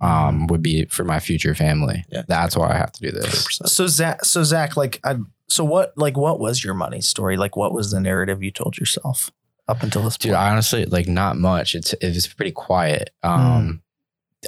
[0.00, 2.04] um would be for my future family.
[2.10, 2.22] Yeah.
[2.26, 3.46] That's why I have to do this.
[3.46, 3.68] 100%.
[3.68, 5.16] So Zach, so Zach, like, I,
[5.48, 7.36] so what, like, what was your money story?
[7.36, 9.30] Like, what was the narrative you told yourself
[9.68, 10.42] up until this Dude, point?
[10.42, 11.74] honestly, like not much.
[11.74, 13.10] It's it's pretty quiet.
[13.22, 13.82] Um,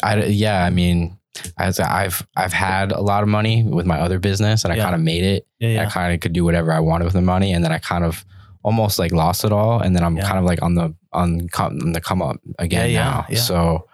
[0.03, 1.19] I yeah, I mean,
[1.59, 4.83] as I've I've had a lot of money with my other business, and I Yeah.
[4.85, 5.47] kind of made it.
[5.59, 7.79] yeah, I kind of could do whatever I wanted with the money, and then I
[7.79, 8.25] kind of
[8.63, 10.27] almost like lost it all, and then I'm Yeah.
[10.27, 13.27] kind of like on the on, come, on the come up again Yeah, yeah, now.
[13.31, 13.39] yeah.
[13.39, 13.89] So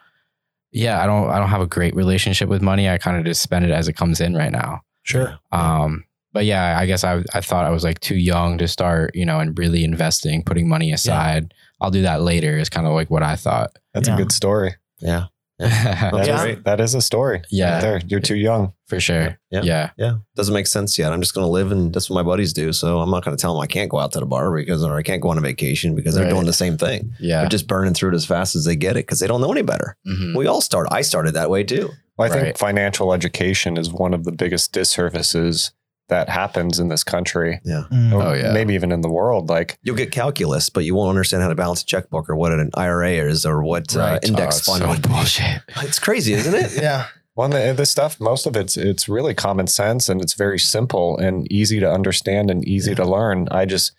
[0.73, 2.89] yeah, I don't I don't have a great relationship with money.
[2.89, 4.81] I kind of just spend it as it comes in right now.
[5.05, 5.39] sure.
[5.53, 9.14] Um, but yeah, I guess I I thought I was like too young to start,
[9.14, 11.53] you know, and really investing, putting money aside.
[11.80, 12.59] I'll do that later.
[12.59, 13.76] Is kind of like what I thought.
[13.95, 14.14] That's Yeah.
[14.14, 14.74] a good story.
[15.01, 15.24] Yeah.
[15.59, 16.43] That's Yeah.
[16.43, 16.64] great.
[16.64, 17.43] That is a story.
[17.51, 17.74] Yeah.
[17.74, 18.01] Right there.
[18.07, 18.72] You're too young.
[18.89, 19.39] For sure.
[19.51, 19.62] Yeah.
[19.62, 19.91] Yeah.
[19.97, 20.14] Yeah.
[20.37, 21.12] Doesn't make sense yet.
[21.12, 22.72] I'm just going to live and that's what my buddies do.
[22.72, 24.83] So I'm not going to tell them I can't go out to the bar because,
[24.85, 26.30] or I can't go on a vacation because they're Right.
[26.33, 27.12] doing the same thing.
[27.20, 27.41] Yeah.
[27.41, 29.53] They're just burning through it as fast as they get it because they don't know
[29.53, 29.97] any better.
[30.09, 30.37] Mhm.
[30.37, 30.89] We all start.
[30.91, 31.91] I started that way too.
[32.18, 35.72] Well, I think financial education is one of the biggest disservices
[36.09, 37.61] that happens in this country.
[37.65, 38.13] Mm.
[38.13, 38.53] Oh, yeah.
[38.53, 39.49] Maybe even in the world.
[39.49, 42.53] Like, You'll get calculus, but you won't understand how to balance a checkbook or what
[42.53, 45.63] an IRA is or what uh, index Oh, it's fund so would bullshit.
[45.77, 46.73] It's crazy, isn't it?
[46.83, 47.07] Yeah.
[47.35, 51.17] Well, the, the stuff, most of it's it's really common sense and it's very simple
[51.17, 53.49] and easy to understand and easy to learn.
[53.51, 53.93] I just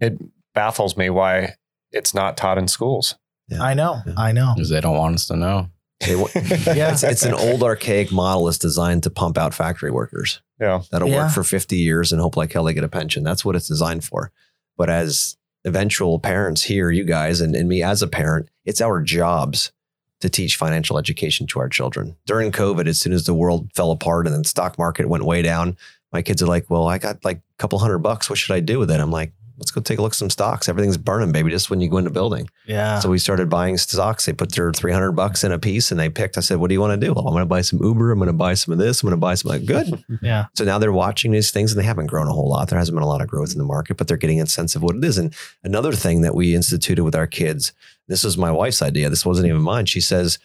[0.00, 0.18] it
[0.54, 1.56] baffles me why
[1.92, 3.16] it's not taught in schools.
[3.48, 3.62] Yeah.
[3.62, 4.00] I know.
[4.06, 4.14] Yeah.
[4.16, 4.52] I know.
[4.54, 5.68] Because they don't want us to know.
[6.00, 6.14] They
[6.74, 6.92] Yeah.
[6.92, 10.82] it's, it's an old archaic model that's designed to pump out factory workers Yeah.
[10.90, 11.24] that'll Yeah.
[11.24, 13.22] work for 50 years and hope like hell they get a pension.
[13.24, 14.32] That's what it's designed for.
[14.76, 19.00] But as eventual parents here, you guys and, and me as a parent, it's our
[19.02, 19.72] jobs
[20.20, 22.16] to teach financial education to our children.
[22.26, 25.24] During COVID, as soon as the world fell apart and then the stock market went
[25.24, 25.76] way down,
[26.12, 28.28] my kids are like, Well, I got like a couple hundred bucks.
[28.28, 28.98] What should I do with it?
[29.00, 30.68] I'm like, let's go take a look at some stocks.
[30.68, 32.48] Everything's burning, baby, just when you go in the building.
[32.66, 33.00] Yeah.
[33.00, 34.24] So we started buying stocks.
[34.26, 36.38] They put their 300 bucks in a piece and they picked.
[36.38, 37.12] I said, What do you want to do?
[37.12, 38.12] Well, I'm going to buy some Uber.
[38.12, 39.02] I'm going to buy some of this.
[39.02, 39.50] I'm going to buy some.
[39.50, 40.04] Like, Good.
[40.22, 40.46] Yeah.
[40.54, 42.68] So now they're watching these things and they haven't grown a whole lot.
[42.68, 44.74] There hasn't been a lot of growth in the market, but they're getting a sense
[44.74, 45.18] of what it is.
[45.18, 47.72] And another thing that we instituted with our kids,
[48.08, 49.10] this was my wife's idea.
[49.10, 49.86] This wasn't even mine.
[49.86, 50.38] She says,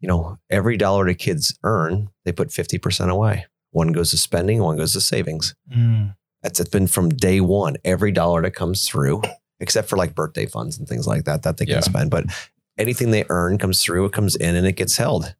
[0.00, 3.46] you know, every dollar the kids earn, they put 50% away.
[3.70, 5.54] One goes to spending, one goes to savings.
[5.74, 6.14] Mm.
[6.44, 7.76] That's it's been from day one.
[7.84, 9.22] Every dollar that comes through,
[9.58, 11.80] except for like birthday funds and things like that, that they can Yeah.
[11.80, 12.10] spend.
[12.10, 12.26] But
[12.78, 15.34] anything they earn comes through, it comes in and it gets held.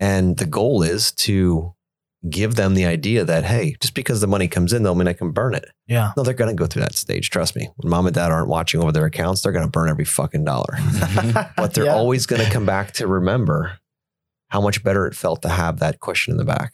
[0.00, 1.74] And the goal is to
[2.28, 5.12] give them the idea that, hey, just because the money comes in, don't mean I
[5.12, 5.66] can burn it.
[5.86, 6.12] Yeah.
[6.16, 7.30] No, they're going to go through that stage.
[7.30, 7.68] Trust me.
[7.76, 10.44] When mom and dad aren't watching over their accounts, they're going to burn every fucking
[10.44, 10.78] dollar.
[11.56, 11.94] But they're Yeah.
[11.94, 13.78] always going to come back to remember
[14.48, 16.72] how much better it felt to have that cushion in the back.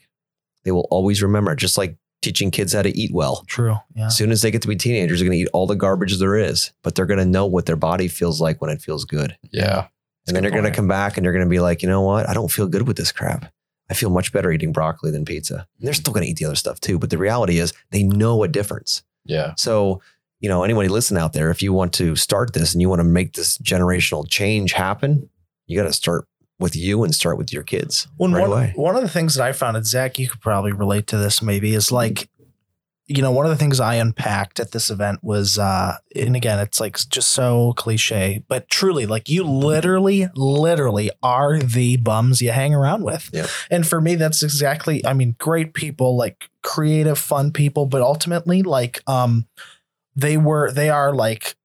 [0.64, 3.44] They will always remember, just like teaching kids how to eat well.
[3.46, 3.76] True.
[3.94, 4.06] Yeah.
[4.06, 6.18] As soon as they get to be teenagers, they're going to eat all the garbage
[6.18, 9.04] there is, but they're going to know what their body feels like when it feels
[9.04, 9.36] good.
[9.52, 9.86] Yeah.
[10.26, 11.88] and then good they're going to come back and they're going to be like, you
[11.88, 12.28] know what?
[12.28, 13.52] I don't feel good with this crap.
[13.90, 15.66] I feel much better eating broccoli than pizza.
[15.78, 16.98] And they're still going to eat the other stuff too.
[16.98, 19.02] But the reality is they know a difference.
[19.24, 19.52] Yeah.
[19.58, 20.00] So,
[20.40, 23.00] you know, anybody listen out there, if you want to start this and you want
[23.00, 25.28] to make this generational change happen,
[25.66, 26.26] you got to start
[26.64, 28.72] with you and start with your kids When right one, away.
[28.74, 31.40] one of the things that I found, and Zach, you could probably relate to this
[31.40, 32.28] maybe, is like,
[33.06, 36.58] you know, one of the things I unpacked at this event was, uh, and again,
[36.58, 42.50] it's like just so cliche, but truly, like you literally, literally are the bums you
[42.50, 43.28] hang around with.
[43.32, 43.48] Yep.
[43.70, 48.62] And for me, that's exactly, I mean, great people, like creative, fun people, but ultimately,
[48.62, 49.46] like, um,
[50.16, 51.56] they were, they are like,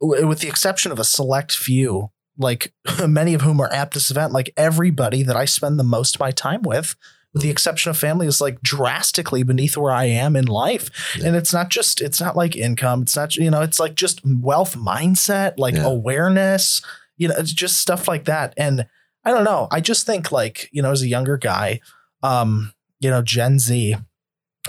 [0.00, 2.72] with the exception of a select few, like
[3.06, 6.20] many of whom are at this event, like everybody that I spend the most of
[6.20, 6.96] my time with,
[7.32, 10.90] with the exception of family, is like drastically beneath where I am in life.
[11.18, 11.28] Yeah.
[11.28, 13.02] And it's not just, it's not like income.
[13.02, 15.84] It's not, you know, it's like just wealth mindset, like Yeah.
[15.86, 16.80] awareness,
[17.16, 18.54] you know, it's just stuff like that.
[18.56, 18.86] And
[19.24, 19.68] I don't know.
[19.70, 21.80] I just think like, you know, as a younger guy,
[22.22, 23.96] um, you know, Gen Z,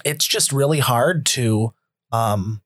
[0.03, 1.73] it's just really hard to,
[2.11, 2.61] um,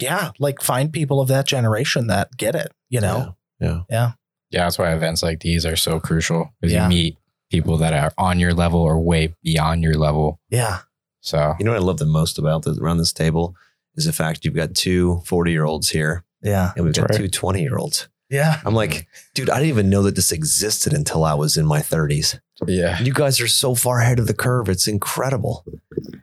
[0.00, 3.36] yeah, like find people of that generation that get it, you know?
[3.60, 3.80] Yeah.
[3.88, 4.12] Yeah.
[4.52, 6.84] Yeah, that's why events like these are so crucial because Yeah.
[6.84, 7.18] you meet
[7.50, 10.38] people that are on your level or way beyond your level.
[10.50, 10.80] Yeah.
[11.20, 13.54] So You know what I love the most about this, around this table
[13.94, 16.72] is the fact you've got two 40 year olds here Yeah.
[16.76, 18.08] and we've got That's two 20 year olds.
[18.32, 18.60] Yeah.
[18.64, 21.80] I'm like, dude, I didn't even know that this existed until I was in my
[21.80, 22.40] 30s.
[22.66, 23.00] yeah.
[23.00, 24.68] You guys are so far ahead of the curve.
[24.68, 25.64] It's incredible.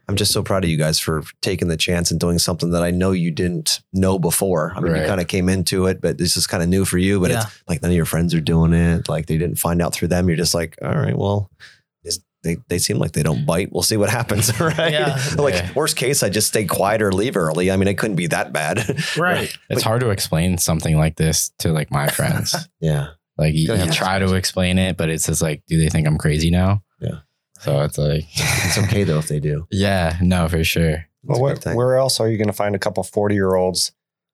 [0.08, 2.82] I'm just so proud of you guys for taking the chance and doing something that
[2.82, 4.74] I know you didn't know before.
[4.76, 6.98] I mean, you kind of came into it, but this is kind of new for
[6.98, 7.20] you.
[7.20, 7.44] But Yeah.
[7.44, 9.08] it's like none of your friends are doing it.
[9.08, 10.28] Like they didn't find out through them.
[10.28, 11.52] You're just like, all right, well,
[12.44, 13.72] they, they seem like they don't bite.
[13.72, 14.52] We'll see what happens.
[14.62, 14.92] Right.
[14.92, 15.20] Yeah.
[15.38, 15.72] like Yeah.
[15.76, 17.70] worst case, I just stay quiet or leave early.
[17.72, 18.80] I mean, it couldn't be that bad.
[19.18, 19.52] Right.
[19.70, 22.56] It's hard to explain something like this to like my friends.
[22.80, 23.08] yeah.
[23.38, 26.18] like you, you try to explain it, but it's just like, do they think I'm
[26.18, 26.82] crazy now?
[27.02, 27.20] Yeah.
[27.60, 29.68] So it's like, It's okay though if they do.
[29.72, 31.06] yeah, no, for sure.
[31.24, 33.92] Well, It's where, where else are you going to find a couple 40 year olds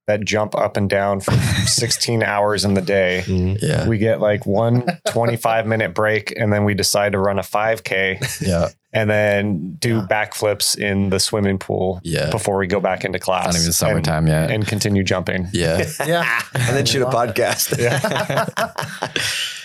[0.08, 1.32] that jump up and down for
[1.66, 3.24] 16 hours in the day?
[3.26, 3.58] Mhm.
[3.62, 3.88] Yeah.
[3.88, 8.42] We get like one 25 minute break and then we decide to run a 5K
[8.48, 8.70] yeah.
[8.94, 10.08] and then do Yeah.
[10.10, 12.30] backflips in the swimming pool Yeah.
[12.30, 13.46] before we go back into class.
[13.46, 14.52] Not even and- summertime yet.
[14.52, 15.48] And, continue jumping.
[15.54, 15.88] yeah.
[16.06, 16.42] Yeah.
[16.54, 17.36] and then shoot a Love it.
[17.36, 17.78] podcast.
[17.78, 18.00] Yeah.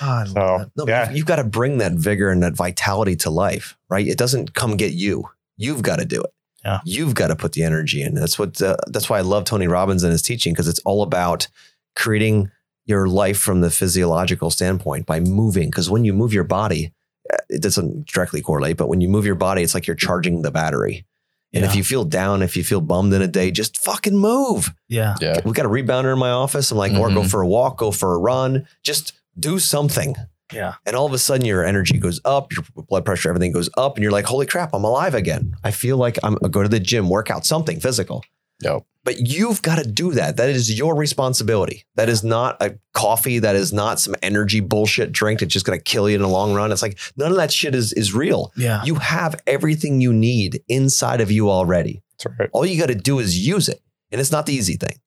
[0.02, 0.68] Oh, I love So, it.
[0.76, 1.08] No, yeah.
[1.08, 4.06] you've, you've got to bring that vigor and that vitality to life, right?
[4.06, 5.24] It doesn't come get you.
[5.58, 6.30] You've got to do it.
[6.64, 6.80] Yeah.
[6.84, 8.14] You've got to put the energy in.
[8.14, 8.60] That's what.
[8.60, 11.48] Uh, that's why I love Tony Robbins and his teaching because it's all about
[11.96, 12.50] creating
[12.86, 15.70] your life from the physiological standpoint by moving.
[15.70, 16.92] Because when you move your body,
[17.32, 20.42] uh, it doesn't directly correlate, but when you move your body, it's like you're charging
[20.42, 21.04] the battery.
[21.52, 24.70] And if you feel down, if you feel bummed in a day, just fucking move
[24.88, 25.16] Yeah.
[25.20, 25.40] Yeah.
[25.44, 26.70] We've got a rebounder in my office.
[26.70, 27.30] I'm like, or go Mhm.
[27.30, 30.14] for a walk, go for a run, just do something.
[30.52, 30.74] Yeah.
[30.86, 33.96] And all of a sudden your energy goes up, your blood pressure, everything goes up,
[33.96, 35.54] and you're like, holy crap, I'm alive again.
[35.64, 38.24] I feel like I'm I go to the gym, work out, something physical.
[38.62, 38.84] No.
[39.02, 40.36] But you've got to do that.
[40.36, 41.84] That is your responsibility.
[41.94, 43.38] That is not a coffee.
[43.38, 46.28] That is not some energy bullshit drink that's just going to kill you in the
[46.28, 46.70] long run.
[46.70, 48.52] It's like none of that shit is is real.
[48.56, 48.84] Yeah.
[48.84, 52.02] You have everything you need inside of you already.
[52.18, 52.50] That's right.
[52.52, 53.80] All you got to do is use it.
[54.12, 54.98] And it's not the easy thing.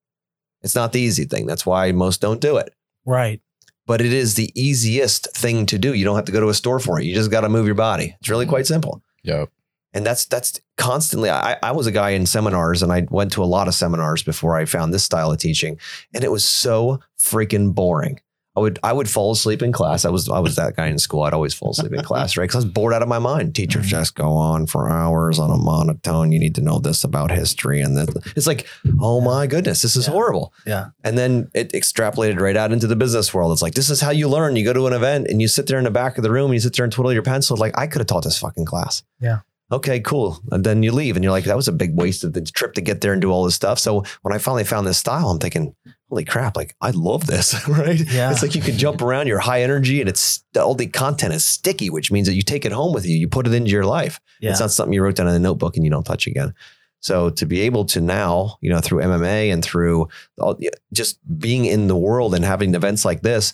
[0.64, 1.46] It's not the easy thing.
[1.46, 2.74] That's why most don't do it.
[3.06, 3.42] Right.
[3.86, 5.94] But it is the easiest thing to do.
[5.94, 7.06] You don't have to go to a store for it.
[7.06, 8.16] You just got to move your body.
[8.20, 9.02] It's really quite simple.
[9.24, 9.50] Yep.
[9.94, 11.30] And that's that's constantly.
[11.30, 14.24] I, I was a guy in seminars, and I went to a lot of seminars
[14.24, 15.80] before I found this style of teaching,
[16.14, 18.20] and it was so freaking boring.
[18.56, 20.06] I would I would fall asleep in class.
[20.06, 21.24] I was I was that guy in school.
[21.24, 22.44] I'd always fall asleep in class, right?
[22.44, 23.56] Because I was bored out of my mind.
[23.56, 23.90] Teachers mm-hmm.
[23.90, 26.32] just go on for hours on a monotone.
[26.32, 28.68] You need to know this about history, and then it's like,
[29.02, 30.14] oh my goodness, this is Yeah.
[30.14, 30.54] horrible.
[30.68, 30.88] Yeah.
[31.04, 33.52] And then it extrapolated right out into the business world.
[33.52, 34.56] It's like this is how you learn.
[34.56, 36.46] You go to an event and you sit there in the back of the room
[36.46, 37.58] and you sit there and twiddle your pencil.
[37.58, 39.02] Like I could have taught this fucking class.
[39.20, 39.40] Yeah.
[39.72, 40.40] Okay, cool.
[40.52, 42.74] And then you leave and you're like, that was a big waste of the trip
[42.76, 43.80] to get there and do all this stuff.
[43.80, 45.76] So when I finally found this style, I'm thinking,
[46.14, 48.00] holy crap, like I love this, right?
[48.00, 48.32] Yeah.
[48.32, 51.44] It's like you can jump around, you're high energy, and it's all the content is
[51.44, 53.18] sticky, which means that you take it home with you.
[53.18, 54.22] You put it into your life.
[54.40, 54.52] Yeah.
[54.52, 56.54] It's not something you wrote down in a notebook and you don't touch again.
[57.00, 60.08] So to be able to now, you know, through MMA and through
[60.40, 60.58] all,
[60.94, 63.54] just being in the world and having events like this,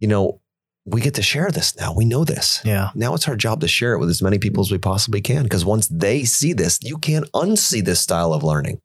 [0.00, 0.40] you know,
[0.84, 1.94] we get to share this now.
[1.94, 2.60] We know this.
[2.64, 2.90] yeah.
[2.94, 5.44] Now it's our job to share it with as many people as we possibly can.
[5.44, 8.80] Because once they see this, you can't unsee this style of learning.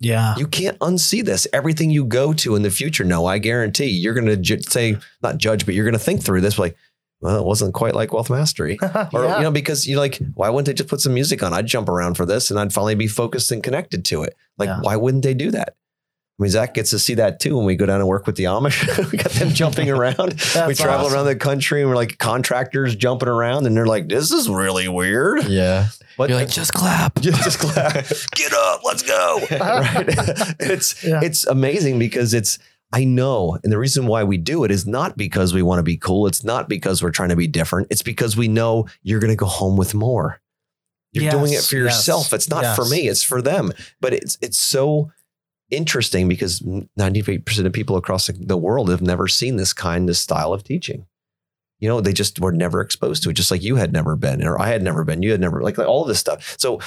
[0.00, 0.34] Yeah.
[0.36, 1.46] You can't unsee this.
[1.52, 4.96] Everything you go to in the future, no, I guarantee you're going to ju- say,
[5.22, 6.74] not judge, but you're going to think through this like,
[7.20, 8.78] well, it wasn't quite like wealth mastery.
[9.12, 9.36] Or, yeah.
[9.36, 11.52] you know, because you're like, why wouldn't they just put some music on?
[11.52, 14.34] I'd jump around for this and I'd finally be focused and connected to it.
[14.56, 14.80] Like, Yeah.
[14.80, 15.74] why wouldn't they do that?
[16.40, 18.36] I mean, Zach gets to see that too when we go down and work with
[18.36, 19.10] the Amish.
[19.12, 20.32] we got them jumping around.
[20.66, 21.14] we travel awesome.
[21.14, 24.88] around the country and we're like contractors jumping around and they're like, this is really
[24.88, 25.44] weird.
[25.44, 25.88] Yeah.
[26.16, 27.20] But You're like, just clap.
[27.20, 28.06] just, just clap.
[28.34, 29.38] get up, let's go.
[29.50, 30.06] right?
[30.60, 31.20] it's Yeah.
[31.22, 32.58] it's amazing because it's
[32.92, 35.84] I know, and the reason why we do it is not because we want to
[35.84, 36.26] be cool.
[36.26, 37.86] It's not because we're trying to be different.
[37.88, 40.40] It's because we know you're going to go home with more.
[41.12, 42.32] You're Yes, doing it for yes, yourself.
[42.32, 43.06] It's not for me.
[43.08, 43.70] It's for them.
[44.00, 45.12] But it's it's so
[45.70, 50.52] interesting because 98% of people across the- world have never seen this kind of style
[50.52, 51.06] of teaching.
[51.78, 54.44] You know, they just were never exposed to it, just like you had never been,
[54.44, 55.22] or I had never been.
[55.22, 56.56] You had never like, like all this stuff.
[56.58, 56.80] So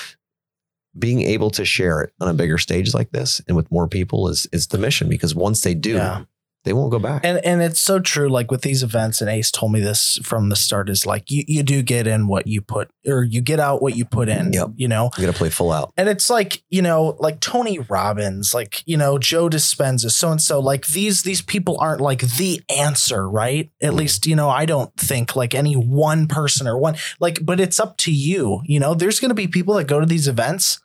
[0.98, 4.28] being able to share it on a bigger stage like this and with more people
[4.28, 6.26] is is the mission because once they do, Yeah.
[6.64, 7.26] They won't go back.
[7.26, 8.30] And and it's so true.
[8.30, 11.44] Like with these events, and Ace told me this from the start is like you
[11.48, 14.54] you do get in what you put or you get out what you put in.
[14.54, 14.70] Yep.
[14.76, 15.10] You know?
[15.18, 15.92] you got to play full out.
[15.98, 20.42] And it's like, you know, like Tony Robbins, like, you know, Joe Dispenza, so and
[20.42, 23.70] so, like these these people aren't like the answer, right?
[23.82, 23.96] At Mhm.
[23.98, 27.80] least, you know, I don't think like any one person or one like, but it's
[27.80, 28.62] up to you.
[28.66, 30.80] You know, there's gonna be people that go to these events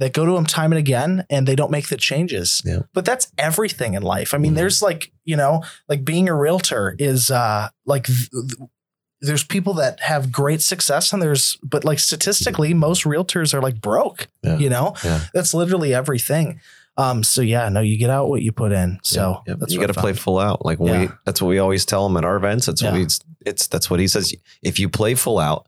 [0.00, 2.60] that go to them time and again and they don't make the changes.
[2.64, 2.80] Yeah.
[2.92, 4.34] But that's everything in life.
[4.34, 4.56] I mean, Mhm.
[4.56, 8.68] there's like, you know, like being a realtor is uh like th- th-
[9.22, 13.80] there's people that have great success and there's but like statistically most realtors are like
[13.80, 14.56] broke Yeah.
[14.56, 15.20] you know Yeah.
[15.34, 16.60] that's literally everything
[16.96, 19.58] um so yeah no you get out what you put in so Yep.
[19.60, 20.64] that's you got to play full out.
[20.64, 21.12] Like we, Yeah.
[21.26, 22.64] that's what we always tell them at our events.
[22.66, 22.98] That's what Yeah.
[22.98, 24.34] we, it's, it's, that's what he says.
[24.62, 25.66] If you play full out,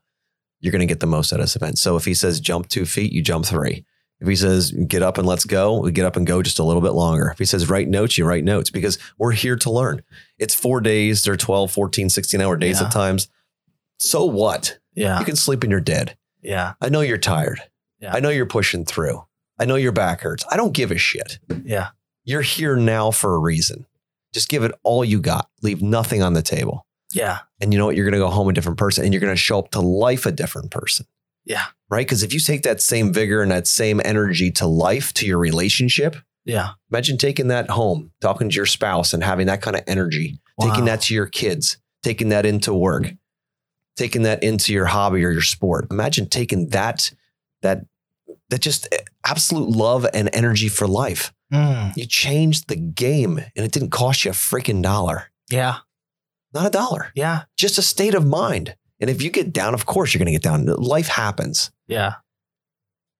[0.60, 1.76] you're going to get the most out of this event.
[1.78, 3.84] So if he says jump two feet, you jump three.
[4.22, 6.64] If he says get up and let's go, we get up and go just a
[6.64, 7.28] little bit longer.
[7.32, 10.02] If he says write notes, you write notes because we're here to learn.
[10.38, 11.22] It's four days.
[11.24, 12.86] They're 12, 14, 16 hour days Yeah.
[12.86, 13.28] at times.
[13.98, 14.78] So what?
[14.94, 16.16] yeah You can sleep and you're dead.
[16.40, 17.60] yeah I know you're tired.
[18.00, 18.12] Yeah.
[18.14, 19.24] I know you're pushing through.
[19.58, 20.44] I know your back hurts.
[20.50, 21.38] I don't give a shit.
[21.64, 21.88] yeah
[22.24, 23.86] You're here now for a reason.
[24.32, 25.48] Just give it all you got.
[25.62, 26.86] Leave nothing on the table.
[27.12, 27.96] yeah And you know what?
[27.96, 29.80] You're going to go home a different person and you're going to show up to
[29.80, 31.06] life a different person.
[31.44, 32.06] Yeah Right?
[32.06, 35.38] Because if you take that same vigor and that same energy to life, to your
[35.38, 39.82] relationship, yeah imagine taking that home, talking to your spouse and having that kind of
[39.86, 43.12] energy, taking that to your kids, taking that into work,
[43.96, 45.86] taking that into your hobby or your sport.
[45.90, 47.10] Imagine taking that,
[47.60, 47.84] that,
[48.48, 48.88] that just
[49.24, 51.32] absolute love and energy for life.
[51.52, 55.30] Mm, You changed the game and it didn't cost you a freaking dollar.
[55.50, 55.76] yeah
[56.54, 58.74] Not a dollar, yeah just a state of mind.
[59.02, 60.64] And if you get down, of course you're going to get down.
[60.64, 61.70] Life happens.
[61.88, 62.14] yeah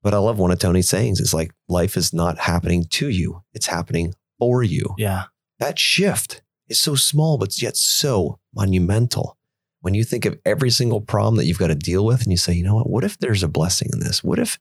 [0.02, 1.20] But I love one of Tony's sayings.
[1.20, 4.94] It's like life is not happening to you, it's happening for you.
[4.96, 5.24] yeah
[5.58, 9.36] That shift is so small, but yet so monumental.
[9.80, 12.36] When you think of every single problem that you've got to deal with and you
[12.36, 12.88] say, you know what?
[12.88, 14.22] What if there's a blessing in this?
[14.22, 14.60] What if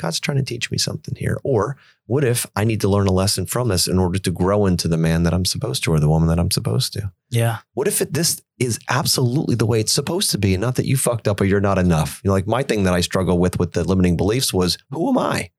[0.00, 1.38] God's trying to teach me something here?
[1.44, 1.76] Or
[2.12, 4.86] what if I need to learn a lesson from this in order to grow into
[4.86, 7.10] the man that I'm supposed to or the woman that I'm supposed to?
[7.30, 7.60] Yeah.
[7.72, 10.84] What if it, this is absolutely the way it's supposed to be and not that
[10.84, 12.20] you fucked up or you're not enough?
[12.22, 15.08] You know, like my thing that I struggle with with the limiting beliefs was, who
[15.08, 15.52] am I?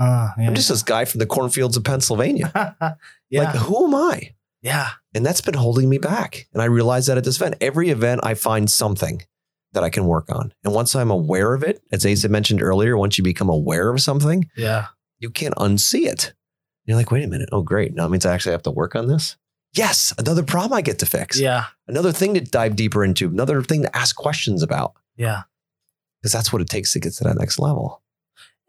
[0.00, 0.48] Uh, yeah.
[0.48, 2.50] I'm just this guy from the cornfields of Pennsylvania.
[3.30, 3.42] yeah.
[3.44, 4.34] Like, who am I?
[4.62, 4.88] yeah.
[5.14, 6.48] And that's been holding me back.
[6.52, 9.22] And I realized that at this event, every event I find something
[9.74, 10.52] that I can work on.
[10.64, 14.00] And once I'm aware of it, as Ace mentioned earlier, once you become aware of
[14.00, 14.86] something, Yeah.
[15.20, 16.32] You can't unsee it.
[16.84, 17.50] You're like, wait a minute.
[17.52, 17.94] Oh, great.
[17.94, 19.36] Now it means I actually have to work on this.
[19.72, 21.38] Yes, another problem I get to fix.
[21.38, 21.66] Yeah.
[21.86, 24.94] Another thing to dive deeper into, another thing to ask questions about.
[25.16, 25.42] Yeah.
[26.20, 28.02] Because that's what it takes to get to that next level.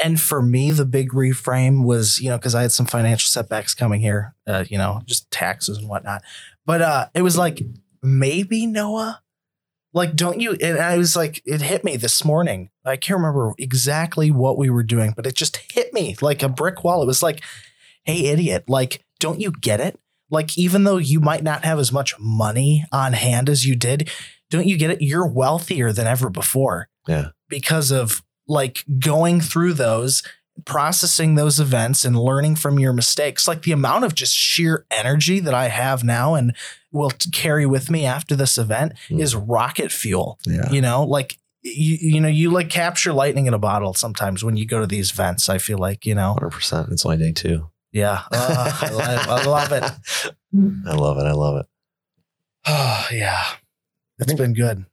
[0.03, 3.73] And for me, the big reframe was, you know, because I had some financial setbacks
[3.73, 6.21] coming here, uh, you know, just taxes and whatnot.
[6.65, 7.61] But uh, it was like,
[8.03, 9.21] maybe Noah,
[9.93, 10.57] like, don't you?
[10.61, 12.69] And I was like, it hit me this morning.
[12.85, 16.49] I can't remember exactly what we were doing, but it just hit me like a
[16.49, 17.03] brick wall.
[17.03, 17.41] It was like,
[18.03, 19.99] hey, idiot, like, don't you get it?
[20.29, 24.09] Like, even though you might not have as much money on hand as you did,
[24.49, 25.01] don't you get it?
[25.01, 26.87] You're wealthier than ever before.
[27.07, 27.29] Yeah.
[27.49, 30.23] Because of like going through those,
[30.65, 33.47] processing those events and learning from your mistakes.
[33.47, 36.55] Like the amount of just sheer energy that I have now and
[36.91, 39.19] will carry with me after this event Mm.
[39.21, 40.37] is rocket fuel.
[40.45, 40.69] Yeah.
[40.71, 44.57] You know, like you, you know, you like capture lightning in a bottle sometimes when
[44.57, 45.47] you go to these events.
[45.49, 46.91] I feel like, you know, 100%.
[46.91, 47.69] It's only day two.
[47.91, 48.99] yeah, uh, I, lo-
[49.35, 49.83] I love it.
[50.87, 51.25] I love it.
[51.27, 51.65] I love it.
[52.67, 53.43] Oh, yeah.
[54.19, 54.85] It's think- been good.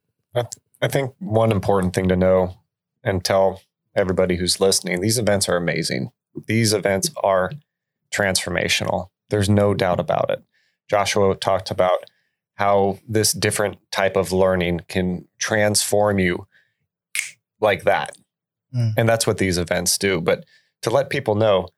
[0.81, 2.55] I think one important thing to know
[3.03, 3.61] and tell
[3.99, 6.11] everybody who's listening these events are amazing.
[6.47, 7.51] These events are
[8.11, 9.09] transformational.
[9.29, 10.43] There's no doubt about it.
[10.89, 12.05] Joshua talked about
[12.55, 16.47] how this different type of learning can transform you
[17.61, 18.17] like that.
[18.75, 18.95] Mm.
[18.97, 20.21] And that's what these events do.
[20.21, 20.45] But
[20.83, 21.69] to let people know,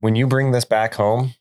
[0.00, 1.34] when you bring this back home,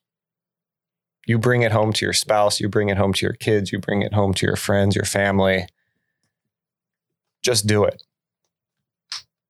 [1.26, 3.80] you bring it home to your spouse, you bring it home to your kids, you
[3.80, 5.68] bring it home to your friends, your family.
[7.42, 8.04] Just do it.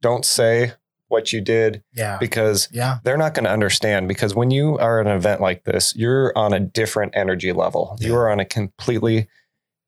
[0.01, 0.73] Don't say
[1.07, 2.17] what you did Yeah.
[2.19, 2.99] because Yeah.
[3.03, 6.31] they're not going to understand because when you are at an event like this, you're
[6.37, 7.97] on a different energy level.
[7.99, 9.27] you are on a completely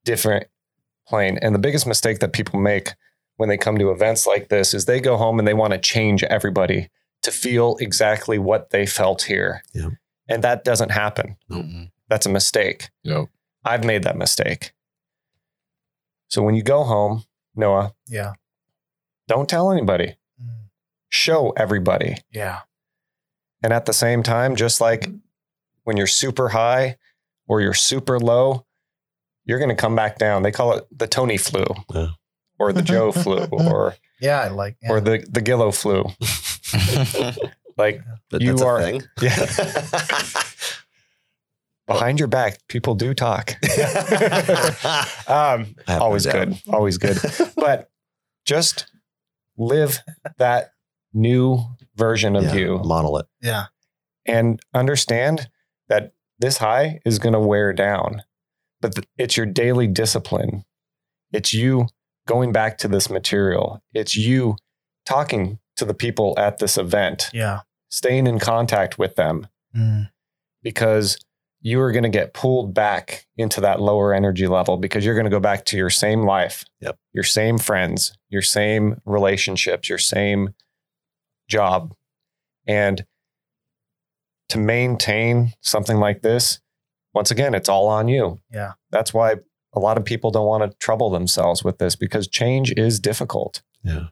[0.03, 0.47] different
[1.07, 1.37] plane.
[1.41, 2.93] And the biggest mistake that people make
[3.37, 5.79] when they come to events like this is they go home and they want to
[5.79, 6.89] change everybody
[7.21, 9.61] to feel exactly what they felt here.
[9.73, 9.89] Yeah.
[10.27, 11.37] And that doesn't happen.
[11.51, 11.91] Mm-mm.
[12.09, 12.89] That's a mistake.
[13.03, 13.29] Nope.
[13.63, 14.73] I've made that mistake.
[16.29, 18.33] So when you go home, Noah, Yeah.
[19.31, 20.17] Don't tell anybody.
[20.41, 20.49] Mm.
[21.09, 22.17] Show everybody.
[22.31, 22.59] Yeah.
[23.63, 25.09] And at the same time, just like
[25.85, 26.97] when you're super high
[27.47, 28.65] or you're super low,
[29.45, 30.43] you're going to come back down.
[30.43, 31.63] They call it the Tony flu
[31.93, 32.07] Yeah.
[32.59, 34.41] or the Joe flu or Yeah.
[34.41, 34.91] I like, yeah.
[34.91, 36.03] or the the Gillow flu.
[37.77, 39.01] Like But You that's are- a thing.
[39.21, 40.41] yeah.
[41.87, 43.51] behind your back, people do talk.
[43.63, 43.69] um,
[45.27, 47.17] I have no always good, always good.
[47.55, 47.89] But
[48.45, 48.90] just
[49.61, 49.99] live
[50.37, 50.71] that
[51.13, 51.59] new
[51.95, 53.25] version of Yeah, you Model it.
[53.41, 53.65] yeah.
[54.25, 55.49] and understand
[55.89, 58.23] that this high is going to wear down,
[58.81, 60.63] but th- it's your daily discipline.
[61.31, 61.87] It's you
[62.27, 63.81] going back to this material.
[63.93, 64.55] It's you
[65.05, 67.61] talking to the people at this event, Yeah.
[67.89, 70.09] staying in contact with them Mm.
[70.63, 71.17] because
[71.61, 75.25] you are going to get pulled back into that lower energy level because you're going
[75.25, 76.97] to go back to your same life, Yep.
[77.13, 80.55] your same friends, your same relationships, your same
[81.47, 81.93] job.
[82.67, 83.05] And
[84.49, 86.59] to maintain something like this,
[87.13, 88.39] once again, it's all on you.
[88.51, 88.73] Yeah.
[88.89, 89.35] That's why
[89.73, 93.61] a lot of people don't want to trouble themselves with this because change is difficult.
[93.83, 94.07] Yeah.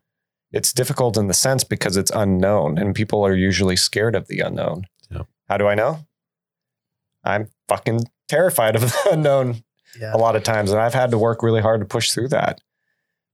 [0.51, 4.39] It's difficult in the sense because it's unknown and people are usually scared of the
[4.39, 4.85] unknown.
[5.11, 5.27] Yep.
[5.47, 6.05] How do I know?
[7.23, 9.63] I'm fucking terrified of the unknown
[9.99, 10.13] Yeah.
[10.13, 10.71] a lot of times.
[10.71, 12.61] And I've had to work really hard to push through that.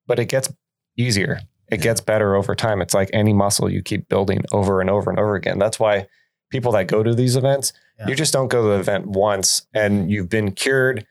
[0.07, 0.51] But it gets
[0.97, 1.39] easier.
[1.71, 1.83] It Yeah.
[1.83, 2.81] gets better over time.
[2.81, 5.57] It's like any muscle you keep building over and over and over again.
[5.59, 6.07] That's why
[6.51, 8.07] people that go to these events, Yeah.
[8.07, 11.05] you just don't go to the event once and you've been cured.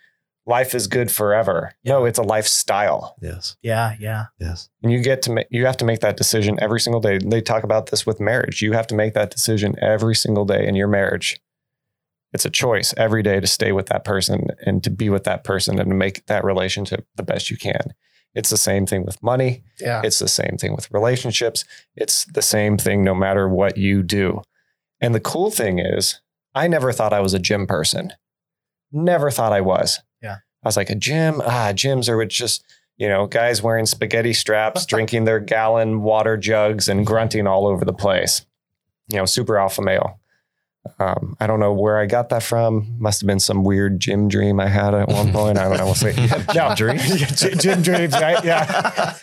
[0.47, 1.73] Life is good forever.
[1.85, 3.17] No, it's a lifestyle.
[3.21, 3.57] Yes.
[3.63, 3.95] Yeah.
[3.99, 4.27] Yeah.
[4.39, 4.69] Yes.
[4.83, 7.19] And you get to make you have to make that decision every single day.
[7.19, 8.61] They talk about this with marriage.
[8.61, 11.41] You have to make that decision every single day in your marriage.
[12.35, 15.45] It's a choice every day to stay with that person and to be with that
[15.45, 17.95] person and to make that relationship the best you can.
[18.35, 19.63] It's the same thing with money.
[19.81, 20.03] Yeah.
[20.03, 21.65] It's the same thing with relationships.
[21.95, 24.43] It's the same thing no matter what you do.
[25.01, 26.21] And the cool thing is,
[26.57, 28.13] I never thought I was a gym person.
[28.91, 30.01] Never thought I was.
[30.21, 30.39] Yeah.
[30.65, 32.65] I was like, a gym, ah, gyms are just,
[32.97, 37.85] you know, guys wearing spaghetti straps, drinking their gallon water jugs and grunting all over
[37.85, 38.45] the place.
[39.09, 40.19] You know, super alpha male.
[40.99, 42.95] Um, I don't know where I got that from.
[42.99, 45.59] Must have been some weird gym dream I had at one point.
[45.59, 45.87] I don't know.
[45.87, 46.13] We'll see.
[46.55, 46.99] No, dream?
[47.37, 48.45] Gy- gym dreams, right?
[48.45, 49.15] Yeah.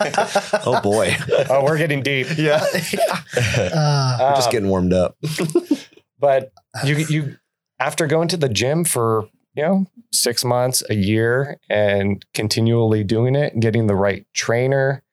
[0.66, 1.16] oh boy.
[1.50, 2.28] oh, we're getting deep.
[2.38, 2.66] Yeah.
[3.36, 5.18] Uh, Just Um, getting warmed up.
[6.20, 6.52] but
[6.84, 7.36] you you
[7.80, 13.36] after going to the gym for you know six months a year and continually doing
[13.36, 15.04] it getting the right trainer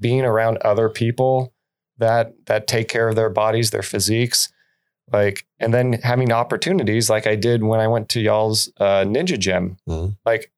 [0.00, 1.52] being around other people
[1.98, 4.48] that that take care of their bodies their physiques
[5.12, 9.38] like and then having opportunities like i did when i went to y'all's uh, ninja
[9.38, 10.16] gym Mhm.
[10.24, 10.50] like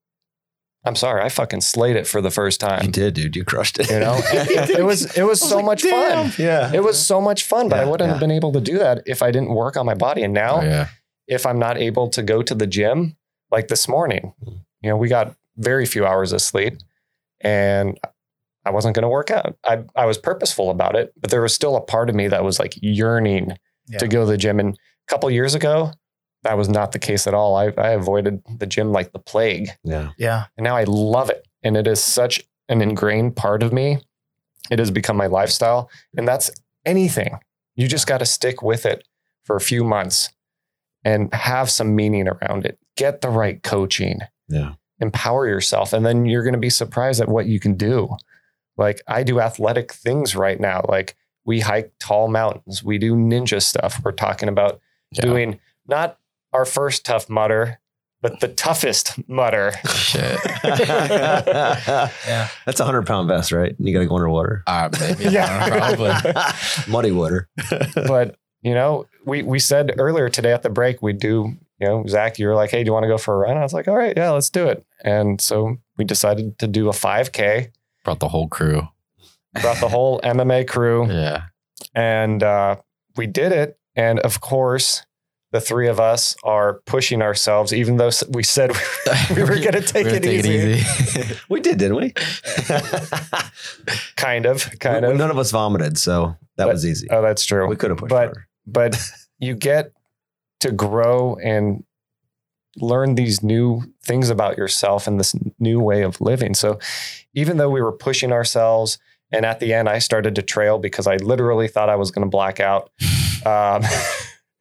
[0.85, 3.35] i'm sorry i fucking slayed it for the first You time did, dude.
[3.37, 3.91] You crushed it.
[3.91, 6.73] you know it was it was so much fun Yeah.
[6.73, 8.13] it was so much fun but i wouldn't yeah.
[8.15, 10.61] have been able to do that if i didn't work on my body and now
[10.61, 10.89] Oh, yeah.
[11.27, 13.17] if I'm not able to go to the gym,
[13.51, 14.61] like this morning, Mm.
[14.83, 16.75] you know, we got very few hours of sleep
[17.41, 17.99] and
[18.65, 19.57] I wasn't going to work out.
[19.65, 22.45] I, I was purposeful about it, but there was still a part of me that
[22.45, 23.57] was like yearning
[23.89, 23.99] Yeah.
[23.99, 24.59] to go to the gym.
[24.61, 25.93] And a couple years ago,
[26.43, 27.57] that was not the case at all.
[27.57, 29.71] I, I avoided the gym like the plague.
[29.85, 30.11] Yeah.
[30.19, 30.45] yeah.
[30.57, 31.47] And now I love it.
[31.63, 33.99] And it is such an ingrained part of me.
[34.71, 35.91] It has become my lifestyle.
[36.17, 36.51] And that's
[36.85, 37.39] anything.
[37.75, 39.07] You just got to stick with it
[39.45, 40.31] for a few months
[41.05, 42.79] and have some meaning around it.
[42.97, 44.75] Get the right coaching, Yeah.
[45.01, 45.93] empower yourself.
[45.93, 48.17] And then you're going to be surprised at what you can do.
[48.77, 50.85] Like I do athletic things right now.
[50.89, 51.17] Like
[51.47, 54.01] we hike tall mountains, we do ninja stuff.
[54.05, 54.81] We're talking about
[55.13, 55.23] Yeah.
[55.23, 56.19] doing not
[56.53, 57.79] our first Tough Mudder,
[58.21, 59.73] but the Toughest Mudder.
[59.95, 60.39] Shit.
[60.65, 62.49] Yeah.
[62.67, 63.77] That's a hundred pound vest, right?
[63.79, 64.63] And You got to go underwater.
[64.67, 65.25] Uh, maybe.
[65.31, 65.69] Yeah.
[65.69, 66.93] Probably.
[66.93, 67.49] Muddy water.
[67.95, 71.57] but you know, we we said earlier today at the break we do.
[71.79, 73.57] You know, Zach, you were like, "Hey, do you want to go for a run?"
[73.59, 76.89] I was like, "All right, yeah, let's do it." And so we decided to do
[76.89, 77.69] a 5K.
[78.03, 78.89] Brought the whole crew.
[79.63, 81.45] Brought the whole MMA crew, Yeah.
[81.95, 82.77] and uh,
[83.17, 83.79] we did it.
[83.95, 85.05] And of course,
[85.53, 88.73] the three of us are pushing ourselves, even though we said
[89.35, 91.35] we were going to take, We're it, gonna easy.
[91.49, 92.13] we did, didn't we?
[94.17, 95.17] Kind of, kind of.
[95.17, 97.07] None of us vomited, so that But- was easy.
[97.11, 97.67] Oh, that's true.
[97.69, 98.49] we could have pushed but- harder.
[98.67, 98.99] but
[99.39, 99.93] you get
[100.61, 101.85] to grow and
[102.79, 106.55] learn these new things about yourself and this new way of living.
[106.55, 106.79] So
[107.35, 108.99] even though we were pushing ourselves,
[109.33, 112.25] and at the end, I started to trail because I literally thought I was going
[112.25, 112.91] to black out.
[113.45, 113.83] Um,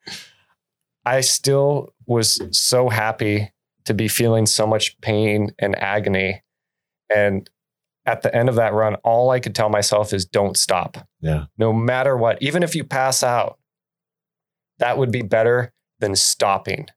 [1.06, 3.52] I still was so happy
[3.86, 6.44] to be feeling so much pain and agony.
[7.16, 7.50] And
[8.06, 10.98] at the end of that run, all I could tell myself is don't stop.
[11.22, 11.46] Yeah.
[11.58, 13.58] No matter what, even if you pass out,
[14.78, 16.88] that would be better than stopping.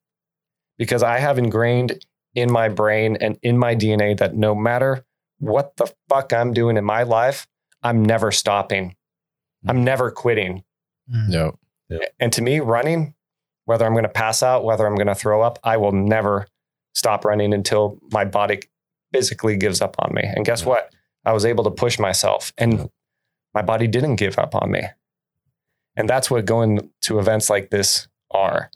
[0.76, 2.04] Because I have ingrained
[2.34, 5.04] in my brain and in my DNA that no matter
[5.38, 7.46] what the fuck I'm doing in my life,
[7.82, 8.96] I'm never stopping.
[9.66, 10.64] I'm never quitting.
[11.12, 11.54] Mm.
[11.90, 12.12] Yep.
[12.20, 13.14] And to me, running,
[13.64, 16.46] whether I'm going to pass out, whether I'm going to throw up, I will never
[16.94, 18.60] stop running until my body
[19.12, 20.22] physically gives up on me.
[20.24, 20.92] And guess what?
[21.24, 22.88] I was able to push myself and
[23.54, 24.82] my body didn't give up on me.
[25.96, 28.70] And that's what going to events like this are.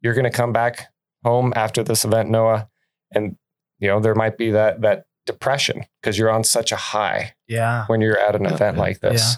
[0.00, 0.88] You're going to come back
[1.24, 2.68] home after this event, Noah,
[3.12, 3.36] and
[3.80, 7.84] you know, there might be that that depression because you're on such a high Yeah.
[7.86, 9.36] when you're at an Yeah, event like this.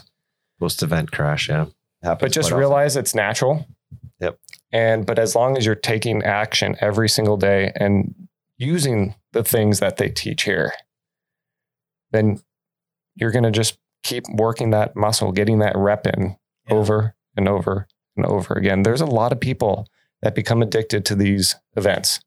[0.59, 1.47] Post event crash.
[1.49, 1.65] Yeah.
[2.01, 2.59] Happens but just quite often.
[2.59, 3.67] realize it's natural.
[4.19, 4.39] Yep.
[4.71, 8.15] And but as long as you're taking action every single day and
[8.57, 10.71] using the things that they teach here,
[12.11, 12.39] then
[13.15, 16.37] you're going to just keep working that muscle, getting that rep in
[16.67, 16.73] Yeah.
[16.75, 18.83] over and over and over again.
[18.83, 19.87] There's a lot of people
[20.21, 22.19] that become addicted to these events,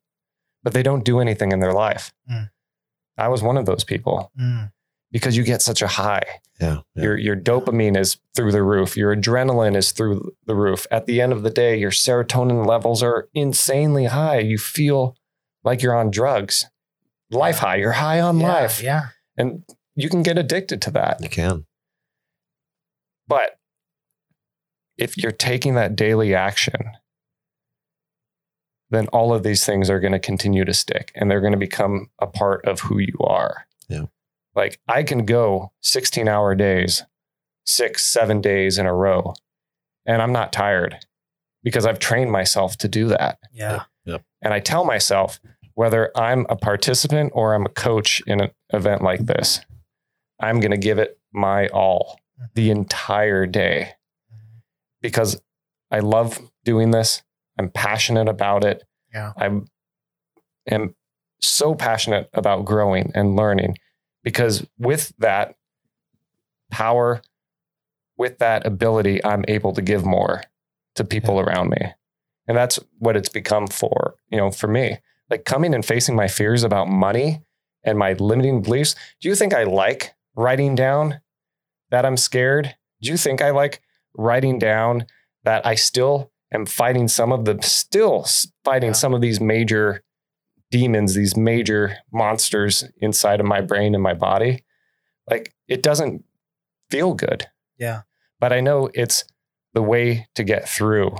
[0.63, 2.13] but they don't do anything in their life.
[2.29, 2.49] Mm.
[3.17, 4.71] I was one of those people Mm.
[5.11, 6.23] because you get such a high.
[6.59, 6.79] Yeah.
[6.95, 7.03] yeah.
[7.03, 8.95] Your your dopamine is through the roof.
[8.95, 10.87] Your adrenaline is through the roof.
[10.91, 14.39] At the end of the day, your serotonin levels are insanely high.
[14.39, 15.15] You feel
[15.63, 16.65] like you're on drugs.
[17.31, 17.75] Life high.
[17.77, 18.81] You're high on Yeah, life.
[18.81, 19.07] Yeah.
[19.37, 19.63] And
[19.95, 21.21] you can get addicted to that.
[21.21, 21.65] You can.
[23.27, 23.57] But
[24.97, 26.75] if you're taking that daily action,
[28.89, 31.57] then all of these things are going to continue to stick and they're going to
[31.57, 33.65] become a part of who you are.
[33.89, 34.05] Yeah.
[34.55, 37.03] Like I can go 16 hour days,
[37.65, 39.33] six, seven days in a row,
[40.05, 40.97] and I'm not tired
[41.63, 43.39] because I've trained myself to do that.
[43.51, 43.83] Yeah.
[44.41, 45.39] And I tell myself,
[45.73, 49.59] whether I'm a participant or I'm a coach in an event like this,
[50.39, 52.45] I'm going to give it my all mm-hmm.
[52.53, 53.93] the entire day
[54.31, 54.59] mm-hmm.
[55.01, 55.41] because
[55.91, 57.23] I love doing this.
[57.57, 58.83] I'm passionate about it.
[59.13, 59.33] Yeah.
[59.37, 59.49] I
[60.67, 60.95] am
[61.41, 63.77] so passionate about growing and learning
[64.23, 65.55] because with that
[66.71, 67.21] power,
[68.17, 70.43] with that ability, I'm able to give more
[70.95, 71.93] to people around me.
[72.47, 74.99] And that's what it's become for, you know, for me.
[75.29, 77.41] Like coming and facing my fears about money
[77.83, 78.95] and my limiting beliefs.
[79.21, 81.21] Do you think I like writing down
[81.91, 82.75] that I'm scared?
[83.01, 83.81] Do you think I like
[84.17, 85.05] writing down
[85.43, 88.25] that I still am fighting some of the still
[88.63, 88.93] fighting Yeah.
[88.93, 90.03] some of these major
[90.71, 94.63] demons, these major monsters inside of my brain and my body?
[95.29, 96.23] Like it doesn't
[96.89, 97.47] feel good.
[97.77, 98.01] Yeah.
[98.39, 99.23] But I know it's
[99.73, 101.15] the way to get through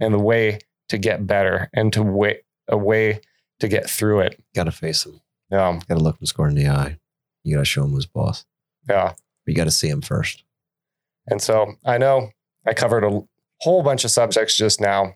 [0.00, 3.20] and the way to get better and to way a way
[3.60, 4.42] to get through it.
[4.54, 5.20] Got to face him.
[5.50, 6.98] Um, Got to look him square in the eye.
[7.42, 8.44] You got to show him who's boss.
[8.88, 9.08] yeah.
[9.44, 10.44] But you got to see him first.
[11.26, 12.30] And so I know
[12.66, 13.20] I covered a
[13.60, 15.14] whole bunch of subjects just now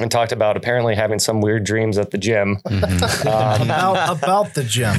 [0.00, 2.56] and talked about apparently having some weird dreams at the gym.
[2.66, 3.26] Mhm.
[3.26, 4.96] Um, about about the gym.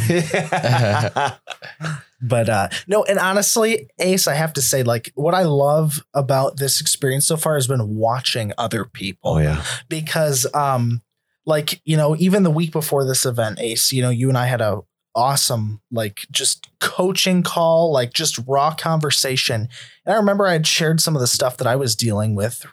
[2.25, 6.55] But uh no, and honestly, Ace, I have to say, like what I love about
[6.55, 9.61] this experience so far has been watching other people oh yeah.
[9.89, 11.01] because um
[11.45, 14.45] like, you know, even the week before this event, Ace, you know, you and I
[14.45, 14.79] had a
[15.15, 19.67] awesome like just coaching call, like just raw conversation.
[20.05, 22.65] And I remember I had shared some of the stuff that I was dealing with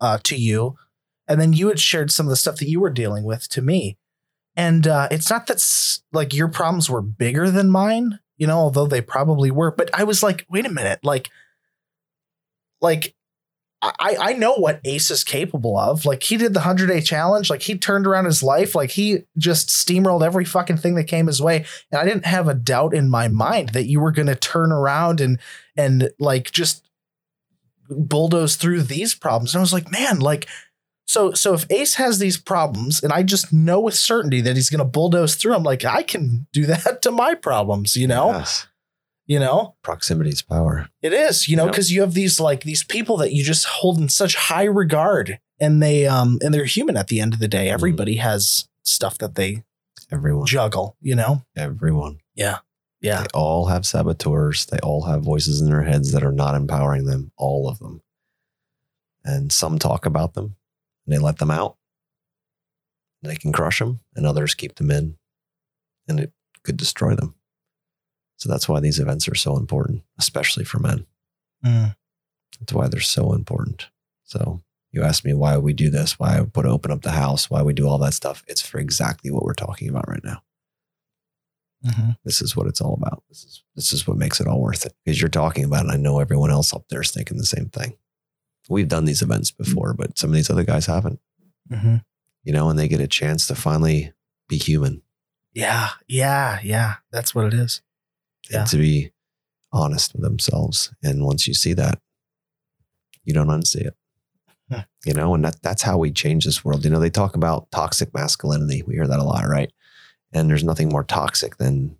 [0.00, 0.76] uh to you.
[1.28, 3.62] And then you had shared some of the stuff that you were dealing with to
[3.62, 3.98] me.
[4.56, 5.62] And uh, it's not that
[6.12, 9.70] like your problems were bigger than mine, you know, although they probably were.
[9.70, 11.28] But I was like, wait a minute, like,
[12.80, 13.14] like
[13.80, 16.04] I I know what Ace is capable of.
[16.04, 19.24] Like he did the hundred day challenge, like he turned around his life, like he
[19.36, 21.64] just steamrolled every fucking thing that came his way.
[21.92, 24.72] And I didn't have a doubt in my mind that you were going to turn
[24.72, 25.38] around and
[25.76, 26.84] and like just
[27.88, 29.54] bulldoze through these problems.
[29.54, 30.48] And I was like, man, like
[31.06, 34.70] so so if Ace has these problems and I just know with certainty that he's
[34.70, 38.32] going to bulldoze through them, like I can do that to my problems, you know?
[38.32, 38.66] Yes.
[39.28, 39.76] You know?
[39.82, 40.88] Proximity is power.
[41.02, 41.72] It is, you know, Yep.
[41.72, 45.38] because you have these like these people that you just hold in such high regard
[45.60, 47.68] and they um and they're human at the end of the day.
[47.68, 49.62] Everybody has stuff that they
[50.10, 50.46] Everyone.
[50.46, 51.42] juggle, you know?
[51.54, 52.18] Everyone.
[52.34, 52.58] Yeah.
[53.02, 53.20] Yeah.
[53.20, 54.64] They all have saboteurs.
[54.66, 57.30] They all have voices in their heads that are not empowering them.
[57.36, 58.00] All of them.
[59.24, 60.56] And some talk about them
[61.06, 61.76] and they let them out.
[63.22, 65.16] They can crush them, and others keep them in,
[66.06, 67.34] and it could destroy them.
[68.38, 71.06] So that's why these events are so important, especially for men.
[71.64, 71.94] Mm.
[72.58, 73.88] That's why they're so important.
[74.24, 74.60] So
[74.92, 77.62] you asked me why we do this, why I put open up the house, why
[77.62, 78.44] we do all that stuff.
[78.48, 80.42] It's for exactly what we're talking about right now.
[81.84, 82.16] Mhm.
[82.24, 83.22] This is what it's all about.
[83.28, 84.94] This is this is what makes it all worth it.
[85.04, 85.90] Because you're talking about it.
[85.92, 87.94] I know everyone else up there is thinking the same thing.
[88.68, 91.20] We've done these events before, but some of these other guys haven't,
[91.70, 92.04] Mhm.
[92.42, 94.12] you know, and they get a chance to finally
[94.48, 95.02] be human
[95.54, 95.90] Yeah.
[96.06, 96.60] Yeah.
[96.62, 96.96] Yeah.
[97.10, 97.80] That's what it is.
[98.50, 98.60] Yeah.
[98.60, 99.12] and to be
[99.72, 100.92] honest with themselves.
[101.02, 102.00] And once you see that,
[103.24, 103.94] you don't unsee it.
[105.06, 106.84] You know, and that that's how we change this world.
[106.84, 108.82] You know, they talk about toxic masculinity.
[108.82, 109.72] We hear that a lot, right?
[110.32, 111.96] And there's nothing more toxic than,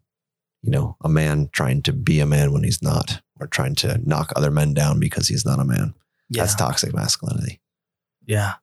[0.62, 3.98] you know, a man trying to be a man when he's not, or trying to
[4.04, 5.94] knock other men down because he's not a man.
[6.28, 6.42] Yeah.
[6.42, 7.60] That's toxic masculinity.
[8.26, 8.54] yeah.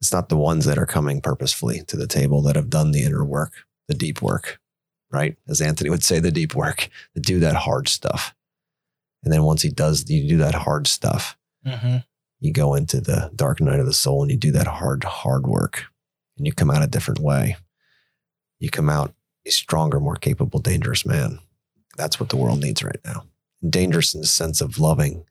[0.00, 3.04] It's not the ones that are coming purposefully to the table that have done the
[3.04, 3.52] inner work,
[3.88, 4.60] the deep work,
[5.10, 5.36] right?
[5.48, 8.34] As Anthony would say, the deep work, to do that hard stuff.
[9.22, 11.36] And then once he does, you do that hard stuff,
[11.66, 12.04] Mhm.
[12.40, 15.46] you go into the dark night of the soul and you do that hard, hard
[15.46, 15.86] work
[16.36, 17.56] and you come out a different way.
[18.60, 19.14] You come out
[19.46, 21.40] a stronger, more capable, dangerous man.
[21.96, 23.24] That's what the world needs right now.
[23.68, 25.24] Dangerous in the sense of loving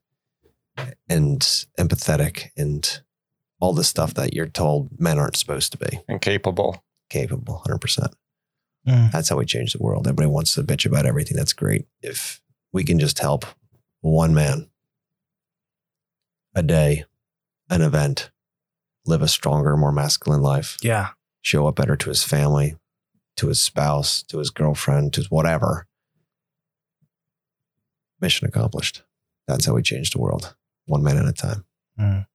[1.10, 1.40] and
[1.80, 3.02] empathetic and
[3.60, 6.84] all the stuff that you're told men aren't supposed to be and capable.
[7.10, 8.14] capable 100%.
[8.88, 9.12] Mm.
[9.12, 10.08] That's how we change the world.
[10.08, 11.36] Everybody wants to bitch about everything.
[11.36, 11.88] That's great.
[12.02, 13.46] If we can just help
[14.02, 14.70] one man
[16.56, 17.03] a day,
[17.70, 18.32] an event,
[19.06, 21.10] live a stronger, more masculine life, Yeah.
[21.41, 22.78] show up better to his family,
[23.36, 25.88] to his spouse, to his girlfriend, to whatever.
[28.20, 29.03] Mission accomplished.
[29.48, 30.56] That's how we change the world,
[30.86, 31.66] one man at a time.
[31.99, 32.26] Mm.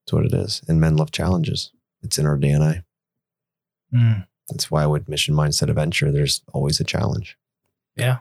[0.00, 0.62] That's what it is.
[0.68, 1.72] And men love challenges.
[2.02, 2.84] It's in our DNA.
[3.94, 4.26] Mm.
[4.52, 7.36] That's why with Mission Mindset Adventure, there's always a challenge.
[7.96, 8.18] Yeah.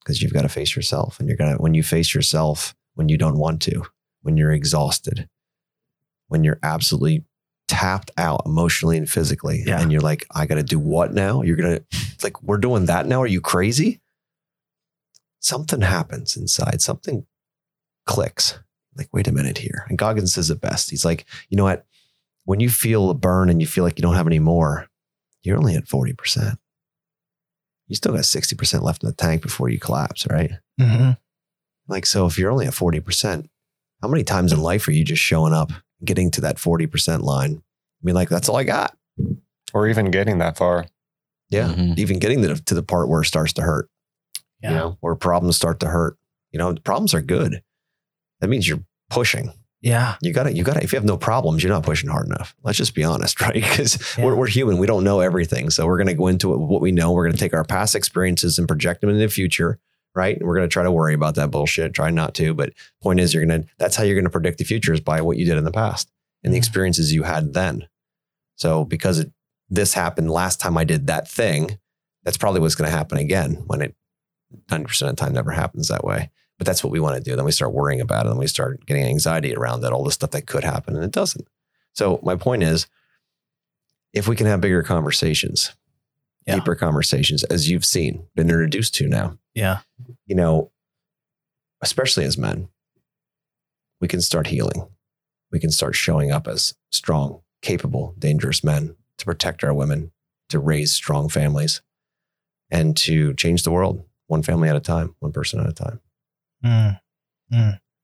[0.00, 1.18] Because you've got to face yourself.
[1.20, 3.84] And you're going to, when you face yourself, when you don't want to,
[4.22, 5.28] when you're exhausted,
[6.28, 7.24] when you're absolutely
[7.68, 9.80] tapped out emotionally and physically, Yeah.
[9.80, 11.42] and you're like, I got to do what now?
[11.42, 11.84] You're going to,
[12.22, 13.22] like, we're doing that now?
[13.22, 14.00] Are you crazy?
[15.40, 17.26] Something happens inside, something
[18.06, 18.58] clicks.
[18.96, 19.86] Like, wait a minute here.
[19.88, 20.90] And Goggins says it best.
[20.90, 21.86] He's like, you know what?
[22.44, 24.88] When you feel a burn and you feel like you don't have any more,
[25.42, 26.56] you're only at 40%.
[27.88, 30.52] you still got 60% left in the tank before you collapse, right?
[30.80, 31.18] Mhm.
[31.88, 33.50] Like, so if you're only at 40%,
[34.00, 35.70] how many times in life are you just showing up,
[36.02, 37.56] getting to that 40% line?
[37.60, 38.96] I mean, like, that's all I got.
[39.74, 40.86] Or even getting that far.
[41.50, 41.68] Yeah.
[41.74, 41.98] Mhm.
[41.98, 43.90] Even getting to the, to the part where it starts to hurt,
[44.62, 44.70] Yeah.
[44.70, 46.16] you know, where problems start to hurt.
[46.50, 47.62] You know, problems are good.
[48.40, 49.52] That means you're pushing.
[49.82, 50.14] Yeah.
[50.22, 52.26] You got to, you got to, if you have no problems, you're not pushing hard
[52.26, 52.54] enough.
[52.62, 53.54] Let's just be honest, right?
[53.54, 54.24] Because Yeah.
[54.24, 54.78] we're, we're human.
[54.78, 55.70] We don't know everything.
[55.70, 57.12] So we're going to go into what we know.
[57.12, 59.78] We're going to take our past experiences and project them into the future,
[60.14, 60.36] right?
[60.38, 62.54] And we're going to try to worry about that bullshit, try not to.
[62.54, 62.72] But
[63.02, 65.20] point is, you're going to, that's how you're going to predict the future is by
[65.20, 66.10] what you did in the past
[66.44, 67.86] and the experiences you had then.
[68.54, 69.32] So because it,
[69.68, 71.78] this happened last time I did that thing,
[72.22, 73.96] that's probably what's going to happen again when it
[74.68, 76.30] 90% of the time never happens that way.
[76.58, 77.34] But that's what we want to do.
[77.34, 80.12] Then we start worrying about it and we start getting anxiety around that, all the
[80.12, 81.46] stuff that could happen and it doesn't.
[81.94, 82.86] So my point is,
[84.12, 85.74] if we can have bigger conversations,
[86.46, 86.56] Yeah.
[86.56, 89.80] deeper conversations, as you've seen, been introduced to now, Yeah.
[90.26, 90.70] you know,
[91.80, 92.68] especially as men,
[94.00, 94.88] we can start healing.
[95.50, 100.12] We can start showing up as strong, capable, dangerous men to protect our women,
[100.48, 101.80] to raise strong families,
[102.70, 106.00] and to change the world one family at a time, one person at a time.
[106.64, 106.98] Mm.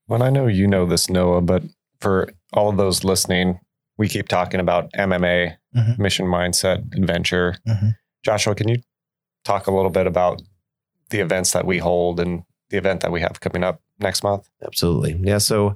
[0.09, 1.63] Well, I know you know this, Noah, but
[2.01, 3.61] for all of those listening,
[3.97, 5.99] we keep talking about MMA, Mhm.
[5.99, 7.57] mission mindset, adventure.
[7.67, 7.97] Mhm.
[8.25, 8.79] Joshua, can you
[9.45, 10.41] talk a little bit about
[11.11, 14.49] the events that we hold and the event that we have coming up next month?
[14.65, 15.19] Absolutely.
[15.23, 15.39] Yeah.
[15.39, 15.75] So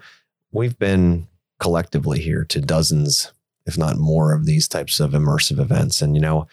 [0.51, 1.27] we've been
[1.59, 3.33] collectively here to dozens,
[3.67, 6.01] if not more, of these types of immersive events.
[6.03, 6.47] And, you know,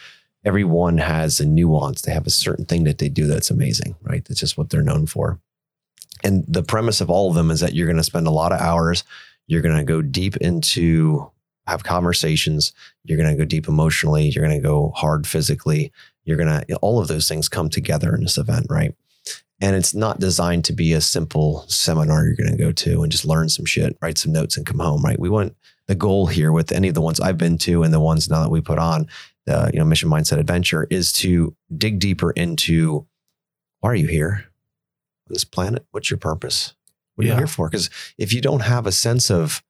[0.46, 2.02] everyone has a nuance.
[2.02, 4.24] They have a certain thing that they do that's amazing, right?
[4.26, 5.40] That's just what they're known for.
[6.24, 8.52] And the premise of all of them is that you're going to spend a lot
[8.52, 9.04] of hours.
[9.48, 11.32] You're going to go deep into
[11.70, 12.74] have conversations.
[13.04, 14.28] You're going to go deep emotionally.
[14.28, 15.92] You're going to go hard physically.
[16.24, 18.94] You're going to, all of those things come together in this event, right?
[19.62, 23.12] And it's not designed to be a simple seminar you're going to go to and
[23.12, 25.04] just learn some shit, write some notes, and come home.
[25.04, 25.20] Right?
[25.20, 25.56] We want
[25.88, 28.42] the goal here with any of the ones I've been to and the ones now
[28.42, 29.08] that we put on,
[29.46, 33.06] the you know Mission Mindset Adventure, is to dig deeper into
[33.82, 34.49] why are you here
[35.30, 35.86] this planet?
[35.92, 36.74] What's your purpose?
[37.16, 37.34] What are Yeah.
[37.34, 37.70] you here for?
[37.70, 39.62] Because if you don't have a sense of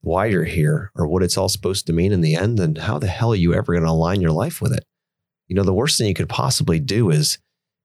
[0.00, 2.98] why you're here or what it's all supposed to mean in the end, then how
[2.98, 4.84] the hell are you ever going to align your life with it?
[5.48, 7.38] You know, the worst thing you could possibly do is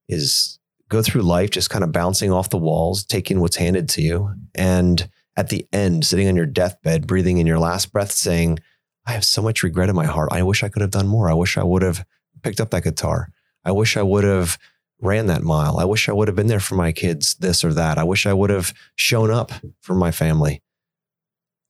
[0.08, 4.02] is go through life just kind of bouncing off the walls, taking what's handed to
[4.02, 4.34] you.
[4.56, 5.08] And
[5.38, 8.58] at the end, sitting on your deathbed, breathing in your last breath, saying,
[9.06, 10.30] I have so much regret in my heart.
[10.32, 11.30] I wish I could have done more.
[11.30, 12.04] I wish I would have
[12.42, 13.30] picked up that guitar.
[13.64, 14.58] I wish I would have
[15.02, 15.78] ran that mile.
[15.78, 17.98] I wish I would have been there for my kids, this or that.
[17.98, 19.52] I wish I would have shown up
[19.82, 20.62] for my family.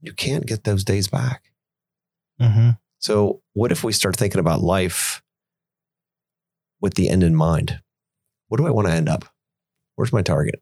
[0.01, 1.43] You can't get those days back.
[2.41, 2.79] Mhm.
[2.97, 5.21] So, what if we start thinking about life
[6.81, 7.81] with the end in mind?
[8.47, 9.25] Where do I want to end up?
[9.95, 10.61] Where's my target?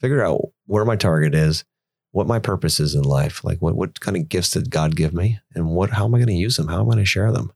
[0.00, 1.64] Figure out where my target is,
[2.12, 5.12] what my purpose is in life, like what, what kind of gifts did God give
[5.12, 6.68] me, and what how am I going to use them?
[6.68, 7.52] How am I going to share them?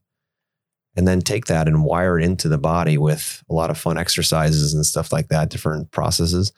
[0.95, 3.97] And then take that and wire it into the body with a lot of fun
[3.97, 6.51] exercises and stuff like that, different processes.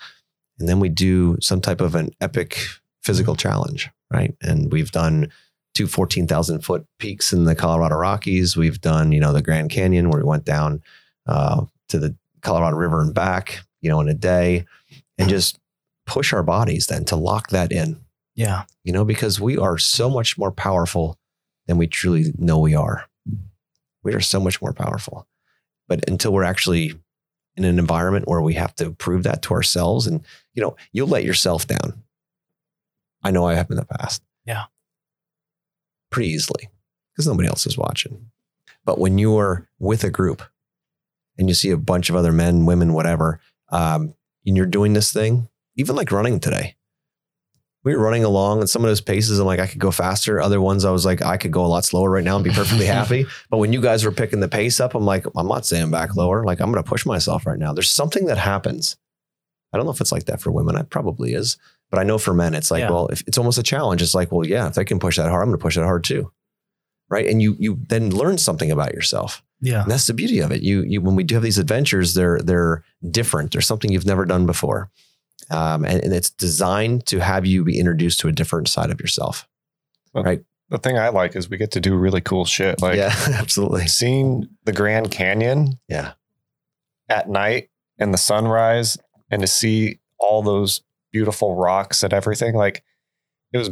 [0.59, 2.57] And then we do some type of an epic
[3.01, 4.35] physical challenge, right?
[4.41, 5.31] And we've done
[5.73, 8.57] two 14,000 foot peaks in the Colorado Rockies.
[8.57, 10.81] We've done, you know, the Grand Canyon where we went down
[11.27, 14.65] uh, to the Colorado River and back, you know, in a day
[15.17, 15.59] and just
[16.05, 17.99] push our bodies then to lock that in,
[18.35, 18.63] Yeah.
[18.83, 21.17] you know, because we are so much more powerful
[21.67, 23.05] than we truly know we are.
[24.05, 25.27] We are so much more powerful.
[25.89, 26.93] But until we're actually
[27.57, 30.23] in an environment where we have to prove that to ourselves, and,
[30.53, 32.03] you know, you'll let yourself down.
[33.23, 34.21] I know I have in the past.
[34.45, 34.65] Yeah.
[36.11, 36.69] Pretty easily
[37.11, 38.29] because nobody else is watching.
[38.85, 40.43] But when you are with a group
[41.37, 44.13] and you see a bunch of other men, women, whatever, um,
[44.45, 46.75] and you're doing this thing, even like running today,
[47.85, 50.41] we were running along and some of those paces, I'm like, I could go faster.
[50.41, 52.49] Other ones, I was like, I could go a lot slower right now and be
[52.49, 53.25] perfectly happy.
[53.49, 56.15] But when you guys were picking the pace up, I'm like, I'm not saying back
[56.15, 56.43] lower.
[56.43, 57.73] Like, I'm going to push myself right now.
[57.73, 58.97] There's something that happens.
[59.71, 60.75] I don't know if it's like that for women.
[60.75, 61.57] It probably is.
[61.91, 62.89] But I know for men, it's like, Yeah.
[62.89, 64.01] well, if it's almost a challenge.
[64.01, 65.83] It's like, well, yeah, if they can push that hard, I'm going to push that
[65.83, 66.31] hard too.
[67.07, 67.27] Right.
[67.27, 69.43] And you, you then learn something about yourself.
[69.61, 69.83] Yeah.
[69.83, 70.63] And that's the beauty of it.
[70.63, 73.51] You, you, when we do have these adventures, they're, they're different.
[73.51, 74.89] They're something you've never done before.
[75.51, 78.99] Um, and, and it's designed to have you be introduced to a different side of
[78.99, 79.47] yourself.
[80.13, 80.43] Right.
[80.69, 82.81] The thing I like is we get to do really cool shit.
[82.81, 83.87] Like yeah, absolutely.
[83.87, 86.13] seeing the Grand Canyon Yeah.
[87.09, 87.69] at night
[87.99, 88.97] and the sunrise
[89.29, 90.81] and to see all those
[91.11, 92.55] beautiful rocks and everything.
[92.55, 92.83] Like
[93.53, 93.69] it was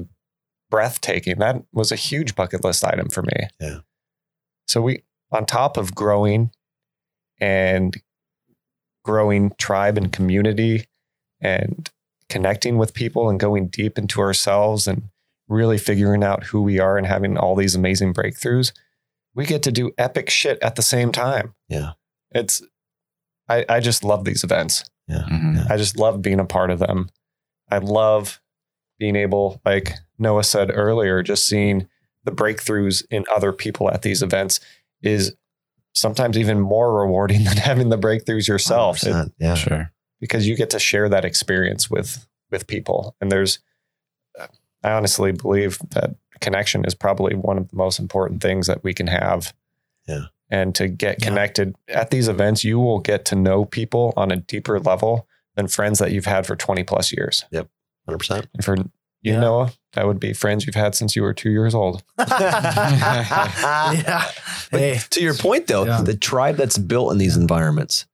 [0.70, 1.40] breathtaking.
[1.40, 3.48] That was a huge bucket list item for me.
[3.60, 3.80] Yeah.
[4.68, 6.52] So we, on top of growing
[7.40, 7.96] and
[9.04, 10.86] growing tribe and community
[11.44, 11.92] and
[12.30, 15.04] connecting with people and going deep into ourselves and
[15.48, 18.72] really figuring out who we are and having all these amazing breakthroughs,
[19.36, 21.54] we get to do epic shit at the same time.
[21.68, 21.92] Yeah.
[22.32, 22.64] It's,
[23.50, 24.86] I, I just love these events.
[25.10, 25.70] Mhm.
[25.70, 27.10] I just love being a part of them.
[27.70, 28.42] I love
[29.00, 31.88] being able, like Noah said earlier, just seeing
[32.24, 34.62] the breakthroughs in other people at these events
[35.02, 35.36] is
[35.94, 39.56] sometimes even more rewarding than having the breakthroughs yourself It- yeah.
[39.56, 39.92] Sure.
[40.24, 43.14] Because you get to share that experience with with people.
[43.20, 43.60] And there's,
[44.40, 48.94] I honestly believe that connection is probably one of the most important things that we
[48.94, 49.54] can have.
[50.08, 50.28] Yeah.
[50.50, 51.28] And to get Yeah.
[51.28, 55.68] connected at these events, you will get to know people on a deeper level than
[55.68, 57.44] friends that you've had for 20 plus years.
[57.52, 57.68] Yep.
[58.08, 58.46] 100%.
[58.54, 58.90] And for you,
[59.24, 59.40] Yeah.
[59.42, 62.04] Noah, that would be friends you've had since you were two years old.
[62.20, 64.30] yeah.
[64.72, 65.00] Hey.
[65.12, 66.02] to your point, though, Yeah.
[66.02, 68.06] the tribe that's built in these environments,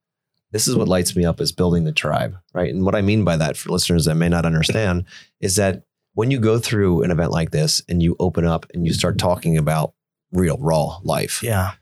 [0.52, 2.74] this is what lights me up is building the tribe, right?
[2.74, 5.06] And what I mean by that for listeners that may not understand
[5.42, 8.86] is that when you go through an event like this and you open up and
[8.86, 9.94] you start talking about
[10.32, 11.74] real, raw life, Yeah.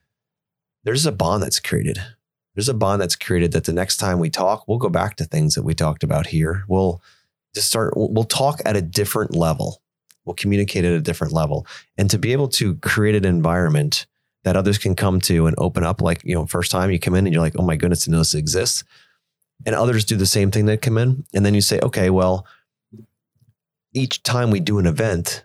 [0.83, 1.99] there's a bond that's created.
[2.55, 5.25] There's a bond that's created that the next time we talk, we'll go back to
[5.25, 6.63] things that we talked about here.
[6.67, 7.01] We'll
[7.55, 9.81] just start, we'll talk at a different level.
[10.25, 11.65] We'll communicate at a different level.
[11.97, 14.07] And to be able to create an environment
[14.47, 17.15] that others can come to and open up, like, you know, first time you come
[17.15, 18.85] in and you're like, oh my goodness, know this exists.
[19.65, 21.25] And others do the same thing that come in.
[21.33, 22.45] And then you say, okay, well,
[23.93, 25.43] each time we do an event,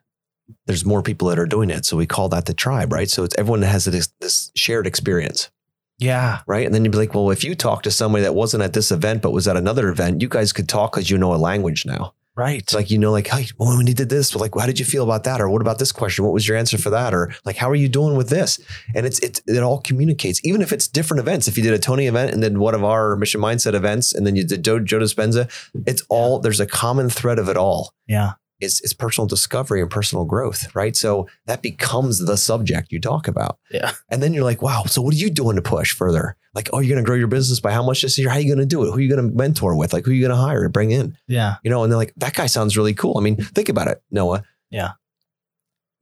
[0.67, 1.85] there's more people that are doing it.
[1.85, 3.11] So we call that the tribe, right?
[3.11, 5.51] So it's everyone that has this, this shared experience
[5.99, 6.43] Yeah.
[6.47, 6.65] right?
[6.65, 8.93] And then you'd be like, well, if you talk to somebody that wasn't at this
[8.93, 11.85] event but was at another event, you guys could talk because you know a language
[11.85, 12.15] now.
[12.35, 12.61] Right.
[12.63, 14.87] It's like you know, like, hey, well, when you did this, like, how did you
[14.87, 15.41] feel about that?
[15.41, 16.25] Or what about this question?
[16.25, 17.13] What was your answer for that?
[17.13, 18.59] Or like, how are you doing with this?
[18.95, 21.47] And it's it it all communicates, even if it's different events.
[21.47, 24.27] If you did a Tony event and then one of our Mission Mindset events, and
[24.27, 25.51] then you did Joe, Joe Dispenza,
[25.87, 28.33] it's all there's a common thread of it all yeah.
[28.63, 30.97] Is is personal discovery and personal growth, right?
[30.97, 33.59] So that becomes the subject you talk about.
[33.71, 33.93] Yeah.
[34.11, 36.37] And then you're like, wow, so what are you doing to push further?
[36.55, 38.29] Like, oh, you're going to grow your business by how much this year?
[38.29, 38.91] How are you going to do it?
[38.91, 39.93] Who are you going to mentor with?
[39.93, 41.17] Like, who are you going to hire and bring in?
[41.27, 41.57] Yeah.
[41.65, 43.19] You know, and they're like, that guy sounds really cool.
[43.19, 44.45] I mean, think about it, Noah.
[44.71, 44.93] Yeah.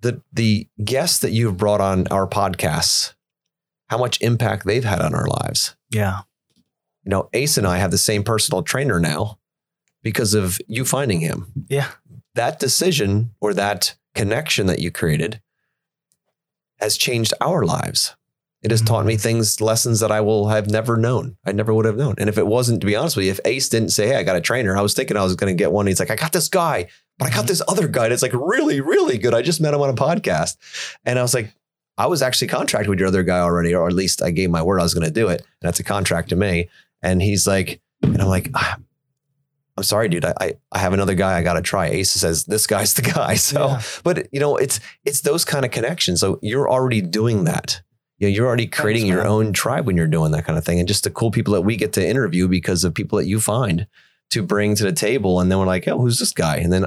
[0.00, 3.14] The the guests that you've brought on our podcasts,
[3.88, 5.76] how much impact they've had on our lives.
[5.90, 6.20] Yeah.
[7.04, 9.38] You know, Ace and I have the same personal trainer now
[10.02, 11.52] because of you finding him.
[11.68, 11.88] Yeah.
[12.40, 15.42] That decision or that connection that you created
[16.78, 18.16] has changed our lives.
[18.62, 21.36] It has taught me things, lessons that I will have never known.
[21.44, 22.14] I never would have known.
[22.16, 24.22] And if it wasn't, to be honest with you, if Ace didn't say, Hey, I
[24.22, 25.86] got a trainer, I was thinking I was going to get one.
[25.86, 26.86] He's like, I got this guy,
[27.18, 29.34] but I got this other guy that's like really, really good.
[29.34, 30.56] I just met him on a podcast.
[31.04, 31.52] And I was like,
[31.98, 34.62] I was actually contracted with your other guy already, or at least I gave my
[34.62, 35.40] word I was going to do it.
[35.40, 36.70] And that's a contract to me.
[37.02, 38.78] And he's like, and I'm like, ah,
[39.80, 40.26] I'm sorry, dude.
[40.26, 41.86] I, I, I have another guy I got to try.
[41.86, 43.34] Ace says, this guy's the guy.
[43.36, 43.82] So, Yeah.
[44.04, 46.20] but you know, it's, it's those kind of connections.
[46.20, 47.80] So you're already doing that.
[48.18, 50.78] You know, you're already creating your own tribe when you're doing that kind of thing.
[50.78, 53.40] And just the cool people that we get to interview because of people that you
[53.40, 53.86] find
[54.30, 55.40] to bring to the table.
[55.40, 56.56] And then we're like, oh, who's this guy?
[56.58, 56.86] And then,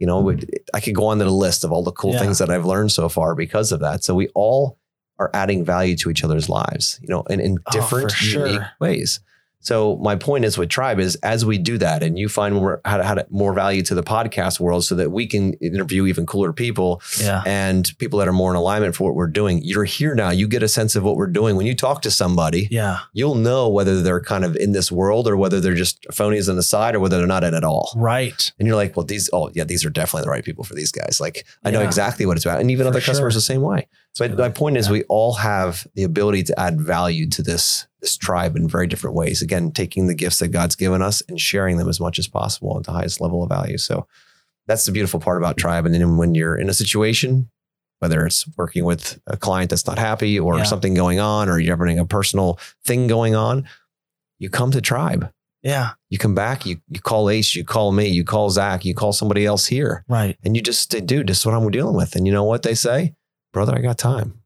[0.00, 0.36] you know,
[0.74, 2.18] I could go on to the list of all the cool Yeah.
[2.18, 4.02] things that I've learned so far because of that.
[4.02, 4.78] So we all
[5.20, 8.46] are adding value to each other's lives, you know, and in Oh, different, sure.
[8.48, 9.20] unique ways.
[9.62, 12.80] So my point is with tribe is as we do that and you find more
[12.84, 16.06] how to, how to more value to the podcast world so that we can interview
[16.06, 17.42] even cooler people Yeah.
[17.46, 19.60] and people that are more in alignment for what we're doing.
[19.62, 20.30] You're here now.
[20.30, 21.56] You get a sense of what we're doing.
[21.56, 22.98] When you talk to somebody, Yeah.
[23.12, 26.56] you'll know whether they're kind of in this world or whether they're just phonies on
[26.56, 27.90] the side or whether they're not in at all.
[27.96, 28.50] Right.
[28.58, 30.90] And you're like, well, these, oh yeah, these are definitely the right people for these
[30.90, 31.18] guys.
[31.20, 32.60] Like I know exactly what it's about.
[32.60, 33.86] And even For other customers the same way.
[34.14, 34.92] So my point is Yeah.
[34.92, 39.16] we all have the ability to add value to this, this tribe in very different
[39.16, 39.40] ways.
[39.40, 42.76] Again, taking the gifts that God's given us and sharing them as much as possible
[42.76, 43.78] at the highest level of value.
[43.78, 44.06] So
[44.66, 45.86] that's the beautiful part about tribe.
[45.86, 47.48] And then when you're in a situation,
[48.00, 50.64] whether it's working with a client that's not happy or Yeah.
[50.64, 53.64] something going on, or you're having a personal thing going on,
[54.38, 55.30] you come to tribe.
[55.62, 55.90] Yeah.
[56.10, 59.12] You come back, you, you call Ace, you call me, you call Zach, you call
[59.12, 60.36] somebody else here, Right.
[60.42, 62.16] and you just say, dude, this is what I'm dealing with.
[62.16, 63.14] And you know what they say?
[63.52, 64.41] Brother, I got time.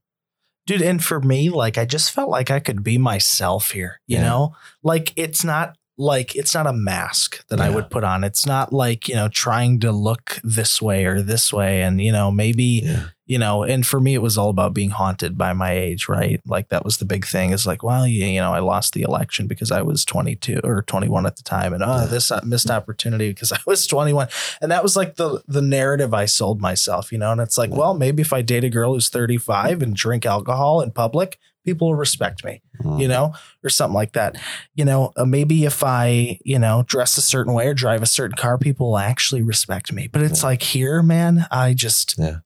[0.66, 4.16] Dude and for me like i just felt like i could be myself here you
[4.18, 4.24] Yeah.
[4.24, 8.22] know like it's not like it's not a mask that i would put on.
[8.22, 11.82] It's not like you know trying to look this way or this way.
[11.82, 13.04] And you know maybe Yeah.
[13.24, 16.40] you know and for me it was all about being haunted by my age right?
[16.46, 17.50] Like that was the big thing.
[17.52, 20.82] Is like well you, you know i lost the election because i was 22 or
[20.82, 21.72] 21 at the time.
[21.72, 22.06] And oh Yeah.
[22.06, 24.28] this uh, missed opportunity because i was 21
[24.60, 27.32] and that was like the the narrative i sold myself you know?
[27.32, 27.76] And it's like Yeah.
[27.78, 31.88] well maybe if i date a girl who's 35 and drink alcohol in public people
[31.88, 33.00] will respect me, Mm.
[33.00, 34.36] you know, or something like that.
[34.74, 38.06] You know, uh, maybe if I, you know, dress a certain way or drive a
[38.06, 40.06] certain car, people will actually respect me.
[40.06, 40.46] But it's Yeah.
[40.48, 42.36] like here, man, I just, Yeah.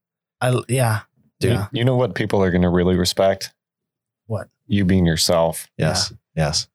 [0.41, 1.01] I, yeah,
[1.39, 3.53] Dude, yeah, you know what people are going to really respect?
[4.27, 4.49] What?
[4.67, 5.69] You being yourself.
[5.77, 6.13] Yes.
[6.35, 6.67] Yes.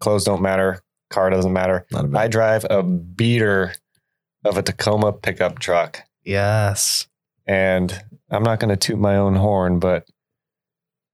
[0.00, 0.82] Clothes don't matter.
[1.10, 1.86] Car doesn't matter.
[1.92, 2.18] Not a.
[2.18, 3.74] I drive a beater
[4.44, 6.02] of a Tacoma pickup truck.
[6.24, 7.06] yes,
[7.46, 10.08] And I'm not going to toot my own horn, but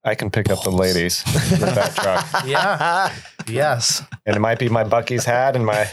[0.05, 2.45] I can pick up the ladies with that truck.
[2.47, 3.15] Yeah.
[3.47, 5.87] yes, And it might be my Bucky's hat and my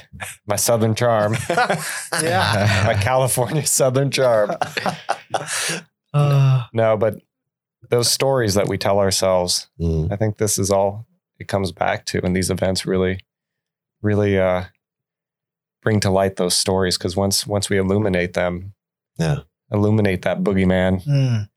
[0.47, 1.35] my Southern charm,
[2.21, 2.83] yeah.
[2.87, 4.51] my California Southern charm.
[6.13, 7.15] Uh, No, but
[7.89, 10.11] those stories that we tell ourselves, Mm.
[10.11, 11.05] I think this is all
[11.39, 13.19] it comes back to, and these events really,
[14.01, 14.63] really uh,
[15.81, 16.97] bring to light those stories.
[16.97, 18.73] Because once once we illuminate them,
[19.17, 19.39] Yeah.
[19.71, 21.49] illuminate that boogeyman, mm,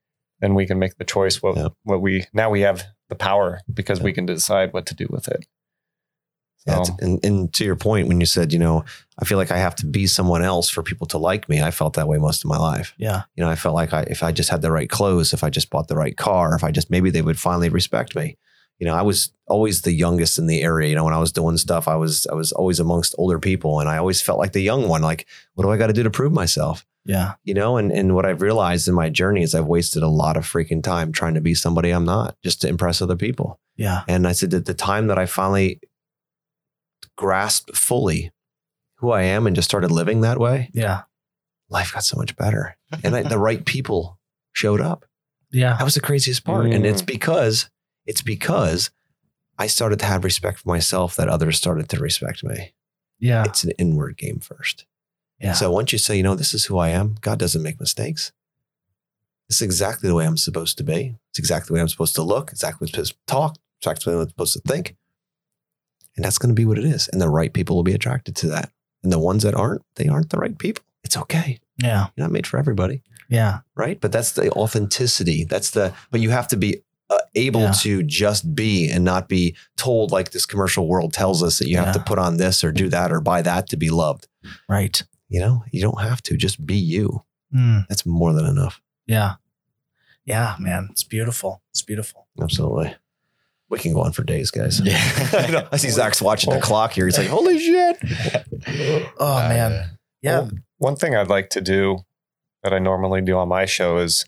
[0.43, 1.41] then we can make the choice.
[1.43, 1.69] What Yeah.
[1.85, 5.29] what we now we have the power because we can decide what to do with
[5.29, 5.47] it.
[6.67, 8.85] Yeah, So, it's- and, and to your point, when you said, you know,
[9.19, 11.71] I feel like I have to be someone else for people to like me, I
[11.73, 12.95] felt that way most of my life.
[12.99, 15.43] yeah, You know, I felt like I, if I just had the right clothes, if
[15.43, 18.37] I just bought the right car, if I just maybe they would finally respect me.
[18.79, 20.89] You know, I was always the youngest in the area.
[20.89, 23.79] You know, when I was doing stuff, I was I was always amongst older people,
[23.81, 25.03] and I always felt like the young one.
[25.03, 26.85] Like, what do I got to do to prove myself?
[27.05, 30.09] Yeah, You know, and and what I've realized in my journey is I've wasted a
[30.09, 33.59] lot of freaking time trying to be somebody I'm not, just to impress other people.
[33.77, 35.81] yeah, And I said that the time that I finally
[37.17, 38.33] grasped fully
[38.97, 41.03] who I am and just started living that way, yeah,
[41.69, 42.77] life got so much better.
[43.03, 44.19] And I, the right people
[44.53, 45.05] showed up.
[45.51, 46.67] yeah, That was the craziest part.
[46.67, 47.07] And it's Mm.
[47.07, 47.69] because
[48.07, 48.91] it's because
[49.59, 52.75] I started to have respect for myself that others started to respect me.
[53.19, 54.87] yeah, It's an inward game first.
[55.43, 55.53] Yeah.
[55.55, 58.33] So once you say, you know, this is who I am, God doesn't make mistakes.
[59.49, 61.17] This is exactly the way I'm supposed to be.
[61.31, 64.15] It's exactly the way I'm supposed to look, exactly what I'm supposed to talk, exactly
[64.15, 64.97] what I'm supposed to think.
[66.17, 67.09] And that's going to be what it is.
[67.09, 68.71] And the right people will be attracted to that.
[69.03, 70.85] And the ones that aren't, they aren't the right people.
[71.05, 71.59] It's okay.
[71.79, 73.03] yeah, You're not made for everybody.
[73.29, 74.01] yeah, Right.
[74.01, 75.45] But that's the authenticity.
[75.45, 77.73] That's the, but you have to be uh, able Yeah.
[77.73, 81.77] to just be and not be told like this commercial world tells us that you
[81.79, 84.29] have to put on this or do that or buy that to be loved.
[84.69, 85.03] right.
[85.33, 87.25] You know, you don't have to just be you.
[87.55, 88.81] Mm, That's more than enough.
[89.07, 89.35] yeah,
[90.25, 90.89] yeah, man.
[90.91, 91.63] It's beautiful.
[91.71, 92.27] It's beautiful.
[92.41, 92.95] Absolutely.
[93.69, 94.81] We can go on for days, guys.
[94.85, 94.99] Yeah.
[95.33, 95.67] I.
[95.73, 97.07] I see Zach's watching the clock here.
[97.07, 97.97] He's like, holy shit.
[99.19, 99.91] Oh Uh, man,
[100.23, 101.99] yeah, Well, one thing I'd like to do
[102.63, 104.25] that I normally do on my show is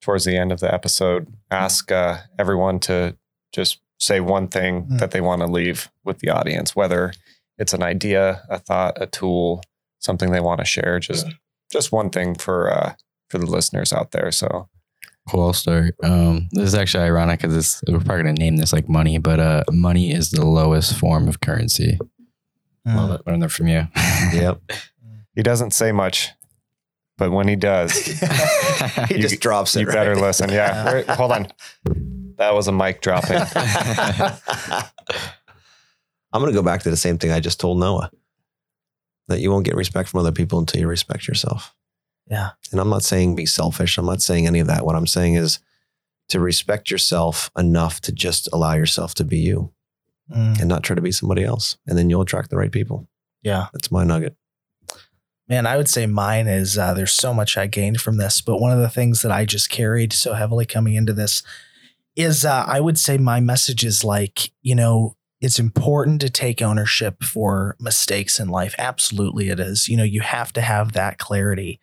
[0.00, 3.16] towards the end of the episode, ask uh, everyone to
[3.52, 4.98] just say one thing Mm.
[5.00, 7.12] that they want to leave with the audience, whether
[7.58, 9.62] it's an idea, a thought, a tool,
[10.00, 10.98] something they want to share.
[10.98, 11.26] Just
[11.70, 12.94] just one thing for uh,
[13.28, 14.30] for the listeners out there.
[14.32, 14.68] So
[15.28, 15.44] Cool.
[15.46, 15.94] I'll start.
[16.02, 19.62] Um, this is actually ironic because we're probably gonna name this like money, but uh,
[19.70, 21.98] money is the lowest form of currency.
[22.88, 22.96] Mm.
[22.96, 23.26] Love it.
[23.26, 23.86] Learned that from you.
[24.32, 24.60] Yep.
[25.36, 26.30] he doesn't say much,
[27.18, 27.92] but when he does,
[29.08, 29.80] he You- just drops it.
[29.80, 30.22] you better right?
[30.22, 30.50] listen.
[30.50, 31.48] Yeah, Wait, hold on.
[32.38, 33.36] That was a mic dropping.
[36.32, 38.10] I'm going to go back to the same thing I just told Noah
[39.30, 41.74] that you won't get respect from other people until you respect yourself.
[42.28, 42.50] Yeah.
[42.70, 43.98] And I'm not saying be selfish.
[43.98, 44.84] I'm not saying any of that.
[44.84, 45.58] What I'm saying is
[46.28, 49.72] to respect yourself enough to just allow yourself to be you
[50.32, 51.76] Mm, and not try to be somebody else.
[51.88, 53.08] And then you'll attract the right people.
[53.42, 53.66] yeah.
[53.72, 54.36] That's my nugget.
[55.48, 58.60] Man, I would say mine is uh, there's so much I gained from this, but
[58.60, 61.42] one of the things that I just carried so heavily coming into this
[62.14, 66.60] is uh, I would say my message is like, you know, it's important to take
[66.62, 68.74] ownership for mistakes in life.
[68.78, 69.88] Absolutely, it is.
[69.88, 71.80] You know, you have to have that clarity.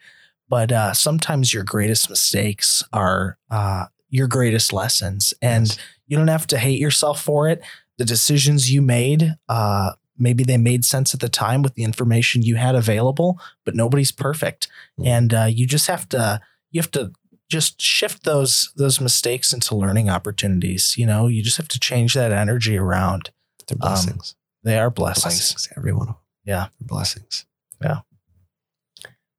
[0.49, 5.33] But uh, sometimes your greatest mistakes are uh, your greatest lessons.
[5.41, 5.77] And Yes.
[6.07, 7.61] you don't have to hate yourself for it.
[7.97, 12.43] The decisions you made, uh, maybe they made sense at the time with the information
[12.43, 14.67] you had available, but nobody's perfect,
[14.99, 15.07] Mm.
[15.07, 16.39] and uh, you just have to
[16.71, 17.11] you have to
[17.49, 20.95] just shift those those mistakes into learning opportunities.
[20.97, 23.31] You know, you just have to change that energy around.
[23.67, 24.35] They're Um, blessings.
[24.63, 25.23] They are blessings.
[25.23, 25.69] blessings.
[25.77, 26.23] Every one of them.
[26.45, 26.67] Yeah.
[26.79, 27.45] They're blessings.
[27.81, 27.99] Yeah.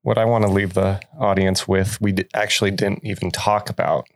[0.02, 4.06] What I want to leave the audience with, we d- actually didn't even talk about.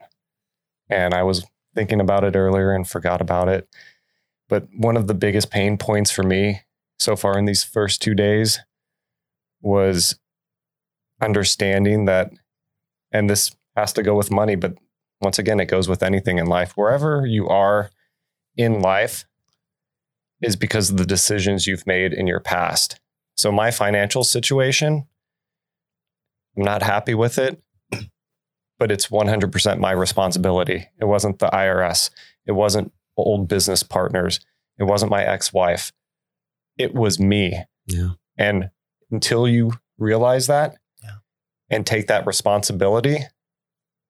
[0.89, 1.45] And I was
[1.75, 3.69] thinking about it earlier and forgot about it.
[4.49, 6.63] But one of the biggest pain points for me
[6.99, 8.61] so far in these first two days
[9.61, 10.19] was
[11.21, 12.31] understanding that,
[13.11, 14.75] and this has to go with money, but
[15.21, 16.73] once again, it goes with anything in life.
[16.77, 17.91] Wherever you are
[18.57, 19.25] in life
[20.43, 23.01] is because of the decisions you've made in your past.
[23.37, 25.07] So, my financial situation,
[26.57, 27.63] I'm not happy with it,
[28.79, 30.89] but it's 100% my responsibility.
[31.01, 32.11] It wasn't the IRS.
[32.47, 34.41] It wasn't old business partners.
[34.79, 35.93] It wasn't my ex wife.
[36.77, 37.63] It was me.
[37.87, 38.11] Yeah.
[38.37, 38.71] And
[39.11, 41.17] until you realize that Yeah.
[41.71, 43.19] and take that responsibility,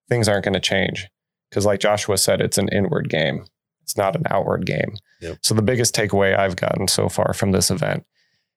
[0.09, 1.09] things aren't going to change.
[1.51, 3.45] Because, like Joshua said, it's an inward game,
[3.83, 4.95] it's not an outward game.
[5.21, 5.39] Yep.
[5.43, 8.05] So, the biggest takeaway I've gotten so far from this event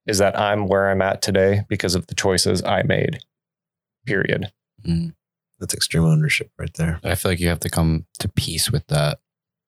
[0.05, 3.19] is that I'm where I'm at today because of the choices I made,
[4.05, 4.51] period.
[5.59, 6.99] That's extreme ownership right there.
[7.03, 9.19] I feel like you have to come to peace with that.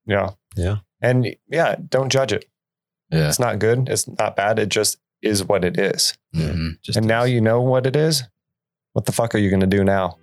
[0.05, 0.31] Yeah.
[0.55, 0.77] Yeah.
[1.01, 2.45] And yeah, don't judge it.
[3.09, 3.27] Yeah.
[3.29, 3.87] It's not good.
[3.89, 4.59] It's not bad.
[4.59, 6.15] It just is what it is.
[6.35, 6.79] Mhm.
[6.83, 8.23] Just and now you know what it is.
[8.93, 10.17] What the fuck are you going to do now?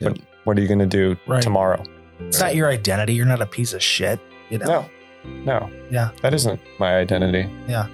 [0.00, 0.12] Yep.
[0.12, 1.42] What, what are you going to do Right.
[1.42, 1.82] tomorrow?
[2.28, 3.14] It's not your identity.
[3.14, 4.18] You're not a piece of shit.
[4.50, 4.66] You know?
[5.24, 5.70] No, no.
[5.90, 6.10] Yeah.
[6.22, 7.48] That isn't my identity.
[7.68, 7.86] Yeah.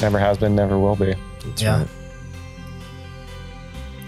[0.00, 1.14] Never has been, never will be.
[1.44, 1.78] That's Yeah.
[1.80, 1.88] right.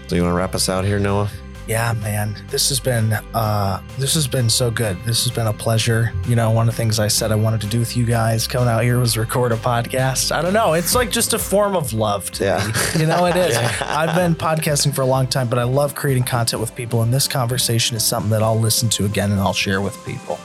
[0.07, 1.29] So you want to wrap us out here, Noah?
[1.67, 2.35] Yeah, man.
[2.49, 4.97] This has been uh this has been so good.
[5.03, 6.13] This has been a pleasure.
[6.27, 8.45] You know, one of the things I said I wanted to do with you guys
[8.47, 10.31] coming out here was record a podcast.
[10.31, 10.73] I don't know.
[10.73, 12.67] It's like just a form of love to Yeah.
[12.95, 13.01] me.
[13.01, 13.55] You know, it is.
[13.55, 13.71] Yeah.
[13.81, 17.11] I've been podcasting for a long time, but I love creating content with people, and
[17.13, 20.39] this conversation is something that I'll listen to again and I'll share with people.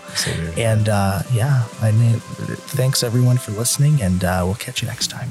[0.57, 2.15] And uh yeah, I mean
[2.79, 5.31] thanks everyone for listening, and uh we'll catch you next time.